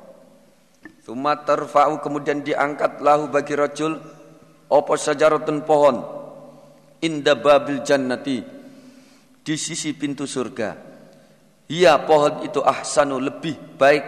Thumma 1.05 1.38
tarfa'u 1.45 2.01
kemudian 2.01 2.41
diangkat 2.41 2.99
lahu 3.05 3.30
bagi 3.30 3.53
rojul 3.53 4.01
Opo 4.68 4.99
sajaratun 4.99 5.64
pohon 5.64 6.18
inda 6.99 7.39
babil 7.39 7.80
jannati 7.88 8.43
di 9.39 9.55
sisi 9.55 9.95
pintu 9.95 10.28
surga. 10.28 10.76
Ia 11.72 12.03
pohon 12.03 12.43
itu 12.43 12.60
ahsanu 12.60 13.16
lebih 13.20 13.80
baik 13.80 14.03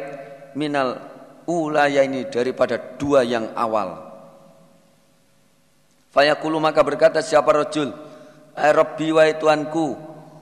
minal 0.60 1.00
ulaya 1.48 2.04
ini 2.04 2.28
daripada 2.28 2.76
dua 3.00 3.24
yang 3.24 3.56
awal. 3.56 4.09
Fayaqulu 6.10 6.58
maka 6.58 6.82
berkata 6.82 7.22
siapa 7.22 7.54
rajul, 7.54 7.94
"Ai 8.58 8.74
Rabbi 8.74 9.14
wa 9.14 9.24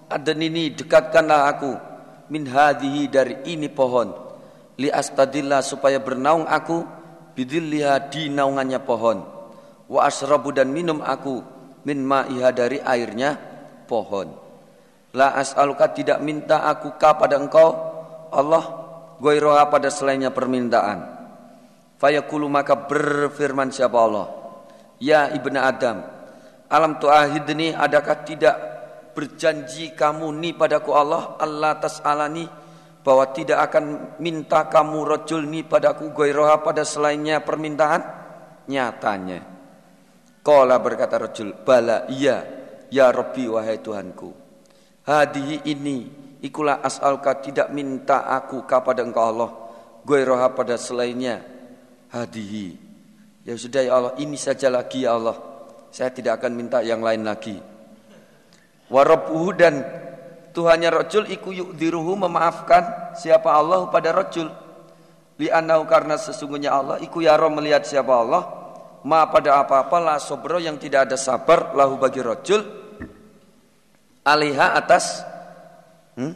adanini 0.07 0.72
dekatkanlah 0.72 1.51
aku 1.51 1.72
min 2.32 2.47
hadhihi 2.47 3.11
dari 3.11 3.36
ini 3.51 3.68
pohon 3.68 4.11
li 4.80 4.88
astadillah 4.88 5.59
supaya 5.63 5.99
bernaung 5.99 6.47
aku 6.47 6.84
bidilliha 7.36 8.07
di 8.07 8.32
naungannya 8.32 8.80
pohon 8.84 9.20
wa 9.88 9.99
asrabu 10.03 10.51
dan 10.55 10.72
minum 10.72 11.03
aku 11.03 11.43
min 11.88 12.03
ma'iha 12.03 12.51
dari 12.51 12.84
airnya 12.84 13.36
pohon. 13.88 14.28
La 15.15 15.32
as'aluka 15.39 15.95
tidak 15.95 16.20
minta 16.20 16.68
aku 16.68 16.99
ka 16.99 17.15
pada 17.15 17.39
engkau 17.39 17.72
Allah 18.28 18.63
goiroha 19.24 19.72
pada 19.72 19.88
selainnya 19.88 20.36
permintaan. 20.36 21.15
Fayaqulu 21.95 22.45
maka 22.51 22.76
berfirman 22.76 23.72
siapa 23.72 23.97
Allah 23.97 24.28
Ya 24.97 25.29
ibna 25.29 25.69
Adam 25.69 26.01
Alam 26.67 26.99
tu'ahidni 26.99 27.71
adakah 27.71 28.27
tidak 28.27 28.55
berjanji 29.15 29.95
kamu 29.95 30.29
ni 30.35 30.51
padaku 30.51 30.93
Allah 30.93 31.39
Allah 31.39 31.79
tas'alani 31.79 32.45
bahwa 33.01 33.23
tidak 33.31 33.71
akan 33.71 34.17
minta 34.19 34.67
kamu 34.67 34.99
rojul 35.07 35.47
ni 35.47 35.63
padaku 35.63 36.11
goiroha 36.11 36.59
pada 36.59 36.83
selainnya 36.83 37.39
permintaan 37.39 38.03
nyatanya 38.67 39.57
Kala 40.47 40.79
berkata 40.79 41.19
rajul, 41.19 41.59
bala 41.59 42.07
iya, 42.07 42.39
ya 42.87 43.11
Rabbi 43.11 43.51
wahai 43.51 43.83
Tuhanku. 43.83 44.31
Hadihi 45.03 45.67
ini, 45.67 46.07
ikulah 46.39 46.79
as'alka 46.79 47.43
tidak 47.43 47.67
minta 47.75 48.23
aku 48.23 48.63
kepada 48.63 49.03
engkau 49.03 49.27
Allah. 49.27 49.51
Gue 50.07 50.23
roha 50.23 50.47
pada 50.55 50.79
selainnya. 50.79 51.43
Hadihi. 52.15 52.86
Ya 53.47 53.55
sudah 53.55 53.79
ya 53.79 53.91
Allah, 53.95 54.13
ini 54.19 54.35
saja 54.35 54.67
lagi 54.67 55.07
ya 55.07 55.15
Allah. 55.15 55.39
Saya 55.87 56.11
tidak 56.11 56.43
akan 56.43 56.51
minta 56.51 56.83
yang 56.83 56.99
lain 56.99 57.23
lagi. 57.23 57.55
Warabuhu 58.91 59.55
dan 59.55 59.87
Tuhannya 60.51 60.89
rajul 60.91 61.31
iku 61.31 61.55
yu'diruhu 61.55 62.27
memaafkan 62.27 63.15
siapa 63.15 63.55
Allah 63.55 63.87
pada 63.87 64.11
rajul. 64.11 64.51
Li'annahu 65.39 65.87
karena 65.87 66.19
sesungguhnya 66.19 66.75
Allah 66.75 66.97
iku 66.99 67.23
yaro 67.23 67.47
melihat 67.47 67.87
siapa 67.87 68.09
Allah 68.09 68.43
ma 69.07 69.29
pada 69.31 69.63
apa-apa 69.63 69.97
la 70.01 70.15
sobro 70.17 70.59
yang 70.59 70.75
tidak 70.75 71.07
ada 71.07 71.15
sabar 71.15 71.71
lahu 71.77 71.95
bagi 72.01 72.19
rojul 72.19 72.59
alaiha 74.27 74.75
atas 74.75 75.23
hmm? 76.19 76.33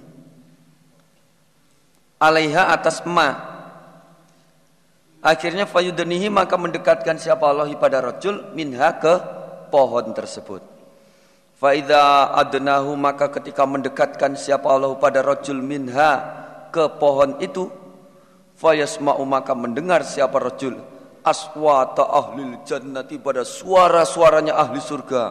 alaiha 2.22 2.72
atas 2.72 3.04
ma 3.04 3.51
akhirnya 5.22 5.70
fayudanihi 5.70 6.28
maka 6.28 6.58
mendekatkan 6.58 7.16
siapa 7.22 7.46
Allah 7.46 7.70
pada 7.78 8.02
rojul 8.02 8.52
minha 8.58 8.90
ke 8.98 9.14
pohon 9.70 10.12
tersebut. 10.12 10.62
Faida 11.62 12.34
adnahu 12.34 12.98
maka 12.98 13.30
ketika 13.30 13.70
mendekatkan 13.70 14.34
siapa 14.34 14.66
Allah 14.66 14.98
pada 14.98 15.22
rojul 15.22 15.62
minha 15.62 16.42
ke 16.74 16.90
pohon 16.98 17.38
itu 17.38 17.70
fayasma'u 18.58 19.22
maka 19.30 19.54
mendengar 19.54 20.02
siapa 20.02 20.42
rojul 20.42 20.82
aswata 21.22 22.10
ahli 22.10 22.66
jannati 22.66 23.22
pada 23.22 23.46
suara-suaranya 23.46 24.58
ahli 24.58 24.82
surga. 24.82 25.24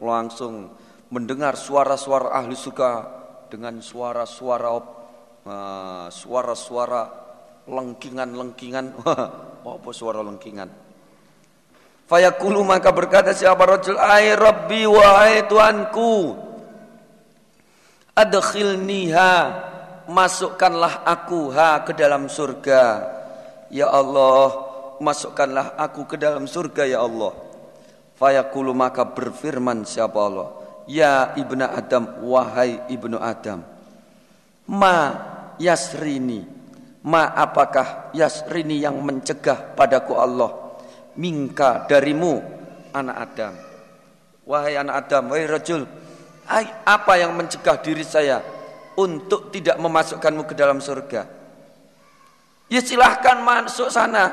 Langsung 0.00 0.72
mendengar 1.12 1.52
suara-suara 1.52 2.32
ahli 2.32 2.56
surga 2.56 2.90
dengan 3.52 3.80
suara-suara 3.84 4.68
uh, 4.72 6.06
suara-suara 6.08 7.27
lengkingan-lengkingan. 7.68 8.96
Apa 9.68 9.90
suara 9.92 10.24
lengkingan? 10.24 10.88
Fayaqulu 12.08 12.64
maka 12.64 12.88
berkata 12.88 13.36
siapa? 13.36 13.68
Rajul 13.68 14.00
ay 14.00 14.32
rabbi 14.32 14.88
wahai 14.88 15.44
tuanku 15.44 16.32
adkhilniha 18.16 19.32
masukkanlah 20.08 21.04
aku 21.04 21.52
ha 21.52 21.84
ke 21.84 21.92
dalam 21.92 22.32
surga. 22.32 23.14
Ya 23.68 23.92
Allah 23.92 24.56
masukkanlah 25.04 25.76
aku 25.76 26.08
ke 26.08 26.16
dalam 26.16 26.48
surga 26.48 26.88
ya 26.88 27.04
Allah. 27.04 27.36
Fayaqulu 28.16 28.72
maka 28.72 29.04
berfirman 29.04 29.84
siapa 29.84 30.16
Allah? 30.16 30.48
Ya 30.88 31.36
ibnu 31.36 31.60
Adam 31.60 32.24
wahai 32.24 32.80
ibnu 32.88 33.20
Adam 33.20 33.60
ma 34.68 35.16
yasrini 35.60 36.57
ma 37.06 37.30
apakah 37.34 38.10
yasrini 38.16 38.82
yang 38.82 38.98
mencegah 38.98 39.76
padaku 39.76 40.18
Allah 40.18 40.68
Mingka 41.18 41.90
darimu 41.90 42.38
anak 42.94 43.16
Adam. 43.18 43.54
Wahai 44.46 44.78
anak 44.78 45.10
Adam, 45.10 45.34
wahai 45.34 45.50
rajul, 45.50 45.82
apa 46.86 47.12
yang 47.18 47.34
mencegah 47.34 47.76
diri 47.82 48.06
saya 48.06 48.38
untuk 48.94 49.50
tidak 49.50 49.76
memasukkanmu 49.82 50.46
ke 50.46 50.54
dalam 50.54 50.78
surga? 50.78 51.26
Ya 52.70 52.80
silahkan 52.80 53.42
masuk 53.42 53.90
sana. 53.90 54.30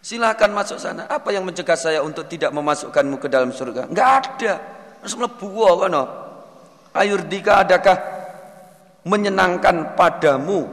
Silahkan 0.00 0.48
masuk 0.48 0.80
sana. 0.80 1.04
Apa 1.12 1.28
yang 1.36 1.44
mencegah 1.44 1.76
saya 1.76 2.00
untuk 2.00 2.24
tidak 2.24 2.56
memasukkanmu 2.56 3.20
ke 3.20 3.28
dalam 3.28 3.52
surga? 3.52 3.92
Enggak 3.92 4.08
ada. 4.08 4.52
Harus 5.04 5.12
melebu 5.12 5.48
kan? 5.84 5.94
Ayurdika 6.96 7.62
adakah 7.68 8.15
menyenangkan 9.06 9.94
padamu? 9.94 10.66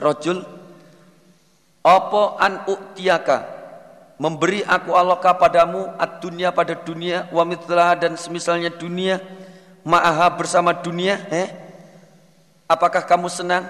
Rojul 0.00 0.42
apa 1.84 2.22
an 2.40 2.64
u'tiyaka? 2.64 3.52
Memberi 4.16 4.64
aku 4.64 4.96
Allah 4.96 5.20
kepadamu 5.20 6.00
ad 6.00 6.24
dunia 6.24 6.54
pada 6.54 6.72
dunia 6.72 7.28
wa 7.28 7.44
dan 7.98 8.16
semisalnya 8.16 8.72
dunia 8.72 9.20
ma'aha 9.84 10.32
bersama 10.38 10.72
dunia 10.72 11.20
eh? 11.28 11.50
Apakah 12.64 13.04
kamu 13.04 13.28
senang? 13.28 13.68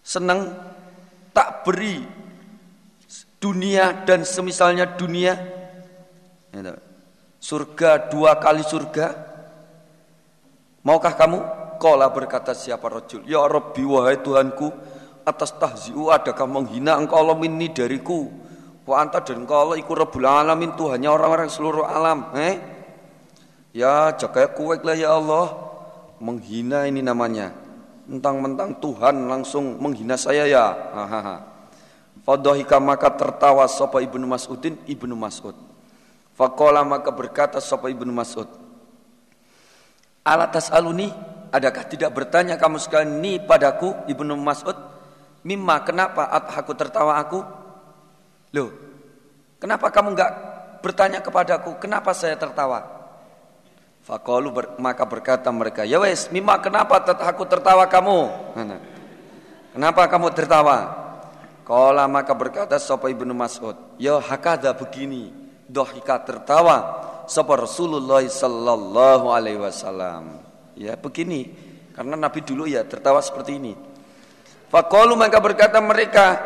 Senang 0.00 0.56
tak 1.36 1.66
beri 1.68 2.00
dunia 3.42 3.92
dan 4.06 4.24
semisalnya 4.24 4.86
dunia? 4.86 5.36
Surga 7.42 8.08
dua 8.08 8.38
kali 8.38 8.62
surga 8.64 9.31
maukah 10.82 11.14
kamu? 11.14 11.62
Kola 11.82 12.06
berkata 12.14 12.54
siapa 12.54 12.86
rojul 12.86 13.26
Ya 13.26 13.42
Rabbi 13.42 13.82
wahai 13.82 14.22
Tuhanku 14.22 14.70
atas 15.26 15.50
tahziu 15.58 16.14
adakah 16.14 16.46
menghina 16.46 16.94
engkau 16.94 17.18
Allah 17.18 17.34
minni 17.34 17.74
dariku? 17.74 18.30
Wa 18.86 19.02
anta 19.02 19.18
dan 19.22 19.42
engkau 19.42 19.66
Allah 19.66 19.76
iku 19.82 19.94
rabbul 19.98 20.22
alamin 20.26 20.78
Tuhannya 20.78 21.10
orang-orang 21.10 21.50
seluruh 21.50 21.86
alam. 21.86 22.30
Eh? 22.38 22.54
Ya 23.74 24.14
jaga 24.14 24.50
kuwek 24.54 24.86
lah 24.86 24.94
ya 24.94 25.14
Allah. 25.18 25.74
Menghina 26.22 26.86
ini 26.86 27.02
namanya. 27.02 27.50
Mentang-mentang 28.06 28.78
Tuhan 28.78 29.26
langsung 29.26 29.78
menghina 29.82 30.14
saya 30.14 30.46
ya. 30.46 30.70
Hahaha. 30.70 31.36
Fadhahika 32.22 32.78
maka 32.78 33.10
tertawa 33.10 33.66
sapa 33.66 33.98
Ibnu 34.02 34.22
Mas'udin? 34.26 34.78
Ibnu 34.86 35.18
Mas'ud. 35.18 35.54
Faqala 36.38 36.86
maka 36.86 37.10
berkata 37.10 37.58
sapa 37.58 37.90
Ibnu 37.90 38.14
Mas'ud 38.14 38.61
Alatas 40.22 40.70
aluni 40.70 41.10
adakah 41.50 41.84
tidak 41.90 42.14
bertanya 42.14 42.54
kamu 42.54 42.78
sekalian 42.78 43.18
ini 43.18 43.42
padaku 43.42 44.06
Ibnu 44.06 44.38
Mas'ud 44.38 44.92
Mimma 45.42 45.82
kenapa 45.82 46.30
aku 46.30 46.70
tertawa 46.78 47.18
aku? 47.18 47.42
Loh, 48.54 48.70
kenapa 49.58 49.90
kamu 49.90 50.14
enggak 50.14 50.32
bertanya 50.78 51.18
kepadaku? 51.18 51.82
Kenapa 51.82 52.14
saya 52.14 52.38
tertawa? 52.38 53.02
Fakalu 54.06 54.48
ber, 54.54 54.66
maka 54.78 55.02
berkata 55.06 55.50
mereka, 55.50 55.82
ya 55.86 55.98
wes, 56.02 56.30
mimma 56.30 56.58
kenapa 56.58 57.02
aku 57.02 57.42
tertawa 57.46 57.86
kamu? 57.86 58.18
Kenapa 59.74 60.06
kamu 60.10 60.30
tertawa? 60.34 60.78
Kala 61.62 62.10
maka 62.10 62.34
berkata 62.34 62.78
Sopo 62.82 63.06
ibnu 63.06 63.30
Mas'ud, 63.34 63.78
ya 63.98 64.18
hakada 64.18 64.74
begini, 64.74 65.30
dohika 65.70 66.22
tertawa, 66.22 67.02
Sopo 67.32 67.56
Rasulullah 67.56 68.20
sallallahu 68.20 69.32
alaihi 69.32 69.56
wasallam. 69.56 70.44
Ya 70.76 71.00
begini, 71.00 71.48
karena 71.96 72.12
Nabi 72.12 72.44
dulu 72.44 72.68
ya 72.68 72.84
tertawa 72.84 73.24
seperti 73.24 73.56
ini. 73.56 73.72
Fakalu 74.68 75.16
maka 75.16 75.40
berkata 75.40 75.80
mereka, 75.80 76.36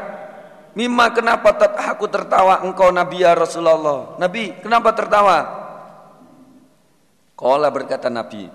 Mima 0.79 1.11
kenapa 1.11 1.59
aku 1.91 2.07
tertawa 2.07 2.63
engkau 2.63 2.95
Nabi 2.95 3.27
ya 3.27 3.35
Rasulullah? 3.35 4.15
Nabi, 4.15 4.63
kenapa 4.63 4.95
tertawa? 4.95 5.39
Kala 7.35 7.67
berkata 7.75 8.07
Nabi, 8.07 8.47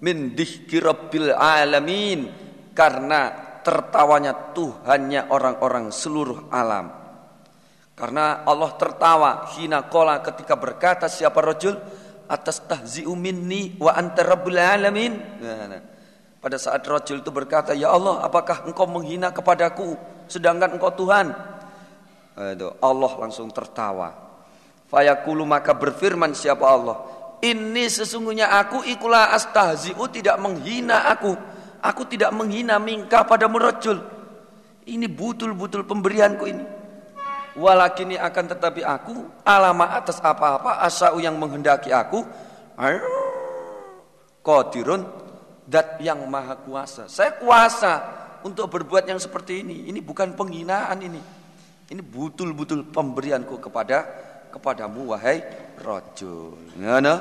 Min 0.00 0.32
dihki 0.32 0.80
alamin. 1.36 2.32
Karena 2.72 3.28
tertawanya 3.60 4.56
Tuhannya 4.56 5.28
orang-orang 5.28 5.92
seluruh 5.92 6.48
alam. 6.48 7.03
Karena 7.94 8.42
Allah 8.42 8.74
tertawa 8.74 9.46
hina 9.54 9.86
kola 9.86 10.18
ketika 10.18 10.58
berkata 10.58 11.06
siapa 11.06 11.38
rajul 11.38 11.78
atas 12.26 12.66
tahzi'u 12.66 13.14
minni 13.14 13.78
wa 13.78 13.94
anta 13.94 14.26
rabbul 14.26 14.58
alamin. 14.58 15.14
Nah, 15.38 15.64
nah. 15.70 15.82
Pada 16.42 16.60
saat 16.60 16.84
rajul 16.84 17.24
itu 17.24 17.32
berkata, 17.32 17.72
"Ya 17.72 17.88
Allah, 17.88 18.20
apakah 18.20 18.68
engkau 18.68 18.84
menghina 18.84 19.32
kepadaku 19.32 19.96
sedangkan 20.28 20.76
engkau 20.76 20.92
Tuhan?" 20.92 21.32
Itu 22.34 22.74
Allah 22.82 23.12
langsung 23.16 23.48
tertawa. 23.54 24.12
Fayaqulu 24.90 25.46
maka 25.48 25.72
berfirman 25.72 26.36
siapa 26.36 26.66
Allah, 26.66 27.00
"Ini 27.40 27.88
sesungguhnya 27.88 28.50
aku 28.60 28.84
ikulah 28.84 29.32
astahzi'u 29.32 30.04
tidak 30.12 30.36
menghina 30.42 31.08
aku. 31.08 31.32
Aku 31.80 32.04
tidak 32.10 32.34
menghina 32.34 32.76
mingka 32.76 33.24
pada 33.24 33.46
rajul. 33.48 34.02
Ini 34.84 35.06
butul-butul 35.08 35.88
pemberianku 35.88 36.44
ini. 36.44 36.64
Walakini 37.54 38.18
akan 38.18 38.44
tetapi 38.50 38.82
aku 38.82 39.14
alama 39.46 39.94
atas 39.94 40.18
apa-apa 40.18 40.82
asau 40.82 41.22
yang 41.22 41.38
menghendaki 41.38 41.94
aku. 41.94 42.26
Qadirun 44.42 45.24
Dat 45.64 45.96
yang 45.96 46.20
maha 46.28 46.60
kuasa. 46.60 47.08
Saya 47.08 47.40
kuasa 47.40 48.04
untuk 48.44 48.68
berbuat 48.68 49.08
yang 49.08 49.16
seperti 49.16 49.64
ini. 49.64 49.88
Ini 49.88 50.04
bukan 50.04 50.36
penghinaan 50.36 51.00
ini. 51.00 51.22
Ini 51.88 52.02
butul-butul 52.04 52.92
pemberianku 52.92 53.56
kepada 53.56 54.04
kepadamu 54.52 55.16
wahai 55.16 55.40
rajul. 55.80 56.60
Ngana? 56.76 57.16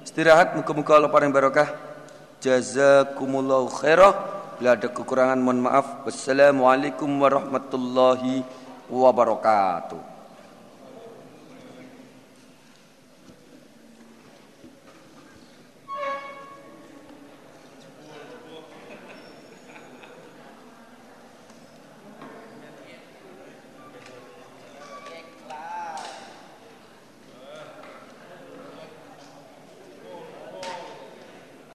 Istirahat 0.00 0.56
muka-muka 0.56 0.96
Allah 0.96 1.12
paling 1.12 1.28
barokah. 1.28 1.68
Jazakumullahu 2.40 3.68
khairah. 3.68 4.14
Bila 4.56 4.72
ada 4.72 4.88
kekurangan 4.88 5.36
mohon 5.36 5.68
maaf. 5.68 6.08
Wassalamualaikum 6.08 7.12
warahmatullahi 7.20 8.40
wabarakatuh. 8.90 10.15